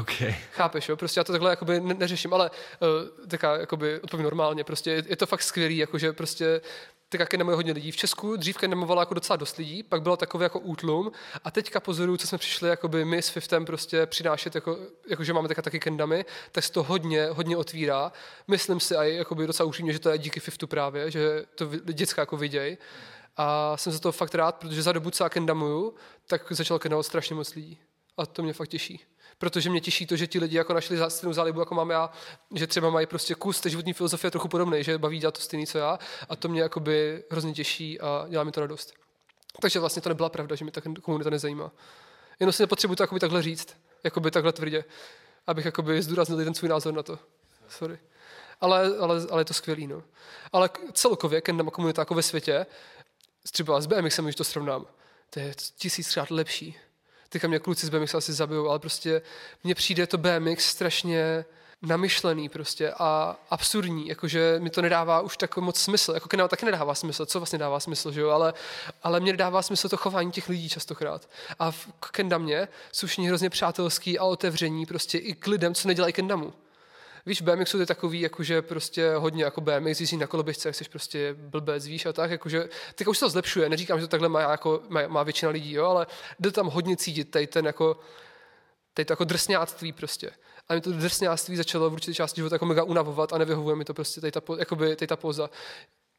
[0.00, 0.34] Okay.
[0.52, 0.96] Chápeš, jo?
[0.96, 5.02] Prostě já to takhle jakoby ne- neřeším, ale uh, taká jakoby odpovím normálně, prostě je,
[5.06, 6.60] je to fakt skvělý, jakože prostě
[7.10, 7.90] tak jak je hodně lidí.
[7.90, 11.12] V Česku dřív kenemovalo jako docela dost lidí, pak bylo takové jako útlum
[11.44, 15.32] a teďka pozoruju, co jsme přišli jakoby my s Fiftem prostě přinášet, jako, jako že
[15.32, 18.12] máme teďka taky kendamy, tak se to hodně, hodně otvírá.
[18.48, 22.22] Myslím si a jakoby docela upřímně, že to je díky Fiftu právě, že to děcka
[22.22, 22.78] jako vidějí.
[23.36, 25.94] A jsem za to fakt rád, protože za dobu, co já kendamuju,
[26.26, 27.78] tak začalo kendamovat strašně moc lidí.
[28.16, 29.09] A to mě fakt těší
[29.40, 32.10] protože mě těší to, že ti lidi jako našli stejnou zálibu, jako mám já,
[32.54, 35.66] že třeba mají prostě kus té životní filozofie trochu podobný, že baví dělat to stejný,
[35.66, 38.92] co já a to mě jakoby hrozně těší a dělá mi to radost.
[39.60, 41.70] Takže vlastně to nebyla pravda, že mi ta komunita nezajímá.
[42.40, 44.84] Jenom si nepotřebuji to jakoby takhle říct, jakoby takhle tvrdě,
[45.46, 47.18] abych jakoby zdůraznil ten svůj názor na to.
[47.68, 47.98] Sorry.
[48.60, 50.02] Ale, ale, ale je to skvělý, no.
[50.52, 52.66] Ale celkově Kendama komunita jako ve světě,
[53.52, 54.86] třeba s BMXem, když to srovnám,
[55.30, 56.78] to je tisíckrát lepší
[57.30, 59.22] teďka mě kluci z BMX asi zabijou, ale prostě
[59.64, 61.44] mně přijde to BMX strašně
[61.82, 66.66] namyšlený prostě a absurdní, jakože mi to nedává už tak moc smysl, jako Kenao taky
[66.66, 68.54] nedává smysl, co vlastně dává smysl, že jo, ale,
[69.02, 71.28] ale mě nedává smysl to chování těch lidí častokrát.
[71.58, 76.12] A v Kendamě jsou všichni hrozně přátelský a otevření prostě i k lidem, co nedělají
[76.12, 76.52] Kendamu.
[77.26, 81.86] Víš, BMX je takový, jakože prostě hodně jako BMX, jezdí na koloběžce, jsi prostě blbec,
[81.86, 84.82] víš, a tak, jakože, teď už se to zlepšuje, neříkám, že to takhle má, jako,
[84.88, 86.06] má, má většina lidí, jo, ale
[86.40, 88.00] jde tam hodně cítit tady ten jako,
[88.94, 90.30] tady to jako drsňáctví prostě.
[90.68, 93.84] A mi to drsňáctví začalo v určité části života jako mega unavovat a nevyhovuje mi
[93.84, 95.50] to prostě tady ta, jakoby, tady ta poza.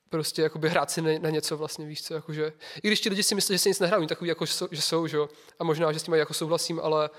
[0.09, 3.35] Prostě jakoby hrát si na, něco vlastně, víš co, jakože, i když ti lidi si
[3.35, 5.29] myslí, že si nic nehrají, takový jako, že jsou, že jo,
[5.59, 7.09] a možná, že s tím jako souhlasím, ale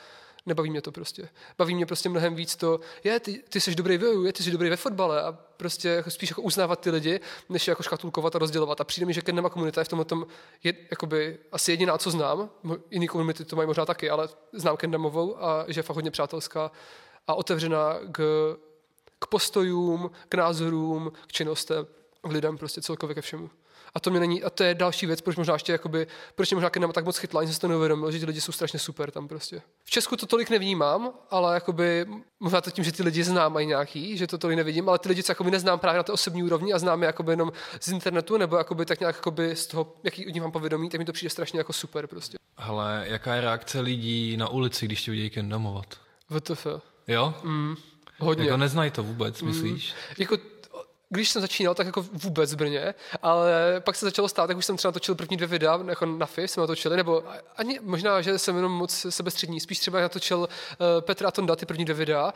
[0.46, 1.28] Nebaví mě to prostě.
[1.58, 4.50] Baví mě prostě mnohem víc to, je, ty, ty jsi dobrý v je, ty jsi
[4.50, 8.38] dobrý ve fotbale a prostě jako spíš jako uznávat ty lidi, než jako škatulkovat a
[8.38, 8.80] rozdělovat.
[8.80, 10.26] A přijde mi, že Kendama komunita je v tomhle tom
[10.62, 12.50] je, jakoby, asi jediná, co znám.
[12.90, 16.70] Jiný komunity to mají možná taky, ale znám Kendamovou a že je fakt hodně přátelská
[17.26, 18.22] a otevřená k,
[19.18, 21.86] k postojům, k názorům, k činnostem,
[22.22, 23.50] k lidem prostě celkově ke všemu.
[23.94, 26.54] A to mě není, a to je další věc, proč možná ještě jakoby, proč mě
[26.56, 29.10] možná Kenama tak moc chytla, ani jsem to neuvědomil, že ti lidi jsou strašně super
[29.10, 29.62] tam prostě.
[29.84, 32.06] V Česku to tolik nevnímám, ale jakoby,
[32.40, 35.08] možná to tím, že ty lidi znám mají nějaký, že to tolik nevidím, ale ty
[35.08, 37.88] lidi, co jakoby neznám právě na té osobní úrovni a znám je jakoby jenom z
[37.88, 41.04] internetu, nebo jakoby tak nějak jakoby z toho, jaký od nich mám povědomí, tak mi
[41.04, 42.38] to přijde strašně jako super prostě.
[42.56, 45.86] Ale jaká je reakce lidí na ulici, když ti udějí kendamovat?
[46.30, 46.66] VTF.
[47.08, 47.34] Jo?
[47.42, 47.76] Mm,
[48.18, 48.44] hodně.
[48.44, 49.92] Jako neznají to vůbec, myslíš?
[49.92, 50.36] Mm, jako
[51.12, 54.66] když jsem začínal, tak jako vůbec v Brně, ale pak se začalo stát, tak už
[54.66, 57.24] jsem třeba točil první dvě videa, jako na FIF jsme natočili, nebo
[57.56, 60.46] ani možná, že jsem jenom moc sebestřední, spíš třeba natočil uh,
[61.00, 62.32] Petra Tonda ty první dvě videa,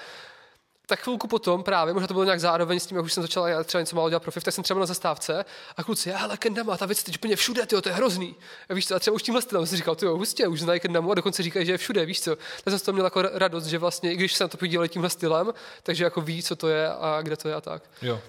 [0.87, 3.49] tak chvilku potom právě, možná to bylo nějak zároveň s tím, jak už jsem začal
[3.49, 5.45] já třeba něco málo dělat profi, tak jsem třeba na zastávce
[5.77, 8.37] a kluci, ale Kendama, ta věc teď úplně všude, tyjo, to je hrozný.
[8.68, 11.11] A víš co, a třeba už tímhle stylem jsem říkal, ty hustě, už znají Kendamu
[11.11, 12.37] a dokonce říkají, že je všude, víš co.
[12.37, 14.89] Tak jsem z toho měl jako radost, že vlastně, i když se na to podívali
[14.89, 15.53] tímhle stylem,
[15.83, 17.83] takže jako ví, co to je a kde to je a tak.
[18.03, 18.20] Jo.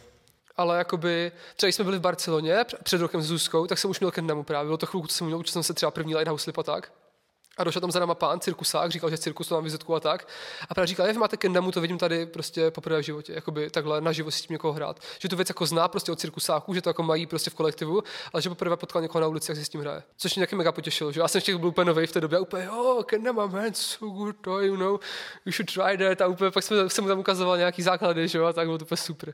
[0.57, 3.99] Ale jakoby, třeba když jsme byli v Barceloně před rokem s Zuzkou, tak jsem už
[3.99, 6.43] měl kendamu právě, bylo to chvilku, co jsem měl, učil jsem se třeba první lighthouse
[6.43, 6.91] slip a tak.
[7.57, 10.27] A došel tam za náma pán, cirkusák, říkal, že cirkus to mám vizitku a tak.
[10.69, 14.01] A právě říkal, vy máte kendamu, to vidím tady prostě poprvé v životě, jakoby takhle
[14.01, 14.99] na živo si tím někoho hrát.
[15.19, 18.03] Že tu věc jako zná prostě od cirkusáků, že to jako mají prostě v kolektivu,
[18.33, 20.03] ale že poprvé potkal někoho na ulici, jak si s tím hraje.
[20.17, 22.37] Což mě nějaký mega potěšilo, že já jsem ještě byl úplně nový v té době,
[22.37, 24.99] a úplně, jo, kendama, man, so good, to, you know,
[25.45, 26.21] you should try that.
[26.21, 28.77] A úplně pak jsem, jsem mu tam ukazoval nějaký základy, že jo, a tak bylo
[28.77, 29.33] to super.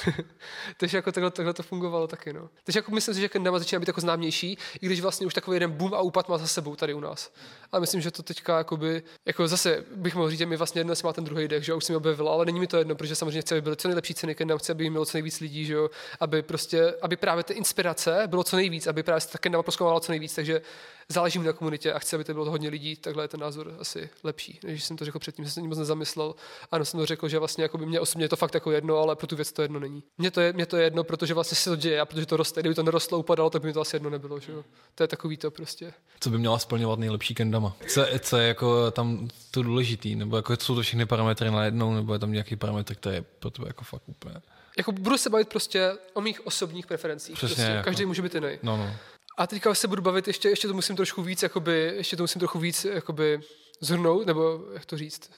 [0.76, 2.32] Takže jako takhle, takhle, to fungovalo taky.
[2.32, 2.50] No.
[2.64, 5.56] Takže jako myslím si, že Kendama začíná být jako známější, i když vlastně už takový
[5.56, 7.32] jeden boom a úpad má za sebou tady u nás.
[7.72, 10.94] Ale myslím, že to teďka jakoby, jako zase bych mohl říct, že mi vlastně jedno
[11.04, 13.40] má ten druhý dech, že už jsem objevil, ale není mi to jedno, protože samozřejmě
[13.40, 15.90] chci, aby byly co nejlepší ceny Kendama, chci, aby mělo co nejvíc lidí, že jo?
[16.20, 19.62] aby prostě, aby právě ty inspirace bylo co nejvíc, aby právě ta Kendama
[20.00, 20.62] co nejvíc, takže
[21.08, 23.76] záleží mi na komunitě a chci, aby to bylo hodně lidí, takhle je ten názor
[23.78, 26.34] asi lepší, než jsem to řekl předtím, jsem se moc nezamyslel.
[26.70, 28.96] Ano, jsem to řekl, že vlastně jako by mě osobně je to fakt jako jedno,
[28.96, 30.02] ale pro tu věc to jedno není.
[30.18, 32.36] Mně to je, mě to je jedno, protože vlastně se to děje a protože to
[32.36, 32.60] roste.
[32.60, 34.40] Kdyby to nerostlo, upadalo, tak by mi to asi jedno nebylo.
[34.40, 34.52] Že?
[34.94, 35.92] To je takový to prostě.
[36.20, 37.76] Co by měla splňovat nejlepší kendama?
[37.88, 40.14] Co, co je jako tam to důležitý?
[40.14, 43.24] Nebo jako jsou to všechny parametry na jednou, nebo je tam nějaký parametr, který je
[43.38, 44.34] pro tebe jako fakt úplně
[44.76, 47.34] jako budu se bavit prostě o mých osobních preferencích.
[47.34, 47.72] Přesně, prostě.
[47.72, 47.84] jako.
[47.84, 48.58] Každý může být jiný.
[48.62, 48.94] No, no.
[49.38, 52.38] A teďka se budu bavit, ještě, ještě to musím trošku víc, jakoby, ještě to musím
[52.38, 53.40] trochu víc jakoby,
[53.80, 55.30] zhrnout, nebo jak to říct,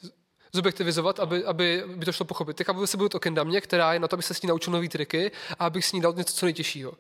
[0.53, 2.57] zobjektivizovat, aby, aby, aby to šlo pochopit.
[2.57, 4.89] Teďka se budu o kendamě, která je na to, aby se s ní naučil nové
[4.89, 6.93] triky a abych s ní dal něco co nejtěžšího.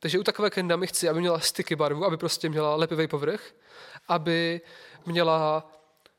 [0.00, 3.54] Takže u takové kendamy chci, aby měla styky barvu, aby prostě měla lepivý povrch,
[4.08, 4.60] aby
[5.06, 5.72] měla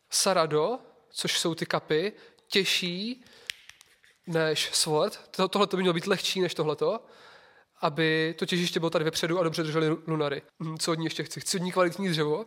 [0.09, 2.13] sarado, což jsou ty kapy,
[2.47, 3.23] těžší
[4.27, 5.19] než sword.
[5.49, 6.99] Tohle by mělo být lehčí než tohleto
[7.81, 10.41] aby to těžiště bylo tady vepředu a dobře drželi lunary.
[10.63, 11.39] Hm, co od ní ještě chci?
[11.39, 12.45] Chci od ní kvalitní dřevo,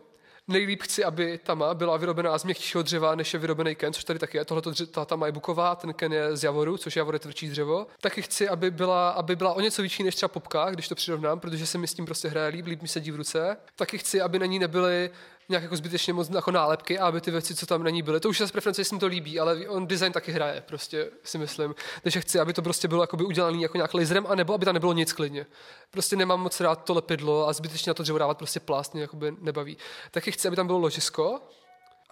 [0.49, 4.19] Nejlíp chci, aby tama byla vyrobená z měkčího dřeva, než je vyrobený ken, což tady
[4.19, 4.45] taky je.
[4.45, 4.61] Tohle
[4.91, 7.87] ta tama je buková, ten ken je z javoru, což javor je tvrdší dřevo.
[8.01, 11.39] Taky chci, aby byla, aby byla o něco větší než třeba popka, když to přirovnám,
[11.39, 13.57] protože se mi s tím prostě hraje líp, líp mi sedí v ruce.
[13.75, 15.09] Taky chci, aby na ní nebyly
[15.49, 18.19] nějak jako zbytečně moc jako nálepky a aby ty věci, co tam na ní byly,
[18.19, 21.09] to už je z preference, jestli mi to líbí, ale on design taky hraje, prostě
[21.23, 21.75] si myslím.
[22.03, 24.93] Takže chci, aby to prostě bylo jakoby udělané jako nějak laserem, anebo aby tam nebylo
[24.93, 25.45] nic klidně.
[25.91, 29.01] Prostě nemám moc rád to lepidlo a zbytečně na to dřevo dávat prostě plást, mě
[29.01, 29.77] jakoby nebaví.
[30.11, 31.39] Taky chci, aby tam bylo ložisko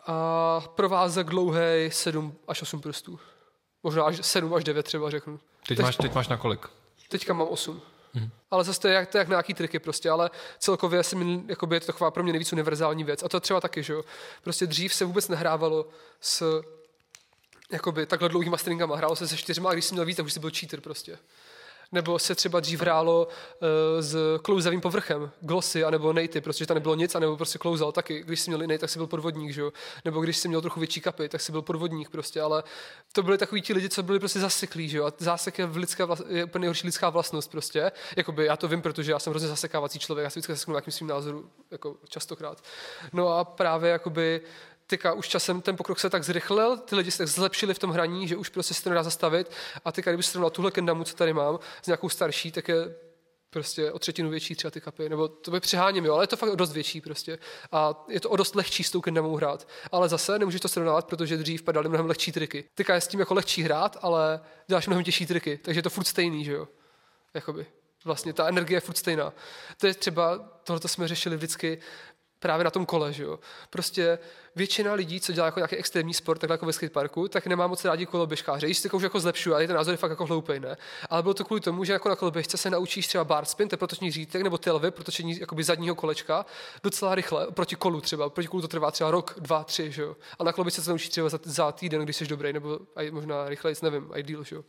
[0.08, 3.20] a provázek dlouhý 7 až 8 prstů.
[3.84, 5.38] Možná až 7 až 9 třeba řeknu.
[5.38, 6.68] Teď, teď máš, teď máš na kolik?
[7.10, 7.82] Teďka mám 8.
[8.14, 8.30] Hmm.
[8.52, 10.30] Ale zase to je, jak, to je jak nějaký triky prostě, ale
[10.60, 13.24] celkově si mi, jakoby, je to taková pro mě nejvíc univerzální věc.
[13.24, 14.04] A to třeba taky, že jo.
[14.44, 15.90] Prostě dřív se vůbec nehrávalo
[16.22, 16.62] s
[17.72, 18.96] jakoby takhle dlouhýma stringama.
[18.96, 21.18] Hrálo se se čtyřma a když jsi měl víc, tak už jsi byl cheater prostě
[21.92, 23.68] nebo se třeba dřív hrálo uh,
[24.00, 28.24] s klouzavým povrchem, glossy, anebo nejty, protože tam nebylo nic, anebo prostě klouzal taky.
[28.24, 29.72] Když jsi měl jiný, tak jsi byl podvodník, že jo?
[30.06, 32.64] Nebo když jsi měl trochu větší kapy, tak jsi byl podvodník prostě, ale
[33.12, 35.06] to byli takový ti lidi, co byli prostě zaseklí, že jo?
[35.06, 35.78] A zásek je, v
[36.28, 37.92] je úplně nejhorší lidská vlastnost prostě.
[38.16, 40.94] Jakoby já to vím, protože já jsem hrozně zasekávací člověk, já si vždycky zaseknu nějakým
[40.94, 42.64] svým názoru, jako častokrát.
[43.14, 44.42] No a právě jakoby
[44.88, 47.92] teďka už časem ten pokrok se tak zrychlil, ty lidi se tak zlepšili v tom
[47.92, 49.52] hraní, že už prostě se to nedá zastavit.
[49.86, 52.96] A teďka, kdyby srovnal tuhle kendamu, co tady mám, s nějakou starší, tak je
[53.50, 56.38] prostě o třetinu větší třeba ty kapy, nebo to by přeháním, jo, ale je to
[56.38, 57.40] fakt o dost větší prostě.
[57.72, 59.68] A je to o dost lehčí s tou kendamou hrát.
[59.92, 62.66] Ale zase nemůžeš to srovnávat, protože dřív padaly mnohem lehčí triky.
[62.76, 65.90] Teďka je s tím jako lehčí hrát, ale děláš mnohem těžší triky, takže je to
[65.90, 66.68] furt stejný, že jo.
[67.34, 67.66] Jakoby.
[68.06, 69.34] Vlastně ta energie je furt stejná.
[69.78, 71.80] To je třeba, tohle jsme řešili vždycky
[72.40, 73.40] právě na tom kole, že jo.
[73.70, 74.20] Prostě
[74.56, 77.86] většina lidí, co dělá jako nějaký extrémní sport, takhle jako ve skateparku, tak nemá moc
[77.86, 78.68] rádi koloběžkáře.
[78.68, 80.78] Již se už jako zlepšuje, ale ten názor je fakt jako hloupý, ne?
[81.10, 84.12] Ale bylo to kvůli tomu, že jako na koloběžce se naučíš třeba bar spin, teprotoční
[84.12, 86.46] řítek nebo ty protočení jakoby zadního kolečka
[86.84, 88.30] docela rychle, proti kolu třeba.
[88.30, 90.16] Proti kolu to trvá třeba rok, dva, tři, že jo.
[90.40, 93.50] A na koloběžce se naučíš třeba za, za týden, když jsi dobrý, nebo aj možná
[93.50, 94.64] rychleji, nevím, i díl, že jo.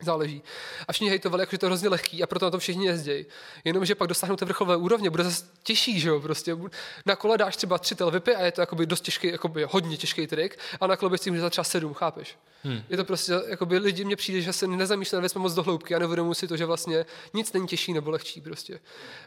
[0.00, 0.42] Záleží.
[0.88, 3.26] A všichni hejtovali, jako, že to je hrozně lehký a proto na to všichni jezdí.
[3.64, 6.56] Jenomže pak dosáhnou té vrcholové úrovně, bude zase těžší, že jo, prostě.
[7.06, 10.26] Na kole dáš třeba tři telvipy a je to jakoby dost těžký, jakoby hodně těžký
[10.26, 12.36] trik, a na kole si může třeba sedm, chápeš?
[12.62, 12.82] Hmm.
[12.88, 15.98] Je to prostě, jakoby lidi mě přijde, že se nezamýšlí na moc do hloubky a
[15.98, 18.80] neuvědomují si to, že vlastně nic není těžší nebo lehčí prostě.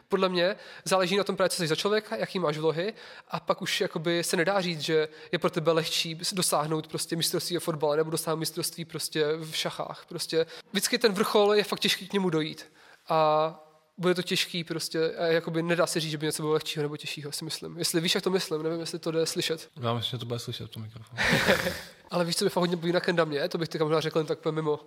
[0.08, 2.94] Podle mě záleží na tom právě, co jsi za člověka, jaký máš vlohy
[3.28, 7.56] a pak už jakoby se nedá říct, že je pro tebe lehčí dosáhnout prostě mistrovství
[7.56, 10.04] v fotbale nebo dosáhnout mistrovství prostě v šachách.
[10.08, 12.66] Prostě vždycky ten vrchol je fakt těžký k němu dojít.
[13.08, 13.60] A
[13.98, 16.96] bude to těžký prostě a jakoby nedá se říct, že by něco bylo lehčího nebo
[16.96, 17.78] těžšího, si myslím.
[17.78, 19.68] Jestli víš, jak to myslím, nevím, jestli to jde slyšet.
[19.80, 21.18] Já myslím, že to bude slyšet, to mikrofon.
[22.10, 24.26] Ale víš, co by fakt hodně baví na kendamě, to bych teďka možná řekl jen
[24.26, 24.80] tak mimo.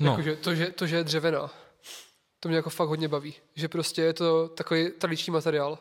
[0.00, 0.10] No.
[0.10, 1.50] Jako, že, to, že, to, že je dřevěná.
[2.40, 3.34] To mě jako fakt hodně baví.
[3.54, 5.78] Že prostě je to takový tradiční materiál.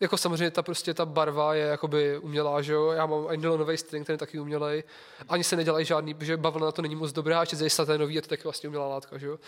[0.00, 2.90] Jako samozřejmě ta prostě ta barva je jakoby umělá, že jo.
[2.90, 4.84] Já mám nylonový string, ten je taky umělej.
[5.28, 7.44] Ani se nedělají žádný, že bavlna na to není moc dobrá, a
[7.84, 9.38] zde nový, je to taky vlastně umělá látka, že jo.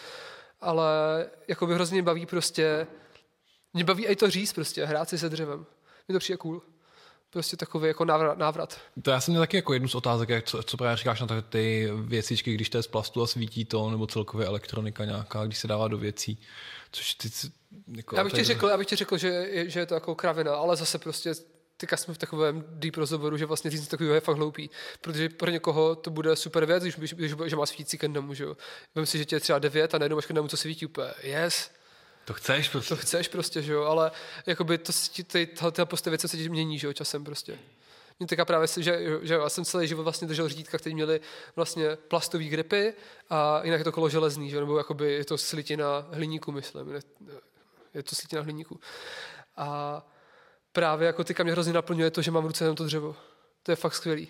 [0.61, 0.87] ale
[1.49, 2.87] jako by hrozně baví prostě,
[3.75, 5.67] mě baví i to říct prostě, hrát si se dřevem.
[6.09, 6.63] Mně to přijde cool.
[7.31, 8.39] Prostě takový jako návrat.
[8.39, 8.81] návrat.
[9.03, 11.43] To já jsem měl taky jako jednu z otázek, jak co, co právě říkáš na
[11.43, 15.59] ty věcičky, když to je z plastu a svítí to, nebo celkově elektronika nějaká, když
[15.59, 16.39] se dává do věcí.
[16.93, 17.31] Což ty,
[17.97, 20.15] jako, já bych ti řekl, já bych ti řekl, že, je, že je to jako
[20.15, 21.35] kravina, ale zase prostě
[21.77, 24.71] teďka jsme v takovém deep rozhovoru, že vlastně říct takového je fakt hloupý,
[25.01, 28.45] protože pro někoho to bude super věc, když, když, když že má svítící kendamu, že
[28.45, 28.57] jo.
[28.95, 31.71] Vem si, že tě je třeba devět a najednou máš kendamu, co svítí úplně, yes,
[32.25, 32.89] to chceš prostě.
[32.89, 34.11] To chceš prostě, že jo, ale
[34.47, 34.93] jakoby to,
[35.27, 37.59] ty, tyhle postavy se ti mění, že jo, časem prostě.
[38.23, 41.21] Mě teďka právě, že, že já jsem celý život vlastně držel řídítka, které měly
[41.57, 42.95] vlastně plastové gripy
[43.31, 44.61] a jinak je to kolo železný, že?
[44.61, 46.95] nebo jakoby je to slitina hliníku, myslím.
[47.95, 48.81] Je to slitina hliníku.
[49.57, 50.03] A
[50.73, 53.17] právě jako teďka mě hrozně naplňuje to, že mám v ruce jenom to dřevo.
[53.63, 54.29] To je fakt skvělý.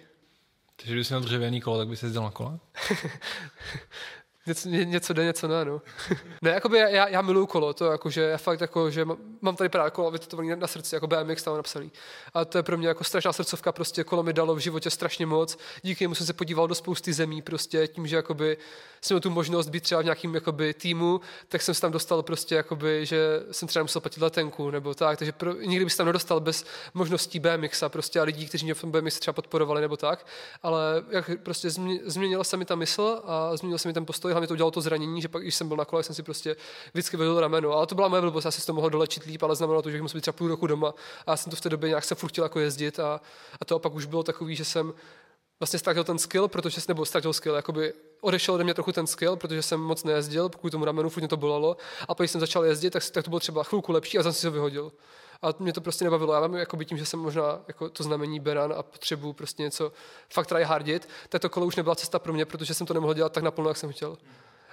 [0.77, 2.59] Takže kdyby jsi měl dřevěný kolo, tak bys jezdil na kole?
[4.47, 5.83] něco, ně, něco jde, něco ne, no.
[6.43, 9.07] ne, jakoby já, já miluju kolo, to jakože já fakt jako, že
[9.41, 11.93] mám tady právě kolo vytetovaný na srdci, jako BMX tam napsaný.
[12.35, 15.27] A to je pro mě jako strašná srdcovka, prostě kolo mi dalo v životě strašně
[15.27, 15.59] moc.
[15.83, 18.57] Díky němu jsem se podíval do spousty zemí, prostě tím, že jakoby
[19.05, 22.23] jsem měl tu možnost být třeba v nějakým jakoby týmu, tak jsem se tam dostal
[22.23, 25.97] prostě jakoby, že jsem třeba musel platit letenku nebo tak, takže pro, nikdy bych se
[25.97, 26.65] tam nedostal bez
[26.95, 30.27] možností BMX a prostě a lidí, kteří mě v tom BMX třeba podporovali nebo tak,
[30.63, 31.71] ale jak prostě
[32.05, 34.81] změnila se mi ta mysl a změnil se mi ten postoj hlavně to udělalo to
[34.81, 36.57] zranění, že pak, když jsem byl na kole, jsem si prostě
[36.93, 37.73] vždycky vedl rameno.
[37.73, 40.03] Ale to byla moje blbost, já si to mohl dolečit líp, ale znamenalo to, že
[40.03, 40.95] musel být třeba půl roku doma.
[41.27, 43.21] A já jsem to v té době nějak se furt chtěl jako jezdit a,
[43.61, 44.95] a to opak už bylo takový, že jsem
[45.61, 47.93] vlastně ztratil ten skill, protože nebo ztratil skill, jakoby
[48.23, 51.29] odešel ode mě trochu ten skill, protože jsem moc nejezdil, pokud tomu ramenu furt mě
[51.29, 51.77] to bolelo.
[52.09, 54.47] A když jsem začal jezdit, tak, tak to bylo třeba chvilku lepší a zase si
[54.47, 54.93] ho vyhodil.
[55.43, 56.35] A mě to prostě nebavilo.
[56.35, 59.93] Já mám jako tím, že jsem možná jako to znamení beran a potřebuji prostě něco
[60.33, 63.33] fakt tryhardit, tak to kolo už nebyla cesta pro mě, protože jsem to nemohl dělat
[63.33, 64.19] tak naplno, jak jsem chtěl.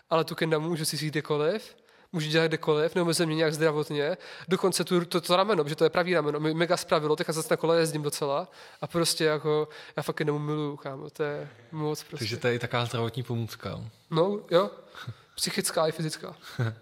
[0.09, 1.75] Ale tu kenda můžu si říct kdekoliv,
[2.11, 4.17] můžu dělat kdekoliv, neomezuje mě nějak zdravotně.
[4.47, 7.47] Dokonce tu, to, to rameno, protože to je pravý rameno, mi mega spravilo, tak zase
[7.51, 8.47] na kole jezdím docela.
[8.81, 9.67] A prostě jako,
[9.97, 12.17] já fakt jenom miluju, kámo, to je moc prostě.
[12.17, 13.81] Takže to je taková zdravotní pomůcka.
[14.11, 14.69] No, jo.
[15.35, 16.35] Psychická i fyzická.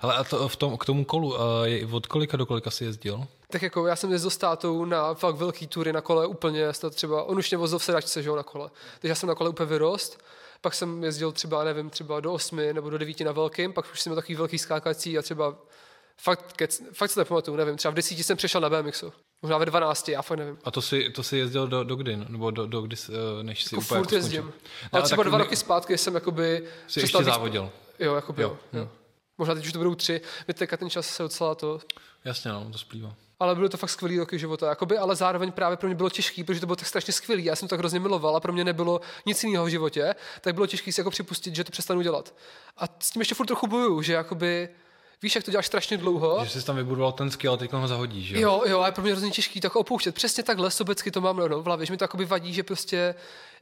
[0.00, 1.34] Ale a to, v tom, k tomu kolu,
[1.64, 3.26] je, od kolika do kolika jsi jezdil?
[3.50, 7.24] Tak jako já jsem jezdil s tátou na fakt velký tury na kole úplně, třeba,
[7.24, 8.70] on už mě vozil v sedačce, že jo, na kole.
[9.00, 10.22] Takže já jsem na kole úplně vyrost
[10.60, 14.00] pak jsem jezdil třeba, nevím, třeba do osmi nebo do devíti na velkým, pak už
[14.00, 15.56] jsem měl takový velký skákací a třeba
[16.20, 19.12] fakt, kec, fakt se nepamatuju, nevím, třeba v desíti jsem přešel na BMXu.
[19.42, 20.58] Možná ve 12, já fakt nevím.
[20.64, 22.16] A to si, to si jezdil do, do kdy?
[22.16, 24.52] Nebo do, do kdy, eh, než si jako úplně furt jako jezdím.
[24.92, 26.68] Ale třeba dva roky zpátky jsem jakoby...
[26.86, 27.70] Jsi ještě závodil.
[27.98, 28.42] Jo, jako jo.
[28.42, 28.58] jo.
[28.72, 28.84] jo.
[28.84, 28.88] Hm.
[29.38, 30.20] Možná teď už to budou tři.
[30.54, 31.78] Teďka ten čas se docela to...
[32.24, 34.68] Jasně, no, to splývá ale byly to fakt skvělý roky života.
[34.68, 37.44] Jakoby, ale zároveň právě pro mě bylo těžký, protože to bylo tak strašně skvělý.
[37.44, 40.54] Já jsem to tak hrozně miloval a pro mě nebylo nic jiného v životě, tak
[40.54, 42.34] bylo těžké si jako připustit, že to přestanu dělat.
[42.76, 44.68] A s tím ještě furt trochu bojuju, že jakoby
[45.22, 46.44] víš, jak to děláš strašně dlouho.
[46.44, 48.40] Že jsi tam vybudoval ten skill a teď ho zahodíš, jo?
[48.40, 50.14] Jo, jo, a je pro mě hrozně těžký to jako opouštět.
[50.14, 53.14] Přesně takhle sobecky to mám no, v hlavě, že mi to vadí, že prostě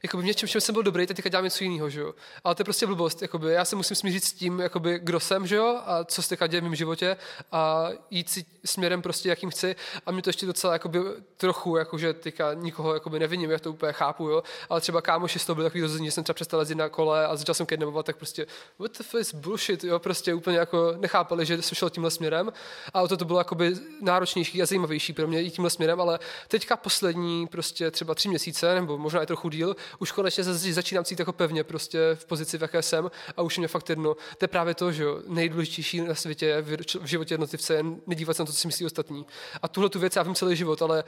[0.03, 2.13] jakoby v něčem, čem jsem byl dobrý, teď dělám něco jiného, že jo.
[2.43, 5.47] Ale to je prostě blbost, jakoby já se musím smířit s tím, jakoby, kdo jsem,
[5.47, 7.17] že jo, a co se teďka děje v mém životě
[7.51, 9.75] a jít si směrem prostě, jakým chci.
[10.05, 10.99] A mě to ještě docela jakoby,
[11.37, 14.43] trochu, jakože teďka nikoho jakoby neviním, já to úplně chápu, jo.
[14.69, 17.35] Ale třeba kámoši z toho byli takový rozhodně, jsem třeba přestal jezdit na kole a
[17.35, 18.47] začal jsem kidnapovat, tak prostě
[18.79, 22.53] what the fuck is bullshit, jo, prostě úplně jako nechápali, že jsem šel tímhle směrem.
[22.93, 26.77] A to, to bylo jakoby náročnější a zajímavější pro mě i tímhle směrem, ale teďka
[26.77, 31.33] poslední prostě třeba tři měsíce, nebo možná i trochu díl, už konečně začínám cítit jako
[31.33, 34.13] pevně prostě v pozici, v jaké jsem a už mě fakt jedno.
[34.13, 36.63] To je právě to, že nejdůležitější na světě
[37.01, 39.25] v životě jednotlivce je nedívat se na to, co si myslí ostatní.
[39.61, 41.03] A tuhle tu věc já vím celý život, ale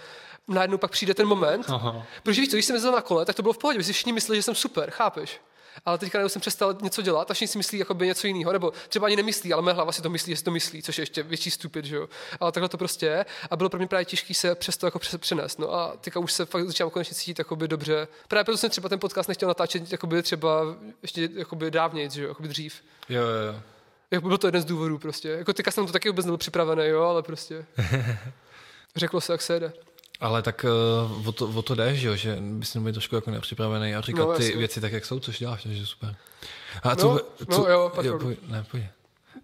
[0.48, 2.04] najednou pak přijde ten moment, Aha.
[2.24, 4.14] protože víš co, když jsem jezdil na kole, tak to bylo v pohodě, si všichni
[4.14, 5.42] mysleli, že jsem super, chápeš?
[5.86, 9.06] Ale teďka jsem přestal něco dělat a všichni si myslí jakoby něco jiného, nebo třeba
[9.08, 11.24] ani nemyslí, ale mé hlava si to myslí, že si to myslí, což je ještě
[11.24, 12.10] větší stupid, že jo.
[12.40, 15.60] Ale takhle to prostě je a bylo pro mě právě těžké se přesto jako přenést.
[15.60, 18.08] No a teďka už se fakt začínám konečně cítit jakoby dobře.
[18.28, 20.62] Právě proto jsem třeba ten podcast nechtěl natáčet jakoby třeba
[21.02, 22.82] ještě jakoby dávněji, že jo, jakoby dřív.
[23.10, 23.62] Jo, jo, jo.
[24.12, 25.30] Jako byl to jeden z důvodů prostě.
[25.30, 27.66] Jako teďka jsem to taky vůbec nebyl připravený, jo, ale prostě.
[28.96, 29.74] Řeklo se, jak se jede.
[30.20, 30.66] Ale tak
[31.16, 32.16] uh, o, to, o to jde, že, jo?
[32.16, 35.20] že bys měl být trošku jako nepřipravený a říkat no, ty věci tak, jak jsou,
[35.20, 36.16] což děláš, takže super.
[36.84, 38.84] A co, no, co, no jo, jo poj, ne, pojď.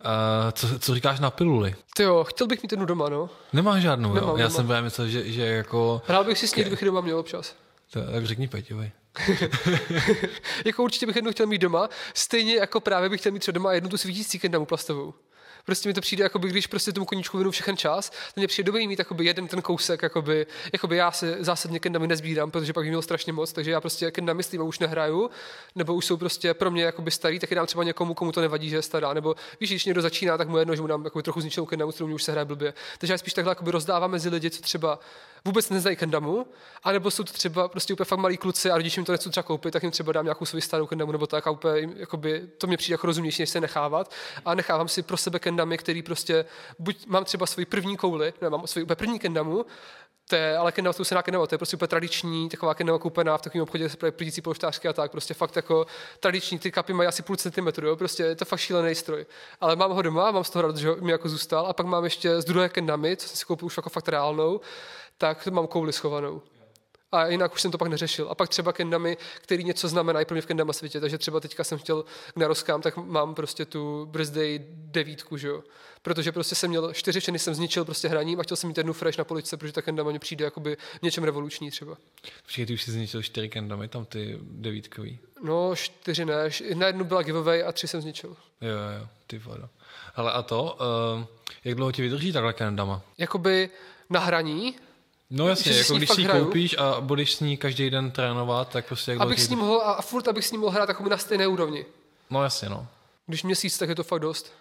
[0.02, 1.76] A co, co říkáš na piluli?
[1.96, 3.30] Ty jo, chtěl bych mít jednu doma, no.
[3.54, 4.38] Nemáš žádnou, Nemám, jo?
[4.38, 6.02] Já jsem právě myslel, že, že jako...
[6.08, 7.56] Hrál bych si s ní, kdybych doma měl občas.
[7.92, 8.92] To, tak řekni Peťovi.
[10.66, 13.74] jako určitě bych jednu chtěl mít doma, stejně jako právě bych chtěl mít třeba doma
[13.74, 15.14] jednu tu svítící kendamu plastovou.
[15.66, 18.66] Prostě mi to přijde, jakoby, když prostě tomu koníčku věnu všechen čas, to mě přijde
[18.66, 22.84] dobrý mít jakoby, jeden ten kousek, jakoby, jakoby já se zásadně kendamy nezbírám, protože pak
[22.84, 25.30] bych měl strašně moc, takže já prostě kendamy myslím už nehraju,
[25.76, 28.42] nebo už jsou prostě pro mě jakoby starý, tak je dám třeba někomu, komu to
[28.42, 31.04] nevadí, že je stará, nebo víš, když někdo začíná, tak mu jedno, že mu dám
[31.04, 32.74] jakoby, trochu zničenou kendamu, kterou mě už se hraje blbě.
[32.98, 35.00] Takže já spíš takhle jakoby rozdávám mezi lidi, co třeba
[35.46, 36.48] vůbec neznají kendamu,
[36.84, 39.44] anebo jsou to třeba prostě úplně fakt malí kluci a rodiči jim to nechcou třeba
[39.44, 42.68] koupit, tak jim třeba dám nějakou svou starou kendamu nebo tak a úplně, jakoby, to
[42.68, 44.12] mě přijde jako rozumnější, než se nechávat.
[44.46, 46.46] A nechávám si pro sebe kendamy, který prostě,
[46.80, 49.66] buď mám třeba svoji první kouli, ne, mám svoji úplně první kendamu,
[50.30, 53.38] to je, ale kendama to se kendama, to je prostě úplně tradiční, taková kendama koupená
[53.38, 55.86] v takovém obchodě se prodící polštářky a tak, prostě fakt jako
[56.20, 59.26] tradiční, ty kapy mají asi půl centimetru, jo, prostě je to fakt šílený stroj.
[59.62, 62.04] Ale mám ho doma, mám z toho rád, že mi jako zůstal a pak mám
[62.04, 64.62] ještě z druhé kendamy, co jsem si koupil už jako fakt reálnou,
[65.18, 66.42] tak mám kouli schovanou.
[67.14, 68.28] A jinak už jsem to pak neřešil.
[68.30, 71.00] A pak třeba kendamy, který něco znamenají pro mě v kendama světě.
[71.00, 72.04] Takže třeba teďka jsem chtěl
[72.34, 75.64] k naroskám, tak mám prostě tu birthday devítku, že jo.
[76.02, 78.94] Protože prostě jsem měl čtyři všechny jsem zničil prostě hraním a chtěl jsem mít jednu
[78.94, 81.98] fresh na poličce, protože ta kendama mě přijde jakoby něčem revoluční třeba.
[82.44, 85.20] Počkej, ty už jsi zničil čtyři kendamy, tam ty devítkový.
[85.44, 86.50] No, čtyři ne.
[86.76, 88.36] Na jednu byla giveaway a tři jsem zničil.
[88.62, 88.70] Jo,
[89.00, 89.70] jo, ty voda.
[90.16, 90.78] Ale a to,
[91.18, 91.26] uh,
[91.64, 93.02] jak dlouho ti vydrží takhle kendama?
[93.18, 93.70] Jakoby
[94.10, 94.76] na hraní,
[95.36, 98.86] No jasně, jako když si ji koupíš a budeš s ní každý den trénovat, tak
[98.86, 101.18] prostě jak Abych s ním mohl, a furt abych s ním mohl hrát jako na
[101.18, 101.86] stejné úrovni.
[102.30, 102.88] No jasně, no.
[103.28, 104.54] Když měsíc, tak je to fakt dost.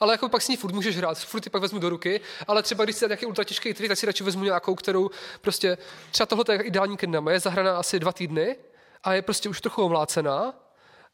[0.00, 2.62] Ale jako pak s ní furt můžeš hrát, furt ty pak vezmu do ruky, ale
[2.62, 5.10] třeba když si nějaký ultra těžký trik, tak si radši vezmu nějakou, kterou
[5.40, 5.78] prostě,
[6.10, 8.56] třeba tohle je ideální kendama, je zahraná asi dva týdny
[9.04, 10.54] a je prostě už trochu omlácená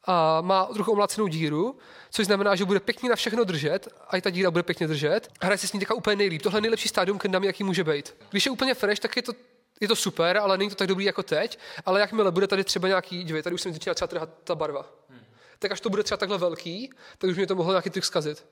[0.05, 1.79] a má trochu omlácenou díru,
[2.11, 5.29] což znamená, že bude pěkně na všechno držet a i ta díra bude pěkně držet.
[5.41, 6.43] Hraje se s ní teďka úplně nejlíp.
[6.43, 8.15] Tohle je nejlepší stádium kendami, jaký může být.
[8.31, 9.33] Když je úplně fresh, tak je to
[9.81, 11.59] je to super, ale není to tak dobrý jako teď.
[11.87, 14.87] Ale jakmile bude tady třeba nějaký, dívej, tady už jsem začíná třeba trhat ta barva.
[15.09, 15.21] Hmm.
[15.59, 18.47] Tak až to bude třeba takhle velký, tak už mě to mohlo nějaký trik zkazit.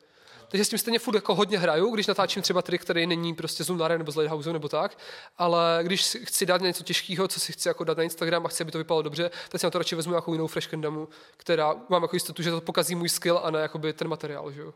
[0.48, 3.64] Takže s tím stejně furt jako hodně hraju, když natáčím třeba trik, který není prostě
[3.64, 4.98] z Lunare nebo z Lighthouse nebo tak,
[5.38, 8.62] ale když chci dát něco těžkého, co si chci jako dát na Instagram a chci,
[8.62, 11.74] aby to vypadalo dobře, tak si na to radši vezmu nějakou jinou fresh kendamu, která
[11.88, 14.52] mám jako jistotu, že to pokazí můj skill a ne jakoby ten materiál.
[14.52, 14.74] Že jo.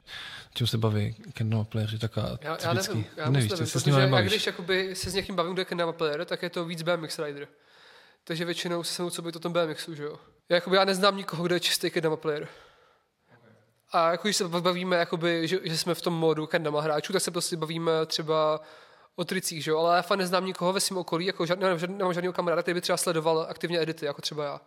[0.55, 4.21] Čím se baví kendama playeři taká já, já nevím, já nevíš, nevím, se protože já
[4.21, 7.19] když jakoby se s někým bavím, kdo je kendama player, tak je to víc BMX
[7.19, 7.49] rider.
[8.25, 10.19] Takže většinou se mnou co by to tom BMXu, že jo.
[10.49, 12.49] Já, jakoby, já neznám nikoho, kdo je čistý kendama player.
[13.93, 17.23] A jako když se bavíme, jakoby, že, že, jsme v tom modu kendama hráčů, tak
[17.23, 18.61] se prostě bavíme třeba
[19.17, 19.79] o tricích, že jo?
[19.79, 22.75] ale já fakt neznám nikoho ve svém okolí, jako žádný, nemám, nemám žádného kamaráda, který
[22.75, 24.61] by třeba sledoval aktivně edity, jako třeba já.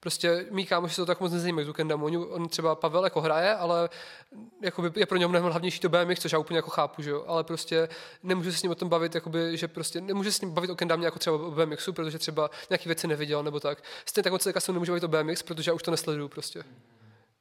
[0.00, 2.06] Prostě mý kámoši se to tak moc nezajímají tu kendamu.
[2.28, 3.88] On třeba Pavel jako hraje, ale
[4.62, 7.24] jakoby je pro něj mnohem hlavnější to BMX, což já úplně jako chápu, že jo?
[7.26, 7.88] ale prostě
[8.22, 10.70] nemůžu se s ním o tom bavit, jakoby, že prostě nemůžu se s ním bavit
[10.70, 13.82] o kendamě jako třeba o BMXu, protože třeba nějaký věci neviděl nebo tak.
[14.06, 16.64] Stejně tak on se nemůže bavit o BMX, protože já už to nesleduju prostě.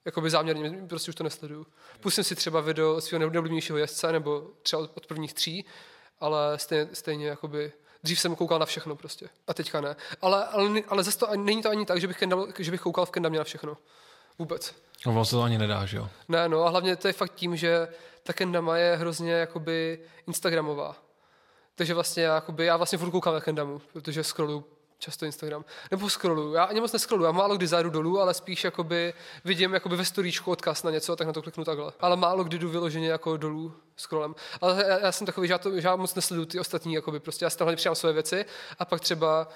[0.06, 1.66] Jakoby záměrně, prostě už to nesleduju.
[2.00, 5.66] Pustím si třeba video svého nejoblíbenějšího jezdce, nebo třeba od prvních tří,
[6.20, 7.72] ale stejně, stejně jakoby,
[8.04, 9.30] dřív jsem koukal na všechno prostě.
[9.48, 9.96] A teďka ne.
[10.22, 13.06] Ale, ale, ale zase to není to ani tak, že bych, kendal, že bych koukal
[13.06, 13.78] v Kendamě na všechno.
[14.40, 14.76] Vůbec.
[15.06, 16.10] No vlastně to ani nedá, že jo?
[16.28, 17.88] Ne, no a hlavně to je fakt tím, že
[18.24, 20.96] ta Kendama je hrozně jakoby Instagramová.
[21.76, 24.66] Takže vlastně jakoby, já vlastně furt koukám na Kendamu, protože scrolluju
[25.00, 25.66] často Instagram.
[25.92, 26.54] Nebo scrolluju.
[26.54, 29.14] Já ani moc nescrolluju, já málo kdy zajdu dolů, ale spíš jakoby
[29.46, 31.92] vidím jakoby ve storíčku odkaz na něco a tak na to kliknu takhle.
[32.00, 34.36] Ale málo kdy jdu vyloženě jako dolů scrollem.
[34.62, 37.20] Ale já, já jsem takový, že já, to, že já moc nesleduju ty ostatní, jakoby
[37.20, 38.46] prostě já si tam přijám své věci
[38.80, 39.48] a pak třeba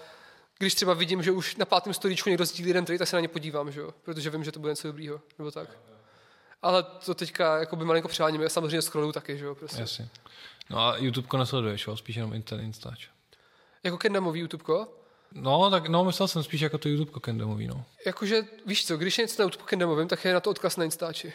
[0.60, 3.20] když třeba vidím, že už na pátém storíčku někdo sdílí jeden trade, tak se na
[3.20, 3.94] ně podívám, že jo?
[4.04, 5.70] protože vím, že to bude něco dobrýho, nebo tak.
[6.62, 9.56] Ale to teďka jakoby malinko přeháním, já samozřejmě scrolluju taky, že jo?
[9.56, 9.82] Prostě.
[9.82, 10.10] Jasně.
[10.70, 11.98] No a YouTube nesleduješ, jo?
[11.98, 13.08] spíš jenom Instač.
[13.84, 14.86] Jako Kendamový YouTube?
[15.34, 17.86] No, tak no, myslel jsem spíš jako to YouTube Kendamový, no.
[18.06, 20.86] Jakože, víš co, když je něco na YouTube Kendamovým, tak je na to odkaz na
[20.86, 21.34] Instači.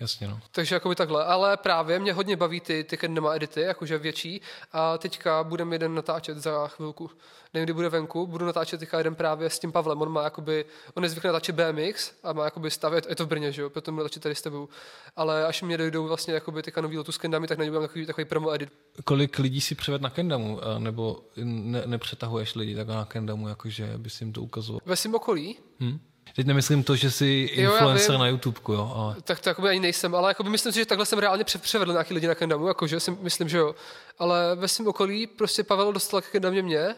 [0.00, 0.40] Jasně, no.
[0.52, 1.24] Takže jakoby takhle.
[1.24, 4.40] Ale právě mě hodně baví ty, ty Kendama edity, jakože větší.
[4.72, 7.10] A teďka budeme jeden natáčet za chvilku.
[7.54, 8.26] Nevím, kdy bude venku.
[8.26, 10.02] Budu natáčet teďka jeden právě s tím Pavlem.
[10.02, 10.64] On má jakoby,
[10.94, 13.70] on je zvyklý natáčet BMX a má jakoby stavět, je to v Brně, že jo,
[13.70, 14.68] potom budu natáčet tady s tebou.
[15.16, 18.24] Ale až mě dojdou vlastně jakoby teďka nový Lotus Kendami, tak na něj takový, takový
[18.24, 18.72] promo edit.
[19.04, 20.60] Kolik lidí si přived na Kendamu?
[20.78, 24.80] Nebo ne, nepřetahuješ lidi tak na Kendamu, jakože bys jim to ukazoval?
[24.84, 25.58] Ve svém okolí?
[25.80, 26.00] Hmm?
[26.36, 28.92] Teď nemyslím to, že jsi influencer jo, na YouTube, jo.
[28.96, 29.16] Ale...
[29.22, 32.14] Tak to jakoby ani nejsem, ale jakoby myslím si, že takhle jsem reálně převedl nějaký
[32.14, 33.74] lidi na Kendamu, jakože si myslím, že jo.
[34.18, 36.94] Ale ve svém okolí prostě Pavel dostal k Kendamě mě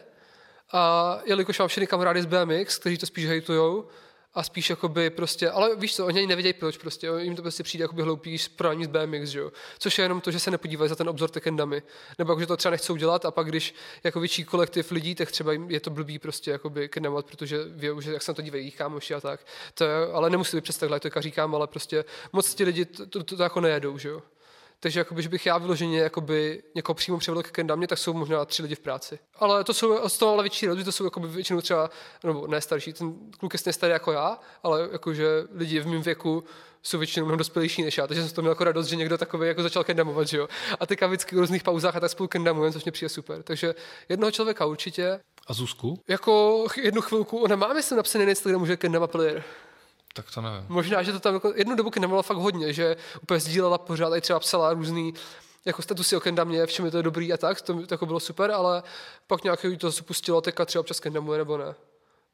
[0.71, 3.87] a jelikož mám všechny kamarády z BMX, kteří to spíš hejtujou,
[4.35, 7.63] a spíš jakoby prostě, ale víš co, oni ani nevědějí proč prostě, jim to prostě
[7.63, 9.51] přijde jakoby hloupý pro z BMX, že jo?
[9.79, 11.83] Což je jenom to, že se nepodívají za ten obzor tekendami,
[12.19, 15.31] nebo jako, že to třeba nechcou dělat a pak když jako větší kolektiv lidí, tak
[15.31, 18.71] třeba je to blbý prostě jakoby kendamat, protože ví, že jak se na to dívají
[18.71, 19.45] kámoši a tak.
[19.73, 23.05] To je, ale nemusí být přes takhle, to říkám, ale prostě moc ti lidi to,
[23.05, 24.21] to, to, to jako nejedou, že jo?
[24.83, 28.45] Takže jakoby, že bych já vyloženě jakoby někoho přímo převedl k kendamě, tak jsou možná
[28.45, 29.19] tři lidi v práci.
[29.35, 31.89] Ale to jsou z toho ale větší lidi, to jsou jakoby většinou třeba,
[32.23, 36.01] nebo ne starší, ten kluk je stejně starý jako já, ale jakože lidi v mém
[36.01, 36.43] věku
[36.81, 39.47] jsou většinou mnohem dospělejší než já, takže jsem to měl jako radost, že někdo takový
[39.47, 40.47] jako začal kendamovat, že jo.
[40.79, 43.43] A teďka vždycky v různých pauzách a tak spolu kendamujeme, což mě přijde super.
[43.43, 43.75] Takže
[44.09, 45.19] jednoho člověka určitě.
[45.47, 45.99] A Zuzku?
[46.07, 49.43] Jako jednu chvilku, ona má myslím napsaný na Instagramu, že kendama player.
[50.13, 50.65] Tak to nevím.
[50.69, 54.21] Možná, že to tam jako jednu dobu kendamovala fakt hodně, že úplně sdílela pořád, i
[54.21, 55.13] třeba psala různý
[55.65, 58.19] jako statusy o kendamě, v čem je to dobrý a tak, to, to jako bylo
[58.19, 58.83] super, ale
[59.27, 61.75] pak nějaký to spustilo, teďka třeba občas kendamuje nebo ne.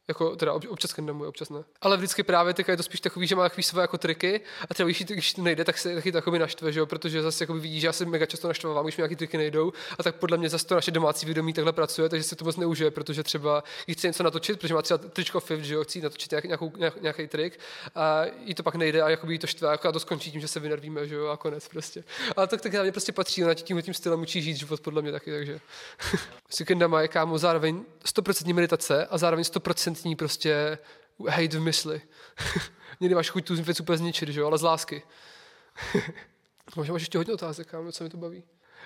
[0.09, 1.63] Jako, teda občas kendamuje, občas ne.
[1.81, 4.73] Ale vždycky právě teďka je to spíš takový, že má takový své jako triky a
[4.73, 6.85] třeba když, když to nejde, tak se taky takový naštve, že jo?
[6.85, 9.73] protože zase jako vidí, že já se mega často naštvávám, když mi nějaký triky nejdou
[9.99, 12.57] a tak podle mě zase to naše domácí vědomí takhle pracuje, takže se to moc
[12.57, 16.01] neužije, protože třeba když chce něco natočit, protože má třeba tričko FIF, že jo, chci
[16.01, 16.71] natočit nějaký, nějakou,
[17.01, 17.59] nějaký trik
[17.95, 20.47] a jí to pak nejde a jakoby jí to štve a to skončí tím, že
[20.47, 22.03] se vynervíme, že jo, a konec prostě.
[22.35, 25.11] Ale tak tak mě prostě patří, ona tím, tím stylem učí žít život podle mě
[25.11, 25.59] taky, takže.
[26.49, 30.77] Sikendama je kámo zároveň 100% meditace a zároveň 100% prostě
[31.27, 32.01] hejt v mysli.
[32.99, 35.03] Někdy máš chuť tu věc úplně zničit, že jo, ale z lásky.
[36.75, 38.43] Možná máš ještě hodně otázek, kámo, co mi to baví.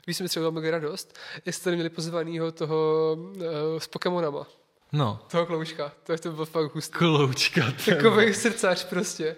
[0.07, 3.41] Víš, mi třeba mega radost, jestli tady měli pozvanýho toho uh,
[3.77, 4.47] s Pokémonama.
[4.91, 5.19] No.
[5.31, 5.91] Toho kloučka.
[6.03, 6.97] To, to byl fakt hustý.
[6.97, 7.61] Kloučka.
[7.85, 9.35] Takový srdcař prostě.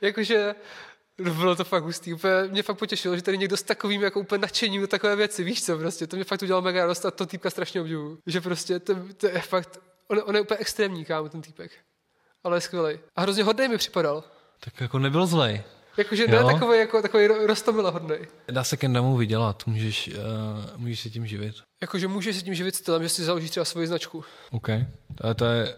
[0.00, 0.54] Jakože
[1.18, 2.14] bylo to fakt hustý.
[2.14, 5.44] Úplně mě fakt potěšilo, že tady někdo s takovým jako úplně nadšením do takové věci,
[5.44, 6.06] víš co, prostě.
[6.06, 8.18] To mě fakt udělalo mega radost a to týpka strašně obdivuju.
[8.26, 11.70] Že prostě to, to je fakt, on, on, je úplně extrémní, kámo, ten týpek.
[12.44, 12.98] Ale je skvělý.
[13.16, 14.24] A hrozně hodný mi připadal.
[14.60, 15.62] Tak jako nebyl zlej.
[15.96, 18.16] Jakože ne takový, jako, takový rostomila hodný.
[18.50, 20.14] Dá se kendamu vydělat, můžeš, uh,
[20.76, 21.54] můžeš se tím živit.
[21.80, 24.24] Jakože můžeš se tím živit stylem, že si založíš třeba svoji značku.
[24.50, 24.68] OK.
[25.14, 25.76] To, to je,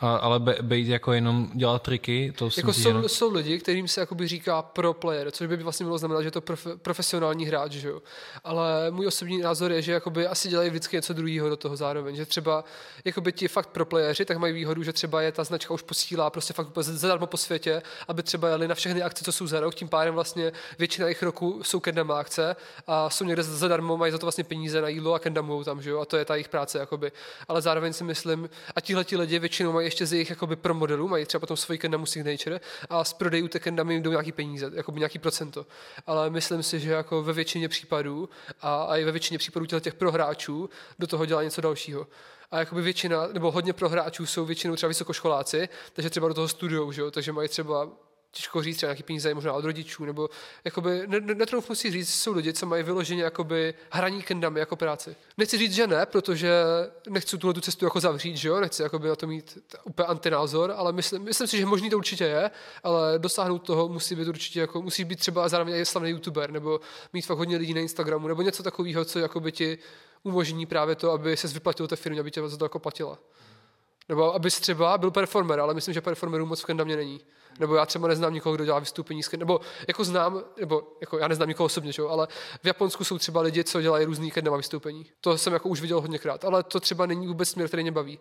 [0.00, 3.08] a, ale be, být jako jenom dělat triky, to jako jsou, jenom...
[3.08, 6.30] jsou lidi, kterým se jakoby říká pro player, což by vlastně bylo znamenat, že je
[6.30, 8.02] to prof, profesionální hráč, že jo.
[8.44, 12.16] Ale můj osobní názor je, že jakoby asi dělají vždycky něco druhého do toho zároveň,
[12.16, 12.64] že třeba
[13.04, 16.30] jakoby ti fakt pro playeři, tak mají výhodu, že třeba je ta značka už posílá
[16.30, 19.74] prostě fakt zadarmo po světě, aby třeba jeli na všechny akce, co jsou za rok,
[19.74, 22.56] tím pádem vlastně většina jejich roků jsou kendama akce
[22.86, 25.90] a jsou někde zadarmo, mají za to vlastně peníze na jídlo a kendamují tam, že
[25.90, 27.12] jo, a to je ta jejich práce, jakoby.
[27.48, 30.74] Ale zároveň si myslím, a tihle ti lidi většinou mají ještě z jejich jakoby pro
[30.74, 34.32] modelu, mají třeba potom svoji Kendamu Signature a z prodejů té Kendamy jim jdou nějaký
[34.32, 35.66] peníze, jakoby nějaký procento.
[36.06, 38.28] Ale myslím si, že jako ve většině případů
[38.60, 42.06] a, a i ve většině případů těch prohráčů do toho dělá něco dalšího
[42.50, 46.92] a jakoby většina, nebo hodně prohráčů jsou většinou třeba vysokoškoláci, takže třeba do toho studiou,
[46.92, 47.10] že jo?
[47.10, 47.88] takže mají třeba
[48.30, 50.28] těžko říct, třeba nějaký peníze možná od rodičů, nebo
[50.64, 55.16] jakoby, netroufnu si říct, jsou lidi, co mají vyloženě jakoby hraní kendami jako práci.
[55.36, 56.50] Nechci říct, že ne, protože
[57.08, 60.74] nechci tuhle tu cestu jako zavřít, že jo, nechci jakoby na to mít úplně antinázor,
[60.76, 62.50] ale myslím, myslím si, že možný to určitě je,
[62.82, 66.80] ale dosáhnout toho musí být určitě jako, musí být třeba zároveň i slavný youtuber, nebo
[67.12, 69.78] mít fakt hodně lidí na Instagramu, nebo něco takového, co jakoby ti
[70.22, 73.18] umožní právě to, aby se vyplatil té firmě, aby tě za to jako platila.
[74.08, 77.20] Nebo abys třeba byl performer, ale myslím, že performerů moc v kendamě není.
[77.58, 81.48] Nebo já třeba neznám nikoho, kdo dělá vystoupení nebo jako znám, nebo jako já neznám
[81.48, 82.08] nikoho osobně, čo?
[82.08, 82.28] ale
[82.62, 85.06] v Japonsku jsou třeba lidi, co dělají různý kendama vystoupení.
[85.20, 88.18] To jsem jako už viděl hodněkrát, ale to třeba není vůbec směr, který mě baví.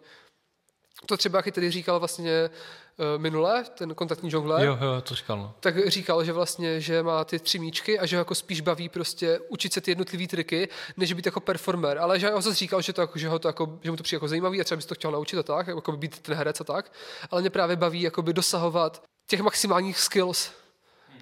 [1.06, 2.50] To třeba, jak tady říkal vlastně
[2.98, 5.54] uh, minule, ten kontaktní žongler, jo, jo, to říkal, no.
[5.60, 8.90] tak říkal, že vlastně, že má ty tři míčky a že ho jako spíš baví
[8.90, 11.98] prostě učit se ty jednotlivé triky, než být jako performer.
[11.98, 14.04] Ale že ho zase říkal, že, to, jako, že, ho to jako, že mu to
[14.04, 16.62] přijde jako zajímavý a třeba by to chtěl naučit a tak, jako být ten herec
[16.62, 16.92] a tak.
[17.32, 20.52] Ale mě právě baví jakoby dosahovat těch maximálních skills,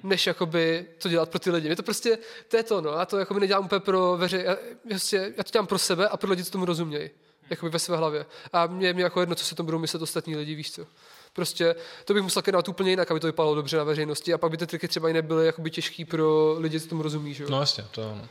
[0.03, 1.67] než jakoby to dělat pro ty lidi.
[1.67, 2.17] Mě to prostě,
[2.47, 4.57] to je to, no, já to jakoby nedělám úplně pro veře, já,
[4.89, 7.09] prostě, já to dělám pro sebe a pro lidi, co tomu rozumějí,
[7.49, 8.25] jakoby ve své hlavě.
[8.53, 10.85] A mě, mě jako jedno, co se tomu budou myslet ostatní lidi, víš co.
[11.33, 11.75] Prostě
[12.05, 14.57] to bych musel dělat úplně jinak, aby to vypadalo dobře na veřejnosti a pak by
[14.57, 17.49] ty triky třeba i nebyly jakoby těžký pro lidi, co tomu rozumí, že jo.
[17.49, 18.27] No jasně, to ano.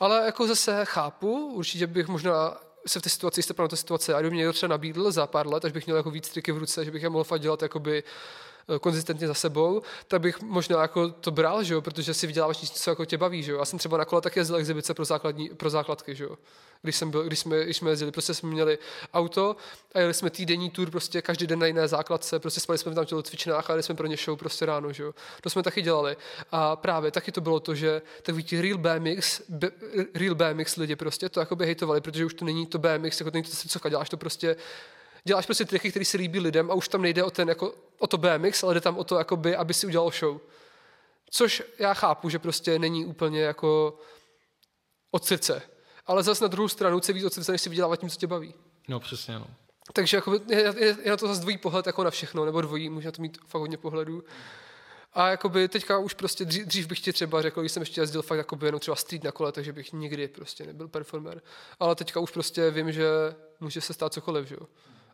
[0.00, 2.56] Ale jako zase chápu, určitě bych možna
[2.86, 5.26] se v té situaci, jste na té situace, a kdyby mě někdo třeba nabídl za
[5.26, 7.40] pár let, až bych měl jako víc triky v ruce, že bych je mohl fakt
[7.40, 8.02] dělat jakoby
[8.80, 12.74] konzistentně za sebou, tak bych možná jako to bral, že jo, protože si vyděláváš něco,
[12.74, 13.58] co jako tě baví, že jo.
[13.58, 16.36] Já jsem třeba na kole také jezdil exibice pro, základní, pro základky, že jo.
[16.82, 18.78] Když, jsem byl, když, jsme, když jsme jezdili, prostě jsme měli
[19.14, 19.56] auto
[19.94, 23.04] a jeli jsme týdenní tour prostě každý den na jiné základce, prostě spali jsme tam
[23.04, 25.14] v cvičnách a jeli jsme pro ně show prostě ráno, že jo.
[25.40, 26.16] To jsme taky dělali.
[26.52, 29.70] A právě taky to bylo to, že takový ti real BMX, B,
[30.14, 33.30] real BMX lidi prostě to jako by hejtovali, protože už to není to BMX, jako
[33.30, 34.56] to není to co děláš to prostě
[35.24, 38.06] děláš prostě triky, které se líbí lidem a už tam nejde o, ten, jako, o
[38.06, 40.40] to BMX, ale jde tam o to, jakoby, aby si udělal show.
[41.30, 43.98] Což já chápu, že prostě není úplně jako
[45.10, 45.62] od srdce.
[46.06, 48.26] Ale zase na druhou stranu chce víc od srdce, než si vydělávat tím, co tě
[48.26, 48.54] baví.
[48.88, 49.46] No přesně, no.
[49.92, 52.88] Takže jako, je, je, je, na to zase dvojí pohled jako na všechno, nebo dvojí,
[52.88, 54.24] může na to mít fakt hodně pohledů.
[55.12, 58.22] A jakoby teďka už prostě dřív, dřív bych ti třeba řekl, když jsem ještě jezdil
[58.22, 61.42] fakt jakoby jenom třeba street na kole, takže bych nikdy prostě nebyl performer.
[61.80, 63.06] Ale teďka už prostě vím, že
[63.60, 64.66] může se stát cokoliv, že jo.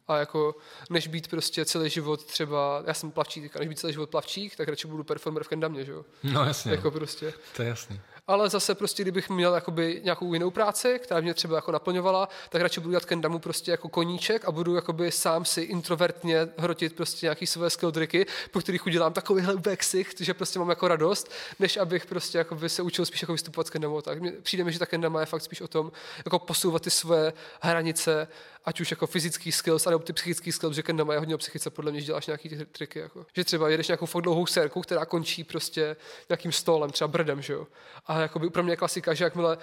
[0.09, 0.55] A jako
[0.91, 4.69] než být prostě celý život třeba, já jsem plavčík, než být celý život plavčík, tak
[4.69, 6.05] radši budu performer v kendamě, že jo.
[6.23, 6.73] No jasně.
[6.73, 7.35] Jako prostě.
[7.57, 11.57] To je jasný ale zase prostě, kdybych měl jakoby nějakou jinou práci, která mě třeba
[11.57, 15.61] jako naplňovala, tak radši budu dělat kendamu prostě jako koníček a budu jakoby sám si
[15.61, 20.69] introvertně hrotit prostě nějaký své skill triky, po kterých udělám takovýhle backsich, že prostě mám
[20.69, 24.01] jako radost, než abych prostě jakoby se učil spíš jako vystupovat s kendamou.
[24.01, 25.93] Tak přijde mi, že ta kendama je fakt spíš o tom,
[26.25, 28.29] jako posouvat ty své hranice,
[28.67, 31.71] ať už jako fyzický skills, nebo ty psychický skills, že kendama je hodně o psychice,
[31.71, 32.99] podle mě, že děláš nějaký ty triky.
[32.99, 33.27] Jako.
[33.37, 35.97] Že třeba jedeš nějakou fakt dlouhou sérku, která končí prostě
[36.29, 37.67] nějakým stolem, třeba brdem, že jo.
[38.07, 39.59] A jakoby pro mě klasika, že jakmile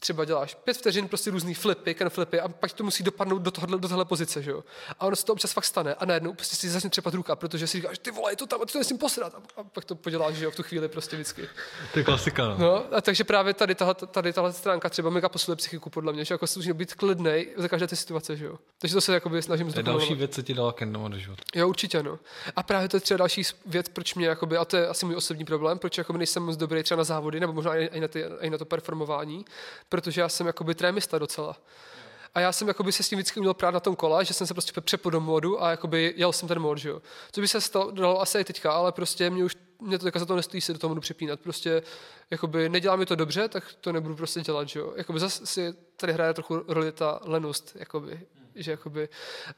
[0.00, 3.50] třeba děláš pět vteřin, prostě různý flipy, can flipy a pak to musí dopadnout do,
[3.50, 4.64] tohle, do tohle pozice, že jo.
[4.98, 7.66] A ono se to občas fakt stane a najednou prostě si začne třepat ruka, protože
[7.66, 9.34] si říkáš, ty vole, je to tam, a ty to nesmím posrat.
[9.34, 11.48] A, a, pak to poděláš, že jo, v tu chvíli prostě vždycky.
[11.92, 12.56] To je klasika, no.
[12.58, 16.24] no a takže právě tady tahle, tady tahle stránka třeba mega posiluje psychiku, podle mě,
[16.24, 18.58] že jako si být klidnej za každé ty situace, že jo.
[18.78, 21.42] Takže to se jakoby snažím To je další věc, co ti dala Kendama do života.
[21.54, 22.18] Jo, určitě, no.
[22.56, 25.16] A právě to je třeba další věc, proč mě, jakoby, a to je asi můj
[25.16, 28.24] osobní problém, proč jakoby nejsem moc dobrý třeba na závody, nebo možná i na, ty,
[28.40, 29.44] i na to performování,
[29.88, 31.56] protože já jsem jakoby trémista docela.
[32.34, 34.46] A já jsem jakoby se s tím vždycky uměl prát na tom kole, že jsem
[34.46, 37.02] se prostě přepl do modu a jakoby jel jsem ten mod, že jo.
[37.32, 40.26] Co by se stalo, dalo asi i teďka, ale prostě mě už mě to za
[40.26, 41.40] to nestojí se do toho modu přepínat.
[41.40, 41.82] Prostě
[42.30, 44.92] jakoby nedělá mi to dobře, tak to nebudu prostě dělat, že jo.
[44.96, 48.20] Jakoby zase si tady hraje trochu roli ta lenost, jakoby
[48.54, 49.08] že jakoby,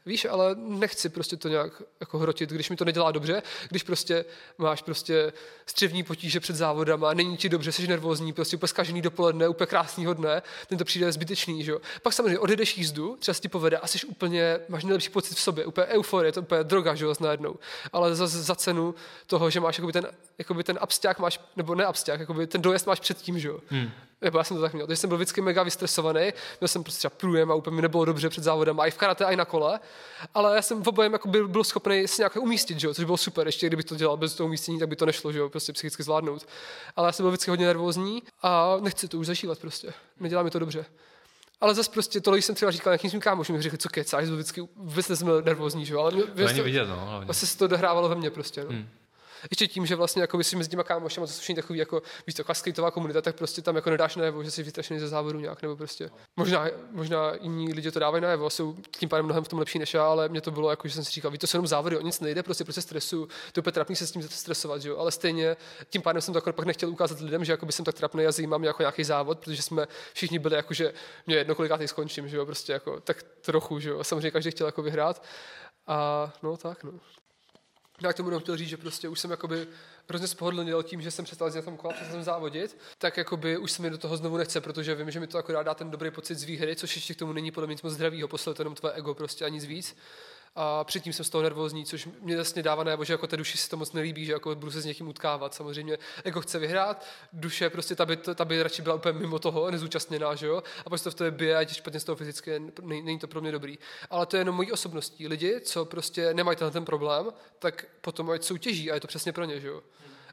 [0.05, 4.25] víš, ale nechci prostě to nějak jako hrotit, když mi to nedělá dobře, když prostě
[4.57, 5.33] máš prostě
[5.65, 10.13] střevní potíže před závodama, není ti dobře, jsi nervózní, prostě úplně zkažený dopoledne, úplně krásného
[10.13, 11.81] dne, ten to přijde zbytečný, že jo.
[12.01, 15.65] Pak samozřejmě odjedeš jízdu, třeba ti povede a jsi úplně, máš nejlepší pocit v sobě,
[15.65, 17.55] úplně euforie, to úplně droga, že jo, najednou.
[17.93, 18.95] Ale za, za cenu
[19.27, 20.07] toho, že máš jakoby ten,
[20.37, 23.59] jakoby ten absťák máš, nebo ne absťák, jakoby ten dojezd máš předtím, že jo.
[23.69, 23.91] Hmm
[24.21, 26.97] nebo já jsem to tak měl, takže jsem byl vždycky mega vystresovaný, měl jsem prostě
[26.97, 29.35] třeba průjem a úplně mi nebylo dobře před závodem, a i v karate, a i
[29.35, 29.79] na kole,
[30.33, 33.05] ale já jsem v obojem jako byl, byl schopný si nějak umístit, že jo, což
[33.05, 35.49] bylo super, ještě kdybych to dělal bez toho umístění, tak by to nešlo, že jo,
[35.49, 36.47] prostě psychicky zvládnout.
[36.95, 40.49] Ale já jsem byl vždycky hodně nervózní a nechci to už zažívat prostě, nedělá mi
[40.49, 40.85] to dobře.
[41.61, 44.61] Ale zase prostě tohle jsem třeba říkal nějakým svým kámošům, mi řekli, co kecáš, vždycky
[44.75, 46.23] vůbec jsem nervózní, že jo, ale mě,
[46.53, 47.33] to, vidět, no, hlavně.
[47.33, 48.69] se to dohrávalo ve mně prostě, no.
[48.69, 48.87] Hmm
[49.51, 52.53] ještě tím, že vlastně jako si mezi těma kámošema, to jsou takový jako, víš, taková
[52.53, 55.75] skateová komunita, tak prostě tam jako nedáš najevo, že jsi vystrašený ze závodu nějak, nebo
[55.75, 56.09] prostě.
[56.35, 59.93] Možná, možná jiní lidi to dávají najevo, jsou tím pádem mnohem v tom lepší než
[59.93, 61.97] já, ale mě to bylo jako, že jsem si říkal, víš, to jsou jenom závody,
[61.97, 64.97] o nic nejde, prostě prostě stresu, to je trapný se s tím stresovat, že jo?
[64.97, 65.57] ale stejně
[65.89, 68.25] tím pádem jsem to jako pak nechtěl ukázat lidem, že jako by jsem tak trapný
[68.25, 70.93] a zajímám jako nějaký závod, protože jsme všichni byli jako, že
[71.27, 74.67] mě jedno kolikátý skončím, že jo, prostě jako tak trochu, že jo, samozřejmě každý chtěl
[74.67, 75.23] jako vyhrát.
[75.87, 76.91] A no tak, no.
[78.01, 79.67] Já k tomu jenom chtěl říct, že prostě už jsem jakoby
[80.09, 83.71] hrozně spohodlnil tím, že jsem přestal na tom kole, přestal jsem závodit, tak jakoby už
[83.71, 86.11] se mi do toho znovu nechce, protože vím, že mi to akorát dá ten dobrý
[86.11, 88.61] pocit z výhry, což ještě k tomu není podle mě nic moc zdravého, poslat to
[88.61, 89.95] jenom tvoje ego prostě a nic víc
[90.59, 93.57] a předtím jsem z toho nervózní, což mě vlastně dává najevo, že jako té duši
[93.57, 95.53] si to moc nelíbí, že jako budu se s někým utkávat.
[95.53, 99.71] Samozřejmě jako chce vyhrát, duše prostě ta by, ta by radši byla úplně mimo toho,
[99.71, 100.63] nezúčastněná, že jo?
[100.85, 103.51] A prostě to v té bije, ať špatně z toho fyzicky, není to pro mě
[103.51, 103.77] dobrý.
[104.09, 105.27] Ale to je jenom mojí osobností.
[105.27, 107.25] Lidi, co prostě nemají tenhle ten problém,
[107.59, 109.81] tak potom ať soutěží a je to přesně pro ně, že jo?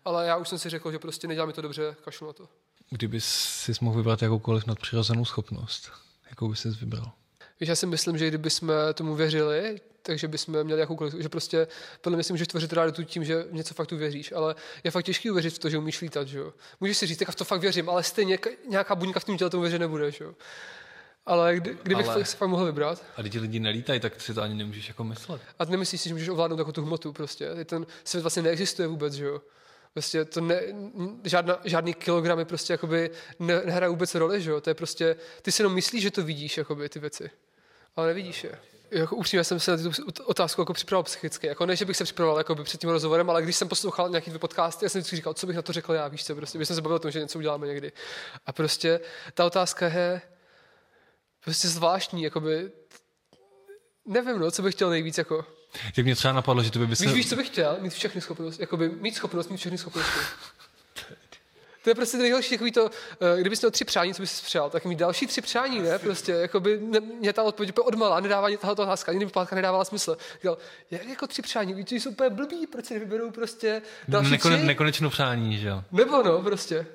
[0.05, 2.49] Ale já už jsem si řekl, že prostě nedělá mi to dobře, kašlu na to.
[2.91, 5.91] Kdyby si mohl vybrat jakoukoliv nadpřirozenou schopnost,
[6.31, 7.13] jakou bys vybral?
[7.61, 11.67] Víš, já si myslím, že kdyby jsme tomu věřili, takže bychom měli jakoukoliv, že prostě
[12.01, 14.55] podle mě si můžeš tvořit realitu tím, že něco fakt uvěříš, ale
[14.85, 16.53] je fakt těžký uvěřit v to, že umíš lítat, že jo.
[16.81, 19.51] Můžeš si říct, tak v to fakt věřím, ale stejně nějaká buňka v tom těle
[19.51, 20.35] tomu věřit nebude, že jo.
[21.27, 22.25] Ale kdy, kdybych ale...
[22.25, 23.05] se fakt mohl vybrat.
[23.17, 25.43] A když lidi nelítají, tak si to ani nemůžeš jako myslet.
[25.59, 27.51] A nemyslíš si, že můžeš ovládnout jako tu hmotu prostě.
[27.65, 29.41] Ten svět vlastně neexistuje vůbec, že jo.
[29.93, 30.61] Prostě to ne,
[31.25, 34.61] žádná, žádný kilogramy prostě jakoby ne, nehrají vůbec roli, že jo.
[34.61, 37.31] To je prostě, ty si jenom myslíš, že to vidíš, jakoby ty věci.
[37.97, 38.59] Ale nevidíš je
[38.91, 41.47] jako upřímně jsem se na tu otázku jako připravoval psychicky.
[41.47, 44.09] Jako ne, že bych se připravoval jako by před tím rozhovorem, ale když jsem poslouchal
[44.09, 46.35] nějaký dvě podcasty, já jsem vždycky říkal, co bych na to řekl já, víš co,
[46.35, 47.93] prostě, bych jsem se bavil o tom, že něco uděláme někdy.
[48.47, 49.01] A prostě
[49.35, 50.21] ta otázka je
[51.45, 52.71] prostě zvláštní, jakoby,
[54.07, 55.45] nevím, no, co bych chtěl nejvíc, jako.
[55.95, 57.05] Tak mě třeba napadlo, že to by se...
[57.05, 57.77] Víš, víš, co bych chtěl?
[57.81, 60.19] Mít všechny schopnosti, jakoby, mít schopnost, mít všechny schopnosti.
[61.85, 62.91] To je prostě nejhorší takový to,
[63.37, 65.99] eh, kdybys měl tři přání, co bys si přál, tak mít další tři přání, ne?
[65.99, 69.85] Prostě, jako by ne, mě ta odpověď úplně odmala, nedává tahle otázka, ani vyplátka nedávala
[69.85, 70.17] smysl.
[70.35, 70.59] Říkal,
[70.91, 74.67] jak jako tři přání, víš, jsou úplně blbý, proč si nevyberou prostě další Nekone, tři?
[74.67, 75.83] Nekonečnou přání, že jo?
[75.93, 76.87] Nebo no, prostě.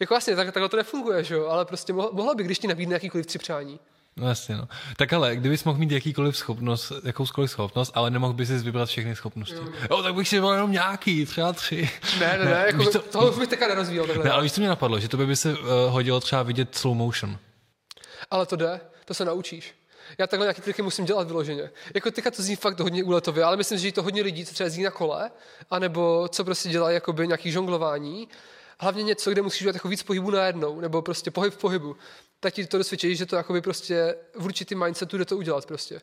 [0.00, 2.68] Jako vlastně, tak, takhle to nefunguje, že jo, ale prostě mohlo, mohlo by, když ti
[2.68, 3.80] nabídne jakýkoliv tři přání.
[4.16, 4.68] No jasně, no.
[4.96, 9.16] Tak ale, kdybys mohl mít jakýkoliv schopnost, jakoukoliv schopnost, ale nemohl bys si vybrat všechny
[9.16, 9.56] schopnosti.
[9.56, 11.90] Jo, jo tak bych si vybral jenom nějaký, třeba tři.
[12.20, 14.06] Ne, ne, ne, ne jako to, toho bych teďka nerozvíjel.
[14.06, 14.24] Takhle.
[14.24, 16.96] Ne, ale víš, co mě napadlo, že to by se uh, hodilo třeba vidět slow
[16.96, 17.38] motion.
[18.30, 19.74] Ale to jde, to se naučíš.
[20.18, 21.70] Já takhle nějaký triky musím dělat vyloženě.
[21.94, 24.54] Jako teďka to zní fakt hodně úletově, ale myslím, že je to hodně lidí, co
[24.54, 25.30] třeba jezdí na kole,
[25.70, 28.28] anebo co prostě dělají jakoby nějaký žonglování.
[28.80, 31.96] Hlavně něco, kde musíš dělat jako víc pohybu najednou, nebo prostě pohyb v pohybu.
[32.40, 36.00] Tak ti to dosvědčí, že to jakoby prostě v určitým mindsetu jde to udělat prostě.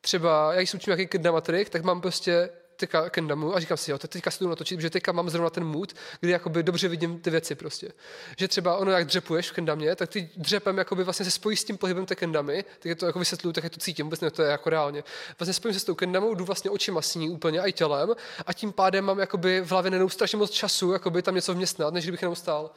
[0.00, 3.90] Třeba, já když učím nějaký kendama trik, tak mám prostě teďka kendamu a říkám si,
[3.90, 6.88] jo, to teďka si to natočit, protože teďka mám zrovna ten mood, kdy jakoby dobře
[6.88, 7.92] vidím ty věci prostě.
[8.38, 11.64] Že třeba ono, jak dřepuješ v kendamě, tak ty dřepem jakoby vlastně se spojí s
[11.64, 14.30] tím pohybem té kendamy, tak je to jako vysvětluju, tak je to cítím, vůbec ne,
[14.30, 15.04] to je jako reálně.
[15.38, 18.14] Vlastně spojím se s tou kendamou, jdu vlastně očima s ní úplně a i tělem
[18.46, 21.94] a tím pádem mám jakoby v hlavě nenou strašně moc času, jakoby tam něco vměstnat,
[21.94, 22.70] než kdybych jenom stál.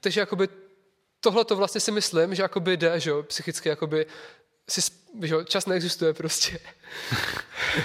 [0.00, 0.48] Takže jakoby
[1.26, 4.06] tohle to vlastně si myslím, že jakoby jde, že jo, psychicky jakoby
[4.68, 4.80] si,
[5.22, 6.58] že čas neexistuje prostě.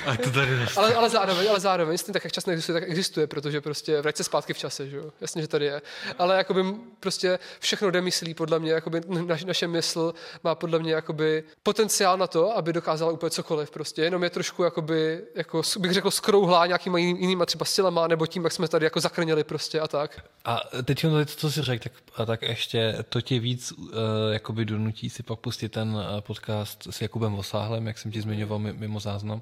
[0.05, 3.27] A to tady ale, ale, zároveň, ale zároveň, jestli tak jak čas neexistuje, tak existuje,
[3.27, 5.11] protože prostě vrať se zpátky v čase, že jo?
[5.21, 5.81] Jasně, že tady je.
[6.19, 6.63] Ale jakoby
[6.99, 10.13] prostě všechno jde myslí, podle mě, jakoby naš, naše mysl
[10.43, 14.01] má podle mě jakoby potenciál na to, aby dokázala úplně cokoliv prostě.
[14.01, 18.53] Jenom je trošku jakoby, jako bych řekl, skrouhlá nějakýma jinýma třeba silama, nebo tím, jak
[18.53, 20.23] jsme tady jako zakrněli prostě a tak.
[20.45, 23.87] A teď, to, co jsi řekl, tak, a tak ještě to tě víc uh,
[24.31, 28.59] jakoby donutí si pak pustit ten uh, podcast s Jakubem Vosáhlem, jak jsem ti zmiňoval
[28.59, 29.41] mimo záznam,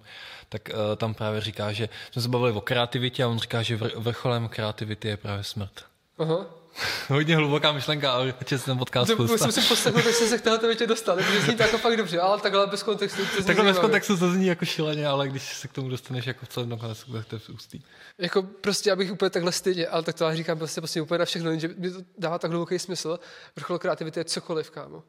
[0.50, 3.80] tak uh, tam právě říká, že jsme se bavili o kreativitě a on říká, že
[3.96, 5.86] vrcholem kreativity je právě smrt.
[6.18, 6.46] Aha.
[7.10, 10.68] Hodně hluboká myšlenka, ale čest ten podcast to, Musím si poslechnout, jak se k této
[10.68, 13.22] větě dostal, protože zní to jako fakt dobře, ale takhle bez kontextu.
[13.38, 16.46] To takhle bez kontextu to zní jako šíleně, ale když se k tomu dostaneš jako
[16.46, 17.82] v celém nakonec, tak to je ústý.
[18.18, 21.26] Jako prostě, abych úplně takhle stydě, ale tak to já říkám prostě, prostě úplně na
[21.26, 23.20] všechno, že mi to dává tak hluboký smysl.
[23.56, 25.04] Vrchol kreativity je cokoliv, kámo.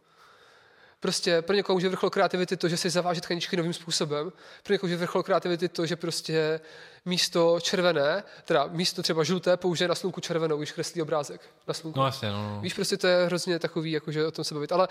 [1.01, 4.33] Prostě pro někoho může vrchol kreativity to, že si zaváže tkaničky novým způsobem.
[4.63, 6.61] Pro někoho může vrchol kreativity to, že prostě
[7.05, 11.99] místo červené, teda místo třeba žluté, použije na slunku červenou, když kreslí obrázek na slunku.
[11.99, 12.61] No jasně, no, no.
[12.61, 14.73] Víš, prostě to je hrozně takový, jakože o tom se bavit.
[14.73, 14.89] Ale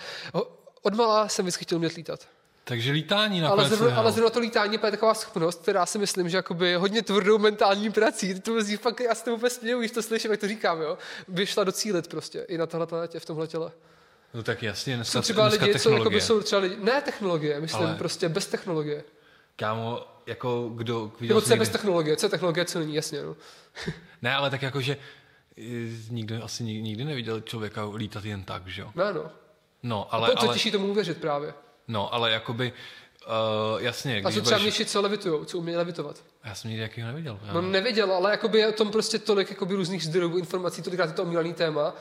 [0.82, 2.28] od malá jsem vždycky chtěl umět lítat.
[2.64, 6.28] Takže lítání na ale zrovna, ale zrovna to lítání je taková schopnost, která si myslím,
[6.28, 9.90] že jakoby hodně tvrdou mentální prací, to mrzí fakt, já s tím vůbec směju, když
[9.90, 13.24] to slyším, jak to říkám, jo, by šla docílit prostě i na tohle planetě, v
[13.24, 13.72] tomhle těle.
[14.34, 17.60] No tak jasně, dneska, jsou třeba dneska lidi, co jako jsou třeba lidi, ne technologie,
[17.60, 17.94] myslím, Ale...
[17.94, 19.04] prostě bez technologie.
[19.56, 21.12] Kámo, jako kdo...
[21.20, 23.36] Nebo co je bez technologie, co je technologie, co není, jasně, no.
[24.22, 24.96] ne, ale tak jako, že
[26.10, 28.90] nikdo asi nikdy neviděl člověka lítat jen tak, že jo?
[28.94, 29.30] Ne, no.
[29.82, 30.28] No, ale...
[30.28, 30.54] A to, to ale...
[30.54, 31.54] těší tomu uvěřit právě.
[31.88, 32.72] No, ale jakoby,
[33.26, 34.22] uh, jasně.
[34.24, 34.86] A co třeba budeš...
[34.86, 36.24] co levitujou, co umějí levitovat?
[36.44, 37.38] Já jsem nikdy jakýho neviděl.
[37.42, 37.62] Právě.
[37.62, 41.12] No neviděl, ale jakoby je o tom prostě tolik jakoby různých zdrojů, informací, tolikrát je
[41.12, 41.94] to omílaný téma,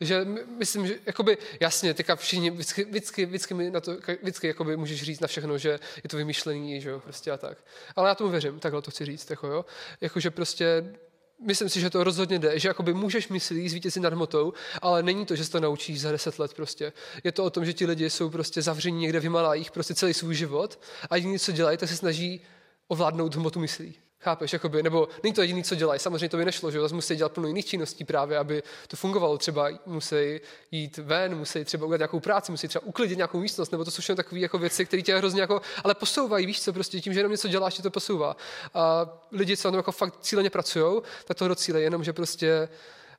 [0.00, 0.24] že
[0.58, 5.02] myslím, že jakoby, jasně, teďka všichni, vždycky, vždycky, vždycky, mi na to, vždycky jakoby můžeš
[5.02, 7.58] říct na všechno, že je to vymýšlení, že jo, prostě a tak.
[7.96, 9.64] Ale já tomu věřím, takhle to chci říct, jako jo.
[10.00, 10.94] Jako, že prostě
[11.40, 14.52] myslím si, že to rozhodně jde, že jakoby můžeš myslit, zvítězit nad hmotou,
[14.82, 16.92] ale není to, že se to naučíš za deset let prostě.
[17.24, 20.14] Je to o tom, že ti lidi jsou prostě zavření někde v Himalajích prostě celý
[20.14, 22.40] svůj život a jediné, co dělají, tak se snaží
[22.88, 23.94] ovládnout hmotu myslí.
[24.20, 26.00] Chápeš, jakoby, nebo není to jediné, co dělají.
[26.00, 29.38] Samozřejmě to by nešlo, že zase musí dělat plno jiných činností právě, aby to fungovalo.
[29.38, 30.40] Třeba musí
[30.70, 34.02] jít ven, musí třeba udělat nějakou práci, musí třeba uklidit nějakou místnost, nebo to jsou
[34.02, 37.18] všechno takové jako věci, které tě hrozně jako, ale posouvají, víš co, prostě tím, že
[37.18, 38.36] jenom něco děláš, tě to posouvá.
[38.74, 42.68] A lidi, co na tom jako fakt cíleně pracují, tak to docíle, jenom že prostě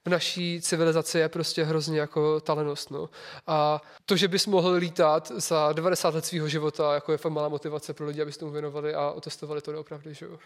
[0.06, 2.92] v naší civilizaci je prostě hrozně jako talenost.
[2.92, 3.10] No.
[3.48, 7.50] A to, že bys mohl lítat za 90 let svého života, jako je fakt malá
[7.50, 10.40] motivace pro lidi, aby se tomu věnovali a otestovali to opravdu, že jo.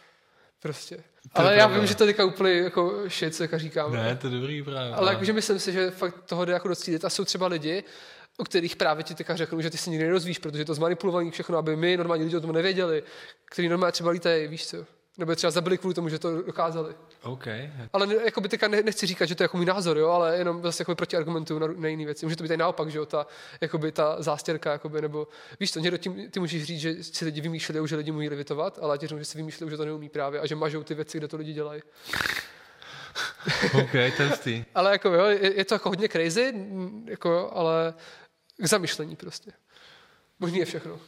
[0.61, 1.03] Prostě.
[1.33, 3.93] To ale já vím, že to teďka úplně jako shit, co říkám.
[3.93, 4.93] Ne, to je dobrý právě.
[4.93, 7.05] Ale jakože myslím si, že fakt toho jde jako docílit.
[7.05, 7.83] A jsou třeba lidi,
[8.37, 11.31] o kterých právě ti teďka řeknu, že ty se nikdy nerozvíš, protože je to zmanipulovaný
[11.31, 13.03] všechno, aby my normální lidi o tom nevěděli,
[13.45, 14.85] kteří normálně třeba lítají, víš co.
[15.17, 16.95] Nebo třeba zabili kvůli tomu, že to dokázali.
[17.23, 17.71] Okay.
[17.93, 20.09] Ale ne, jako by teďka ne, nechci říkat, že to je jako můj názor, jo,
[20.09, 22.25] ale jenom zase jako proti argumentu na, na jiné věci.
[22.25, 23.27] Může to být i naopak, že jo, ta,
[23.61, 25.27] jakoby ta zástěrka, jakoby, nebo
[25.59, 28.79] víš to, někdo tím, ty můžeš říct, že si lidi vymýšleli, že lidi můžou levitovat,
[28.81, 31.27] ale ti že si vymýšleli, že to neumí právě a že mažou ty věci, kde
[31.27, 31.81] to lidi dělají.
[33.73, 34.65] OK, testy.
[34.75, 36.53] ale jako jo, je, je, to jako hodně crazy,
[37.05, 37.93] jako, ale
[38.57, 39.51] k zamyšlení prostě.
[40.39, 40.99] Možný je všechno.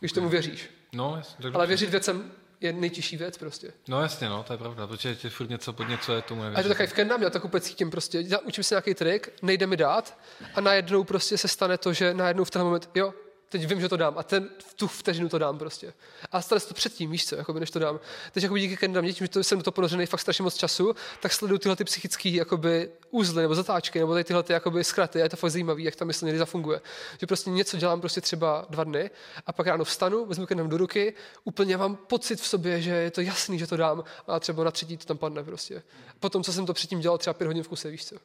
[0.00, 0.70] Když tomu věříš.
[0.92, 1.22] No,
[1.54, 3.72] ale věřit věcem je nejtěžší věc prostě.
[3.88, 6.60] No jasně, no, to je pravda, protože tě furt něco pod něco je tomu nevěřím.
[6.60, 9.66] A to taky v Kendam, já tak úplně cítím prostě, učím si nějaký trik, nejde
[9.66, 10.18] mi dát
[10.54, 13.14] a najednou prostě se stane to, že najednou v ten moment, jo,
[13.48, 15.92] teď vím, že to dám a ten, v tu vteřinu to dám prostě.
[16.32, 18.00] A stane se to předtím, víš co, jakoby, než to dám.
[18.32, 20.94] Teď jako díky Kendam, tím, že to, jsem do toho ponořený fakt strašně moc času,
[21.20, 25.22] tak sleduju tyhle ty psychické jakoby, úzly nebo zatáčky, nebo tyhle ty, jakoby, zkraty, a
[25.22, 26.80] je to fakt zajímavé, jak ta mysl někdy zafunguje.
[27.20, 29.10] Že prostě něco dělám prostě třeba dva dny
[29.46, 31.14] a pak ráno vstanu, vezmu Kendam do ruky,
[31.44, 34.70] úplně mám pocit v sobě, že je to jasný, že to dám a třeba na
[34.70, 35.82] třetí to tam padne prostě.
[36.20, 38.16] Potom, co jsem to předtím dělal třeba pět hodin v kuse, víš co.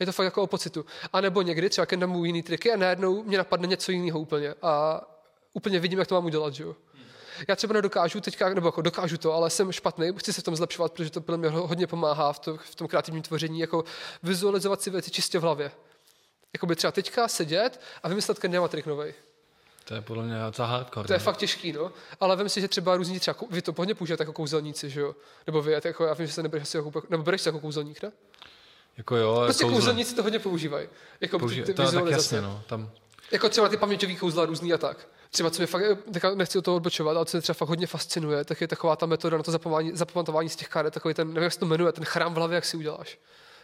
[0.00, 0.86] Je to fakt jako o pocitu.
[1.12, 4.54] A nebo někdy třeba Ken mu jiný triky a najednou mě napadne něco jiného úplně.
[4.62, 5.02] A
[5.52, 6.76] úplně vidím, jak to mám udělat, že jo.
[7.48, 10.56] Já třeba nedokážu teďka, nebo jako dokážu to, ale jsem špatný, chci se v tom
[10.56, 13.84] zlepšovat, protože to mě hodně pomáhá v, to, v tom kreativním tvoření, jako
[14.22, 15.70] vizualizovat si věci čistě v hlavě.
[16.52, 19.14] Jakoby třeba teďka sedět a vymyslet Kendama trik novej.
[19.84, 21.06] To je podle mě docela hardcore.
[21.06, 21.24] To je ne?
[21.24, 21.92] fakt těžký, no.
[22.20, 25.14] Ale vím si, že třeba různí třeba, vy to hodně používáte jako kouzelníci, že jo?
[25.46, 28.02] Nebo vy, jako, já vím, že se nebereš asi jako, nebo bereš se jako kouzelník,
[28.02, 28.12] ne?
[29.00, 29.76] Jako jo, prostě kouzle.
[29.76, 30.88] kouzelníci to hodně používají.
[31.20, 32.62] Jako Použi- ty, ty to, tak jasně, no.
[32.66, 32.90] Tam...
[33.30, 35.08] Jako třeba ty paměťový kouzla různý a tak.
[35.30, 35.82] Třeba, co mě fakt,
[36.34, 39.06] nechci o toho odbočovat, ale co mě třeba fakt hodně fascinuje, tak je taková ta
[39.06, 39.52] metoda na to
[39.92, 42.54] zapamatování z těch karet, takový ten, nevím, jak se to jmenuje, ten chrám v hlavě,
[42.54, 43.18] jak si uděláš.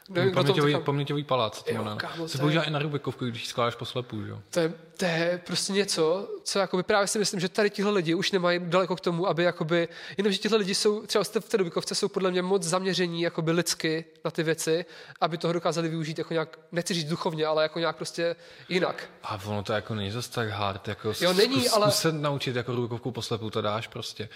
[0.09, 1.63] Nevím, paměťový, tom, paměťový palác.
[1.63, 4.43] To jo, kámo, se používá i na Rubikovku, když skládáš poslepu, jo?
[4.51, 8.15] To je, to je prostě něco, co jakoby právě si myslím, že tady tihle lidi
[8.15, 9.89] už nemají daleko k tomu, aby jakoby,
[10.29, 14.05] že tihle lidi jsou, třeba v té Rubikovce jsou podle mě moc zaměření jakoby lidsky
[14.25, 14.85] na ty věci,
[15.21, 18.37] aby toho dokázali využít jako nějak, nechci říct duchovně, ale jako nějak prostě
[18.69, 19.11] jinak.
[19.23, 21.93] A ono to jako není zase tak hard, jako jo, není, zkus, ale...
[21.93, 24.29] se naučit jako Rubikovku poslepu, to dáš prostě.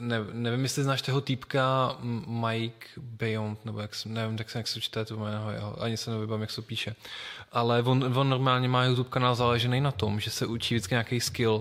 [0.00, 1.96] Ne, nevím, jestli znáš toho týpka
[2.26, 6.10] Mike Beyond, nebo jak, nevím, tak se jak se čte to jméno jeho, ani se
[6.10, 6.94] nevybám, jak se píše.
[7.52, 11.20] Ale on, on normálně má YouTube kanál založený na tom, že se učí vždycky nějaký
[11.20, 11.53] skill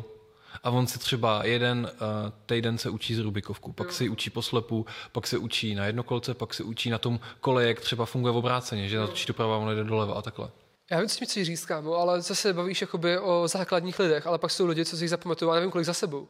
[0.63, 2.07] a on si třeba jeden uh,
[2.45, 6.53] týden se učí z Rubikovku, pak si učí poslepu, pak se učí na jednokolce, pak
[6.53, 9.83] se učí na tom kole, jak třeba funguje v obráceně, že natočí doprava, on jde
[9.83, 10.49] doleva a takhle.
[10.91, 14.51] Já vím, co mi říct, kámo, ale zase bavíš jakoby o základních lidech, ale pak
[14.51, 16.27] jsou lidi, co si jich zapamatují, a nevím, kolik za sebou.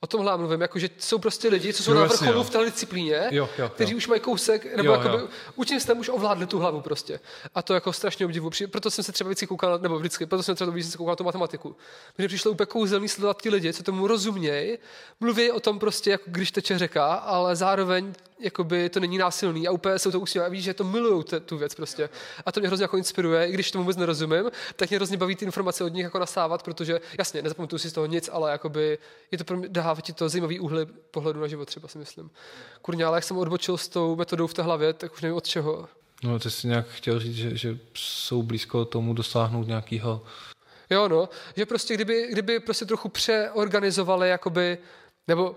[0.00, 2.64] O tomhle mluvím, jako, že jsou prostě lidi, co jsou jo, na vrcholu v té
[2.64, 3.96] disciplíně, jo, jo, kteří jo.
[3.96, 5.24] už mají kousek, nebo jo, jakoby,
[5.56, 7.20] učím se už ovládli tu hlavu prostě.
[7.54, 8.50] A to jako strašně obdivu.
[8.70, 11.24] Proto jsem se třeba vždycky koukal, nebo vždycky, proto jsem třeba vždycky koukal na tu
[11.24, 11.76] matematiku.
[12.16, 14.78] Protože přišlo úplně kouzelný sledovat ti lidi, co tomu rozumějí,
[15.20, 19.70] mluví o tom prostě, jako když teče řeka, ale zároveň jakoby to není násilný a
[19.70, 22.08] úplně jsou to usměvají a víš, že to milují tu věc prostě.
[22.46, 25.36] A to mě hrozně jako inspiruje, i když tomu vůbec nerozumím, tak mě hrozně baví
[25.36, 28.98] ty informace od nich jako nasávat, protože jasně, nezapamatuju si z toho nic, ale jakoby
[29.30, 32.30] je to pro mě, dává ti to zajímavý úhly pohledu na život třeba si myslím.
[32.82, 35.46] Kurně, ale jak jsem odbočil s tou metodou v té hlavě, tak už nevím od
[35.46, 35.88] čeho.
[36.24, 40.22] No, ty jsi nějak chtěl říct, že, že jsou blízko tomu dosáhnout nějakého
[40.90, 44.78] Jo, no, že prostě kdyby, kdyby prostě trochu přeorganizovali, jakoby,
[45.28, 45.56] nebo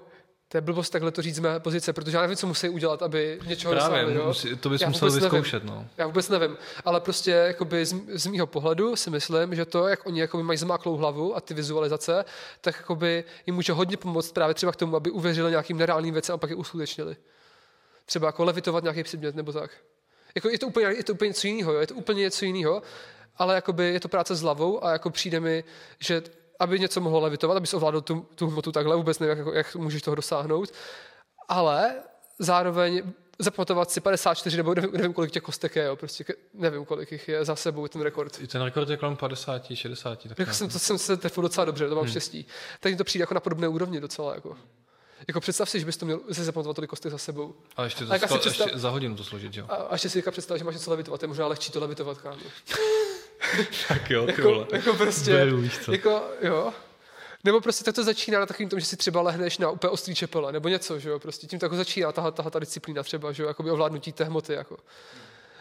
[0.52, 3.04] to je blbost takhle to říct z mé pozice, protože já nevím, co musí udělat,
[3.04, 4.28] aby něčeho Právě, dosáhli.
[4.28, 5.64] Musí, to bys já musel vyzkoušet.
[5.64, 5.88] No.
[5.98, 10.06] Já vůbec nevím, ale prostě jakoby z, z mýho pohledu si myslím, že to, jak
[10.06, 12.26] oni jakoby mají zmáklou hlavu a ty vizualizace,
[12.62, 16.36] tak jakoby jim může hodně pomoct právě třeba k tomu, aby uvěřili nějakým nereálným věcem
[16.36, 17.16] a pak je uskutečnili.
[18.06, 19.72] Třeba jako levitovat nějaký předmět nebo tak.
[20.36, 22.82] Jako je, to úplně, je to úplně něco jiného, je to úplně něco jiného,
[23.38, 25.64] ale jakoby je to práce s hlavou a jako přijde mi,
[26.00, 26.22] že
[26.62, 29.76] aby něco mohlo levitovat, aby se ovládl tu, tu hmotu takhle, vůbec nevím, jak, jak
[29.76, 30.74] můžeš toho dosáhnout.
[31.48, 31.94] Ale
[32.40, 33.04] zároveň
[33.40, 37.28] zapamatovat si 54 nebo nevím, nevím kolik těch kostek je, jo, prostě nevím, kolik jich
[37.28, 38.40] je za sebou ten rekord.
[38.42, 40.24] I ten rekord je kolem 50, 60.
[40.28, 42.12] Tak jako jsem, to jsem se trefil docela dobře, to mám hmm.
[42.12, 42.46] štěstí.
[42.80, 44.36] Tak mi to přijde jako na podobné úrovni docela.
[44.36, 44.58] Jako.
[45.28, 47.54] Jako představ si, že bys to měl si zapamatovat tolik kostek za sebou.
[47.78, 48.68] A ještě, to a sto, představ...
[48.68, 49.66] ještě za hodinu to složit, jo?
[49.70, 52.38] A, a ještě si představ, že máš něco levitovat, je možná lehčí to levitovat, kámo.
[53.88, 56.74] tak jo, ty jako, jako prostě, Beru, jako, jo.
[57.44, 60.16] Nebo prostě tak to začíná na takovým tom, že si třeba lehneš na úplně ostrý
[60.16, 63.32] čepele, nebo něco, že jo, prostě tím to jako začíná tahle, tahle ta disciplína třeba,
[63.32, 64.78] že jo, jako ovládnutí té hmoty, jako.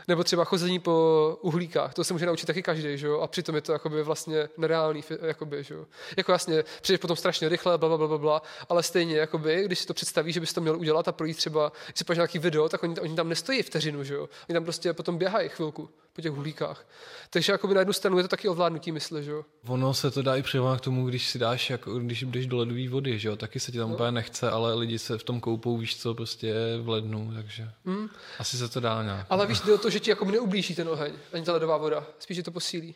[0.08, 3.20] Nebo třeba chození po uhlíkách, to se může naučit taky každý, že jo?
[3.20, 5.86] A přitom je to jakoby vlastně nereálný, jakoby, že jo?
[6.16, 9.86] Jako jasně, přijdeš potom strašně rychle, bla, bla, bla, bla, ale stejně, jakoby, když si
[9.86, 12.82] to představíš, že bys to měl udělat a projít třeba, když si nějaký video, tak
[12.82, 14.28] oni, oni tam nestojí vteřinu, že jo?
[14.48, 16.86] Oni tam prostě potom běhají chvilku po těch uhlíkách.
[17.30, 19.44] Takže jakoby na jednu stranu je to taky ovládnutí mysle, že jo?
[19.66, 22.56] Ono se to dá i přirovnat k tomu, když si dáš, jako, když jdeš do
[22.56, 23.36] ledové vody, že jo?
[23.36, 23.94] Taky se ti tam no.
[23.94, 28.08] úplně nechce, ale lidi se v tom koupou, víš co, prostě v lednu, takže mm.
[28.38, 29.26] asi se to dá nějak.
[29.30, 32.06] Ale víš, jde o to, že ti jako neublíží ten oheň, ani ta ledová voda,
[32.18, 32.94] spíš je to posílí.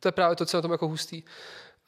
[0.00, 1.22] To je právě to, co je na tom jako hustý.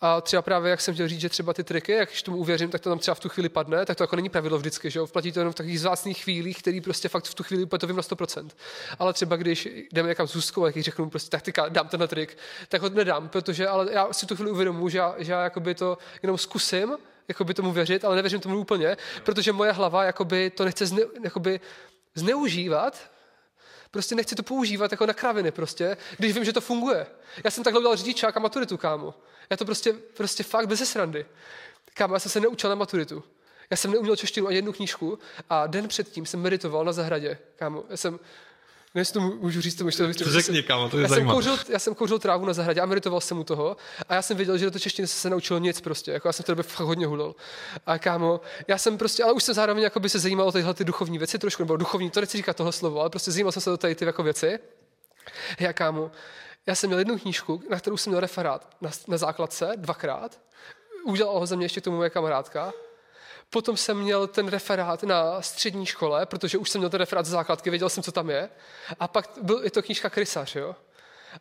[0.00, 2.70] A třeba právě, jak jsem chtěl říct, že třeba ty triky, jak když tomu uvěřím,
[2.70, 4.98] tak to tam třeba v tu chvíli padne, tak to jako není pravidlo vždycky, že
[4.98, 5.06] jo?
[5.06, 7.86] Platí to jenom v takových zvácných chvílích, který prostě fakt v tu chvíli úplně to
[7.86, 8.50] vím na 100%.
[8.98, 12.82] Ale třeba když jdeme někam s úzkou, jak řeknu prostě taktika, dám ten trik, tak
[12.82, 15.98] ho nedám, protože ale já si tu chvíli uvědomuji, že já, že já jakoby to
[16.22, 16.96] jenom zkusím,
[17.28, 21.60] jakoby tomu věřit, ale nevěřím tomu úplně, protože moje hlava jakoby to nechce zne, jakoby
[22.14, 23.10] zneužívat,
[23.96, 27.06] Prostě nechci to používat jako na kraviny prostě, když vím, že to funguje.
[27.44, 29.14] Já jsem takhle udělal řidičák a maturitu, kámo.
[29.50, 31.26] Já to prostě, prostě fakt bez srandy.
[31.94, 33.24] Kámo, já jsem se neučil na maturitu.
[33.70, 35.18] Já jsem neuměl češtinu ani jednu knížku
[35.50, 37.38] a den předtím jsem meditoval na zahradě.
[37.56, 38.18] Kámo, já jsem,
[38.96, 41.78] ne, to můžu říct, to můžu to Řekni, kámo, to je já jsem, kouřil, já
[41.78, 43.76] jsem kouřil trávu na zahradě a meditoval jsem u toho
[44.08, 46.32] a já jsem věděl, že do té češtiny se, se naučil nic prostě, jako já
[46.32, 47.34] jsem v té době fakt hodně hulil.
[47.86, 50.74] A kámo, já jsem prostě, ale už jsem zároveň jako by se zajímal o tyhle
[50.74, 53.62] ty duchovní věci trošku, nebo duchovní, to nechci říkat toho slovo, ale prostě zajímal jsem
[53.62, 54.58] se do tady ty jako věci.
[55.60, 56.10] Já kámo,
[56.66, 60.40] já jsem měl jednu knížku, na kterou jsem měl referát na, na základce dvakrát.
[61.04, 62.72] Udělal ho za mě ještě tomu moje kamarádka.
[63.50, 67.30] Potom jsem měl ten referát na střední škole, protože už jsem měl ten referát z
[67.30, 68.50] základky, věděl jsem, co tam je.
[69.00, 70.76] A pak byl, je to knížka Krysař, jo.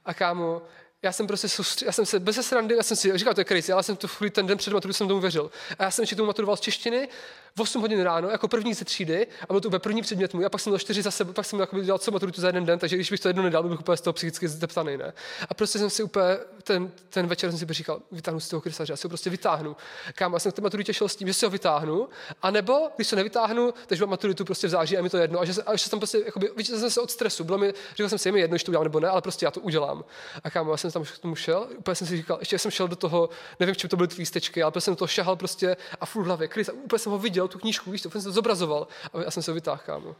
[0.06, 0.62] A kámo,
[1.04, 3.46] já jsem prostě soustřed, já jsem se bez srandy, já jsem si říkal, to je
[3.46, 5.52] crazy, ale jsem to ten den před maturou jsem tomu věřil.
[5.80, 7.10] A já jsem ještě tomu maturoval z češtiny
[7.58, 10.46] v 8 hodin ráno, jako první ze třídy, a byl to úplně první předmět můj,
[10.46, 12.66] a pak jsem měl čtyři za sebe, pak jsem jako dělal co maturitu za jeden
[12.66, 15.14] den, takže když bych to jedno nedal, bych úplně z toho psychicky zeptaný, ne?
[15.50, 18.94] A prostě jsem si úplně, ten, ten večer jsem si říkal, vytáhnu z toho krysaře,
[18.94, 19.76] já si ho prostě vytáhnu.
[20.16, 22.10] Kam, já jsem k té maturitě šel s tím, že si ho vytáhnu,
[22.42, 25.40] a nebo když to nevytáhnu, takže mám maturitu prostě v září a mi to jedno.
[25.40, 28.20] A že, a že jsem prostě, jakoby, jsem se od stresu, bylo mi, říkal jsem
[28.20, 30.04] si, je mi jedno, že to udělám nebo ne, ale prostě já to udělám.
[30.44, 32.88] A kam, já jsem tam k tomu šel, úplně jsem si říkal, ještě jsem šel
[32.88, 33.30] do toho,
[33.60, 36.74] nevím, čím to byly ty lístečky, ale jsem to šahal prostě a furt hlavě, krysa,
[36.74, 39.54] úplně jsem ho viděl, tu knížku, víš, to jsem to zobrazoval a já jsem se
[39.54, 40.16] vytáhl, kámo.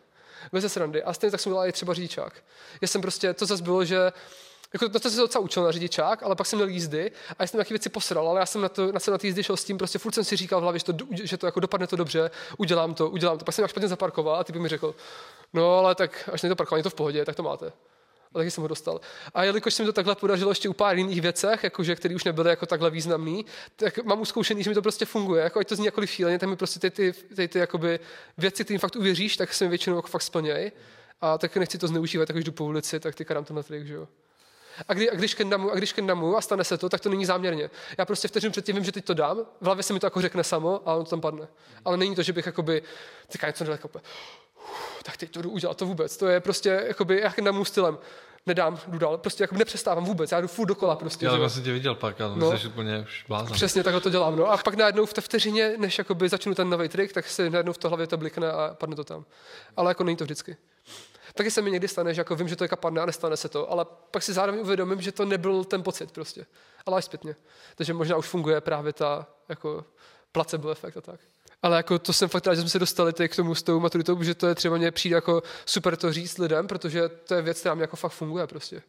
[0.52, 1.04] Bez srandy.
[1.04, 2.34] A stejně tak jsem dělal i třeba řidičák.
[2.82, 4.12] Já jsem prostě, to zase bylo, že
[4.74, 7.44] jako na to jsem se docela učil na řidičák, ale pak jsem měl jízdy a
[7.44, 9.58] já jsem nějaké věci posral, ale já jsem na, to, na, na ty jízdy šel
[9.58, 10.94] s tím, prostě furt jsem si říkal v hlavě, že to,
[11.24, 13.46] že to jako dopadne to dobře, udělám to, udělám to.
[13.46, 14.96] Pak jsem jak špatně zaparkoval a ty by mi řekl,
[15.54, 17.72] no ale tak až to parkování, to v pohodě, tak to máte
[18.34, 19.02] a taky jsem ho dostal.
[19.34, 22.24] A jelikož se mi to takhle podařilo ještě u pár jiných věcech, jakože, které už
[22.24, 23.46] nebyly jako takhle významný,
[23.76, 25.44] tak mám uskoušený, že mi to prostě funguje.
[25.44, 28.00] Jako, ať to zní jakkoliv šíleně, tak mi prostě ty, ty, ty, ty jakoby
[28.38, 30.72] věci, kterým fakt uvěříš, tak se mi většinou jako fakt splnějí.
[31.22, 33.64] A tak nechci to zneužívat, tak když jdu po ulici, tak ty dám to na
[33.64, 34.08] trik, že jo.
[34.88, 37.26] A, kdy, a když kendamu, a když kendamu a stane se to, tak to není
[37.26, 37.70] záměrně.
[37.98, 40.22] Já prostě vteřinu předtím vím, že teď to dám, v hlavě se mi to jako
[40.22, 41.48] řekne samo a on to tam padne.
[41.86, 42.84] Ale není to, že bych jakoby,
[43.28, 43.80] teďka něco nedal,
[45.04, 46.18] tak teď to jdu udělat, to vůbec.
[46.18, 47.98] To je prostě jakoby, jak kendamu stylem
[48.46, 49.18] nedám, jdu dál.
[49.18, 51.26] Prostě jako nepřestávám vůbec, já jdu furt dokola prostě.
[51.26, 53.54] Já jsem vlastně tě viděl párkrát, no, jsi úplně už blázan.
[53.54, 54.36] Přesně takhle to dělám.
[54.36, 54.52] No.
[54.52, 57.74] A pak najednou v té vteřině, než jakoby začnu ten nový trik, tak se najednou
[57.74, 59.26] v to hlavě to blikne a padne to tam.
[59.78, 60.58] Ale jako není to vždycky.
[61.34, 63.50] Taky se mi někdy stane, že jako vím, že to jako padne a nestane se
[63.50, 66.46] to, ale pak si zároveň uvědomím, že to nebyl ten pocit prostě.
[66.86, 67.36] Ale až zpětně.
[67.76, 69.86] Takže možná už funguje právě ta jako
[70.32, 71.20] placebo efekt a tak.
[71.66, 74.24] Ale jako to jsem fakt rád, že jsme se dostali k tomu s tou maturitou,
[74.24, 77.60] že to je třeba mě přijde jako super to říct lidem, protože to je věc,
[77.60, 78.82] která mě jako fakt funguje prostě.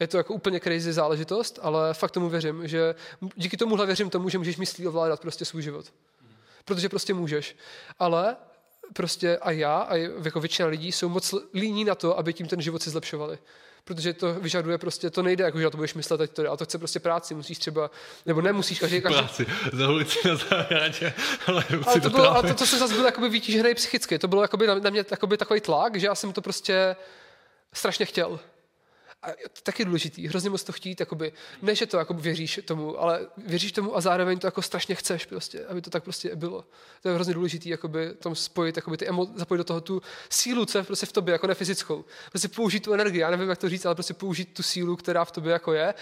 [0.00, 2.94] Je to jako úplně crazy záležitost, ale fakt tomu věřím, že
[3.36, 5.92] díky tomuhle věřím tomu, že můžeš myslí ovládat prostě svůj život.
[6.64, 7.56] Protože prostě můžeš.
[7.98, 8.36] Ale
[8.92, 12.60] prostě a já a jako většina lidí jsou moc líní na to, aby tím ten
[12.60, 13.38] život si zlepšovali
[13.94, 16.64] protože to vyžaduje prostě, to nejde, jako že to budeš myslet teď to, ale to
[16.64, 17.90] chce prostě práci, musíš třeba,
[18.26, 19.18] nebo nemusíš každý, každý...
[19.18, 21.12] Práci, za ulici na zahradě,
[21.46, 24.42] ale, ale to, bylo, ale to, to, jsem zase byl jakoby vytížený psychicky, to bylo
[24.42, 26.96] jakoby na, na mě jakoby takový tlak, že já jsem to prostě
[27.72, 28.40] strašně chtěl
[29.22, 31.32] a to taky důležitý, hrozně moc to chtít, jakoby,
[31.62, 35.26] ne, že to jakoby věříš tomu, ale věříš tomu a zároveň to jako strašně chceš
[35.26, 36.64] prostě, aby to tak prostě bylo.
[37.02, 40.66] To je hrozně důležitý, jakoby tom spojit, jakoby ty emo, zapojit do toho tu sílu,
[40.66, 42.04] co je prostě v tobě, jako nefyzickou.
[42.30, 45.24] Prostě použít tu energii, já nevím, jak to říct, ale prostě použít tu sílu, která
[45.24, 45.94] v tobě jako je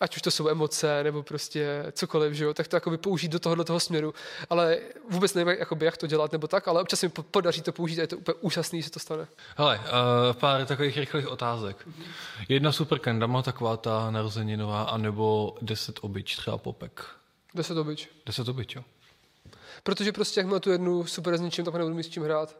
[0.00, 3.38] ať už to jsou emoce nebo prostě cokoliv, že jo, tak to jakoby použít do
[3.38, 4.14] tohohle toho směru.
[4.50, 4.78] Ale
[5.10, 8.02] vůbec nevím, jakoby, jak to dělat nebo tak, ale občas mi podaří to použít a
[8.02, 9.26] je to úplně úžasný, že to stane.
[9.56, 11.88] Hele, uh, pár takových rychlých otázek.
[12.48, 17.04] Jedna super kendama, taková ta narozeninová, anebo deset obyč, třeba popek.
[17.54, 18.08] Deset obyč.
[18.26, 18.84] Deset obyč, jo.
[19.82, 22.56] Protože prostě jak má tu jednu super s ničím, tak nebudu mít s čím hrát.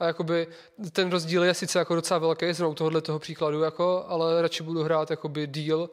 [0.00, 0.46] A jakoby
[0.92, 4.62] ten rozdíl je sice jako docela velký, zrovna u tohohle toho příkladu, jako, ale radši
[4.62, 5.88] budu hrát jakoby deal,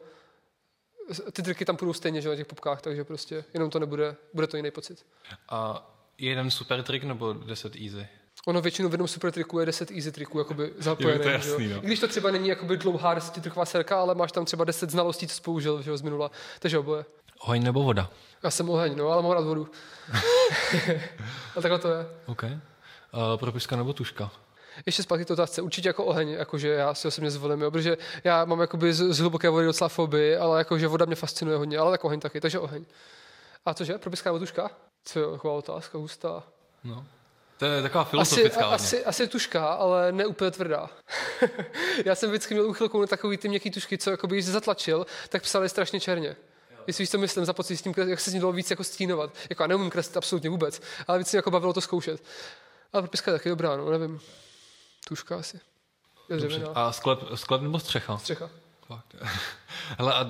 [1.32, 4.46] ty triky tam půjdou stejně, že na těch popkách, takže prostě jenom to nebude, bude
[4.46, 5.06] to jiný pocit.
[5.48, 8.08] A jeden super trik nebo 10 easy?
[8.46, 11.18] Ono většinou v jednom super triku je 10 easy triků jakoby zapojené.
[11.24, 11.76] to jasný, no.
[11.76, 15.26] I když to třeba není jakoby dlouhá desetitriková serka, ale máš tam třeba 10 znalostí,
[15.26, 16.30] co jsi použil že z minula.
[16.58, 17.04] Takže oboje.
[17.40, 18.10] Oheň nebo voda?
[18.42, 19.68] Já jsem oheň, no, ale mám rád vodu.
[21.56, 22.06] a takhle to je.
[22.26, 22.42] OK.
[22.42, 22.50] Uh,
[23.36, 24.30] propiska nebo tuška?
[24.86, 28.44] Ještě zpátky to otázce, určitě jako oheň, jakože já si osobně zvolím, jo, protože já
[28.44, 31.90] mám jakoby z, z hluboké vody docela fobii, ale jakože voda mě fascinuje hodně, ale
[31.90, 32.84] tak oheň taky, takže oheň.
[33.66, 34.70] A cože, propiská tuška?
[35.04, 36.42] Co je taková otázka, hustá.
[36.84, 37.06] No.
[37.58, 38.66] To je taková filozofická.
[38.66, 40.90] Asi, asi, asi tuška, ale ne úplně tvrdá.
[42.04, 45.42] já jsem vždycky měl úchylku na takový ty měkký tušky, co jakoby, když zatlačil, tak
[45.42, 46.36] psali strašně černě.
[46.86, 48.84] Jestli víš, co myslím, za pocit s tím, jak se s ním dalo víc jako
[48.84, 49.30] stínovat.
[49.50, 52.22] Jako já neumím kreslit absolutně vůbec, ale víc jako bavilo to zkoušet.
[52.92, 54.20] Ale propiska je taky dobrá, no, nevím.
[55.08, 55.60] Tuška asi.
[56.28, 56.64] Dobře.
[56.74, 58.18] A sklep, sklep nebo střecha?
[58.18, 58.50] Střecha.
[58.86, 59.16] Fakt.
[59.98, 60.26] Hele, a, a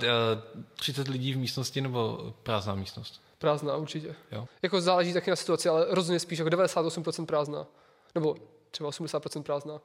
[0.75, 3.23] 30 lidí v místnosti nebo prázdná místnost?
[3.39, 4.15] Prázdná určitě.
[4.33, 4.49] Jo.
[4.63, 7.67] Jako záleží taky na situaci, ale rozhodně spíš jako 98% prázdná.
[8.15, 8.37] Nebo
[8.71, 9.81] třeba 80% prázdná.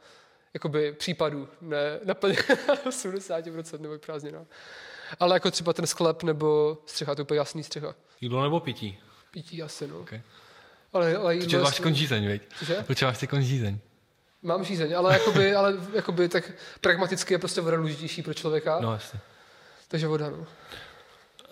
[0.53, 4.45] Jakoby případů, ne naplně 80% nebo prázdněná.
[5.19, 7.95] Ale jako třeba ten sklep nebo střecha, to je úplně jasný střecha.
[8.21, 8.97] Jídlo nebo pití?
[9.31, 9.99] Pití asi, no.
[9.99, 10.21] Okay.
[10.93, 12.41] Ale, ale jídlo máš jestli- konžízeň, veď?
[12.87, 13.79] Protože máš ty konžízeň.
[14.43, 16.51] Mám žízeň, ale jakoby, ale jakoby tak
[16.81, 18.93] pragmaticky je prostě voda důležitější pro člověka, no.
[18.93, 19.19] Jasně.
[19.87, 20.45] takže voda, no.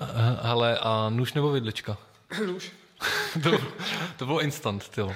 [0.02, 0.06] Eh,
[0.42, 1.98] Hele, a nůž nebo vidlička?
[2.46, 2.72] Nůž.
[3.44, 3.52] to,
[4.18, 5.02] to bylo instant, ty.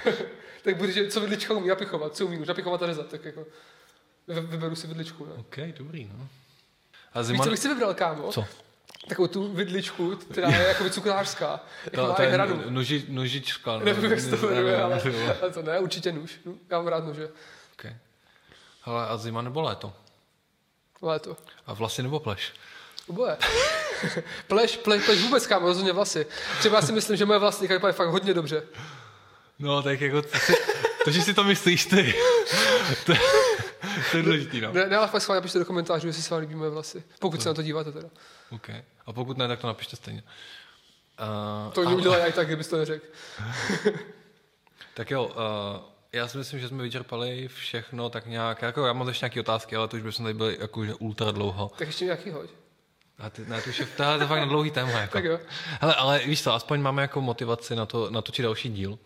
[0.64, 3.46] Tak bude, že co vidlička umí napichovat, co umí nůž napichovat a rezat, tak jako
[4.28, 5.34] vy- vyberu si vidličku, no.
[5.36, 6.28] OK, dobrý, no.
[7.14, 7.44] A Víš, zima...
[7.44, 8.32] co bych si vybral, kámo?
[8.32, 8.46] Co?
[9.08, 11.60] Takovou tu vidličku, která je jakoby cukrářská.
[11.86, 12.38] Jako to i je
[12.70, 13.72] noži, nožička.
[13.72, 13.86] no.
[13.86, 15.02] Nevím, jak se to jmenuje, ale,
[15.42, 16.40] ale to ne, určitě nůž.
[16.46, 17.30] No, Já mám rád nože.
[17.84, 17.98] Okay.
[18.82, 19.94] Hele, a zima nebo léto?
[21.02, 21.38] Léto.
[21.66, 22.54] A vlasy nebo pleš?
[23.08, 23.38] Oboje.
[24.48, 26.26] pleš, pleš, pleš vůbec, kámo, rozhodně vlasy.
[26.60, 28.64] Třeba si myslím, že moje vlasy vypadají fakt hodně dobře.
[29.60, 30.22] No, tak jako...
[30.22, 30.54] To, si,
[31.04, 32.14] to že si to myslíš ty,
[33.06, 33.14] to,
[34.12, 34.74] to je důležitý, no.
[34.74, 37.04] Ne, ne ale fakt schválně napište do komentářů, jestli se vám líbí moje vlasy.
[37.20, 38.10] Pokud se na to díváte teda.
[38.50, 38.84] Okay.
[39.06, 40.24] A pokud ne, tak to napište stejně.
[41.68, 43.06] Uh, To oni udělají i tak, kdybys to neřekl.
[44.94, 49.08] Tak jo, uh, já si myslím, že jsme vyčerpali všechno tak nějak, jako já mám
[49.08, 51.72] ještě nějaké otázky, ale to už bychom tady byli jakože ultra dlouho.
[51.78, 52.50] Tak ještě nějaký hoď.
[53.20, 54.92] A ty, ne, to už je, to je fakt na dlouhý téma.
[54.92, 55.14] Jako.
[55.14, 55.40] Tak jo.
[55.82, 58.92] Hele, ale víš co, aspoň máme jako motivaci na to, natočit další díl.
[58.92, 58.98] Uh,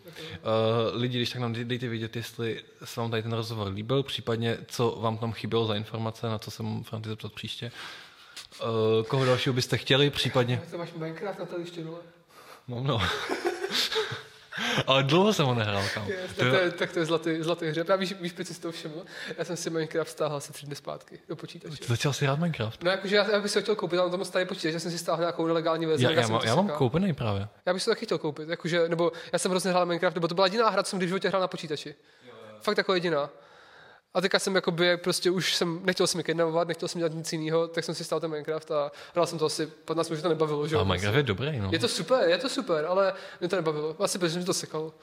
[0.92, 4.58] lidi, když tak nám dej- dejte vědět, jestli se vám tady ten rozhovor líbil, případně
[4.66, 7.72] co vám tam chybělo za informace, na co se mám Franti zeptat příště.
[8.62, 8.68] Uh,
[9.06, 10.62] koho dalšího byste chtěli, případně...
[10.70, 11.98] To máš Minecraft na tady ještě dole?
[12.68, 13.00] Mám no.
[14.86, 16.08] ale dlouho jsem ho nehrál, kam.
[16.08, 17.88] Yes, tak, to je, tak to je zlatý, zlatý hřeb.
[17.88, 19.04] Já víš, víš, proč jsi si to všiml?
[19.38, 21.84] Já jsem si Minecraft stáhl asi tři dny zpátky do počítače.
[21.86, 22.82] Začal si hrát Minecraft?
[22.84, 24.90] No jakože já, já bych si ho chtěl koupit, ale tam starý počítač, já jsem
[24.90, 26.04] si stáhl nějakou nelegální verzi.
[26.04, 27.48] Já, já, to já mám koupený právě.
[27.66, 30.28] Já bych si to taky chtěl koupit, jakože, nebo já jsem hrozně hrál Minecraft, nebo
[30.28, 31.94] to byla jediná hra, co jsem v životě hrál na počítači.
[32.60, 33.30] Fakt jako jediná.
[34.18, 37.68] A teďka jsem jakoby prostě už jsem, nechtěl jsem kidnapovat, nechtěl jsem dělat nic jiného,
[37.68, 40.28] tak jsem si stál ten Minecraft a hrál jsem to asi 15 minut, že to
[40.28, 40.80] nebavilo, že jo.
[40.80, 41.68] A Minecraft je dobrý, no.
[41.72, 43.96] Je to super, je to super, ale mě to nebavilo.
[43.98, 44.94] Asi protože mi to sekalo.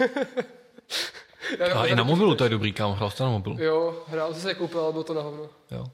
[1.58, 3.56] Já A i na mobilu to je dobrý, kam hrál jsi to na mobilu.
[3.58, 5.48] Jo, hrál jsem se koupil, ale bylo to na hovno.
[5.70, 5.86] Jo.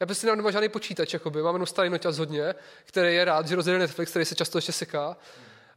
[0.00, 1.42] Já prostě nemám žádný počítač, jakoby.
[1.42, 2.54] mám jenom starý noťaz hodně,
[2.84, 5.16] který je rád, že rozjede Netflix, který se často ještě seká.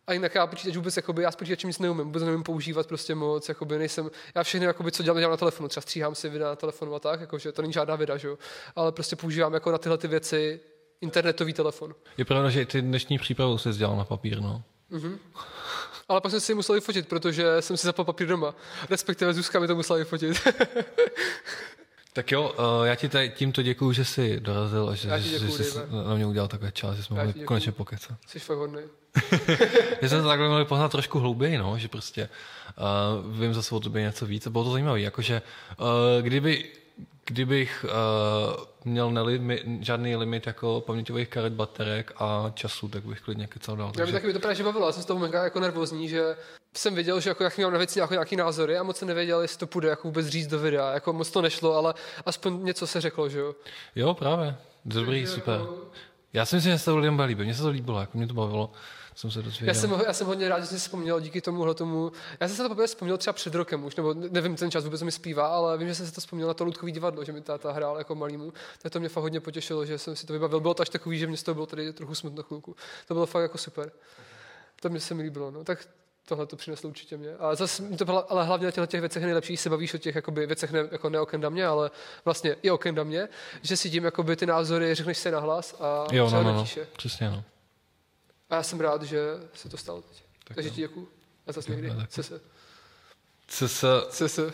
[0.10, 3.15] A jinak já počítač vůbec, jakoby, já s počítačem nic neumím, vůbec neumím používat prostě
[3.15, 6.49] moc, jakoby nejsem, já všechny, jakoby, co dělám, dělám na telefonu, třeba stříhám si videa
[6.49, 8.30] na telefonu a tak, jakože to není žádná věda, že
[8.76, 10.60] ale prostě používám jako na tyhle ty věci
[11.02, 11.95] internetový telefon.
[12.18, 14.64] Je pravda, že i ty dnešní přípravu jsi dělal na papír, no.
[16.07, 18.56] Ale pak jsem si ji musel vyfotit, protože jsem si zapal papír doma.
[18.90, 20.38] Respektive Zuzka mi to musela vyfotit.
[22.14, 25.64] Tak jo, uh, já ti tady tímto děkuju, že jsi dorazil a že, děkuju, že
[25.64, 26.07] jsi Dave.
[26.10, 27.45] na mě udělal takhle čas, že jsme mohli děkuju.
[27.45, 28.18] konečně pokecat.
[28.27, 28.81] Jsi fakt hodný.
[30.02, 32.30] Že jsme to takhle mohli poznat trošku hlouběji, no, že prostě
[33.26, 35.41] uh, vím zase o tobě něco víc a bylo to zajímavé, jakože
[35.80, 35.88] uh,
[36.22, 36.65] kdyby,
[37.30, 43.47] kdybych uh, měl nelimi, žádný limit jako paměťových karet, baterek a času, tak bych klidně
[43.47, 43.88] kecal dál.
[43.88, 46.10] Já mě Takže, taky by to právě bavilo, já jsem z toho mega jako nervózní,
[46.10, 46.35] že
[46.77, 49.41] jsem věděl, že jako jaký mám na věci jako nějaký názory a moc jsem nevěděl,
[49.41, 51.93] jestli to půjde jako vůbec říct do videa, jako moc to nešlo, ale
[52.26, 53.56] aspoň něco se řeklo, že jo.
[53.95, 55.60] jo, právě, dobrý, Takže super.
[55.60, 55.77] jako-
[56.34, 58.34] Já si myslím, že se to lidem líbit, mně se to líbilo, jako mě to
[58.34, 58.72] bavilo,
[59.20, 59.68] jsem se dozvěděl.
[59.68, 62.12] Já jsem, já jsem hodně rád, že jsi vzpomněl díky tomuhle tomu.
[62.40, 65.02] Já jsem se to poprvé vzpomněl třeba před rokem už, nebo nevím ten čas vůbec
[65.02, 67.41] mi zpívá, ale vím, že jsem se to vzpomněl na to Ludkový divadlo, že mi
[67.41, 68.54] táta hrál jako malýmu.
[68.82, 70.60] Tak to mě fakt hodně potěšilo, že jsem si to vybavil.
[70.60, 72.76] Bylo to až takový, že mě z toho bylo tady trochu smutno chvilku.
[73.08, 73.91] To bylo fakt jako super.
[74.82, 75.52] To mě se mi líbilo.
[75.52, 75.64] No.
[75.64, 75.88] Tak
[76.26, 77.36] tohle to přineslo určitě mě.
[77.40, 80.16] A zase to bylo, ale hlavně na těchto těch věcech nejlepší, se bavíš o těch
[80.16, 81.91] jakoby, věcech ne, jako ne o Kendamě, ale
[82.26, 83.30] vlastně i o Kendamě,
[83.62, 86.66] že si tím jakoby, ty názory řekneš se nahlas a Jo, no, no, no,
[86.98, 87.44] přesně, no.
[88.50, 89.20] A já jsem rád, že
[89.54, 90.24] se to stalo teď.
[90.44, 90.76] Tak Takže jo.
[90.76, 91.10] ti děkuju.
[91.48, 91.88] A zase někdy.
[91.88, 92.24] já taky.
[94.12, 94.50] Se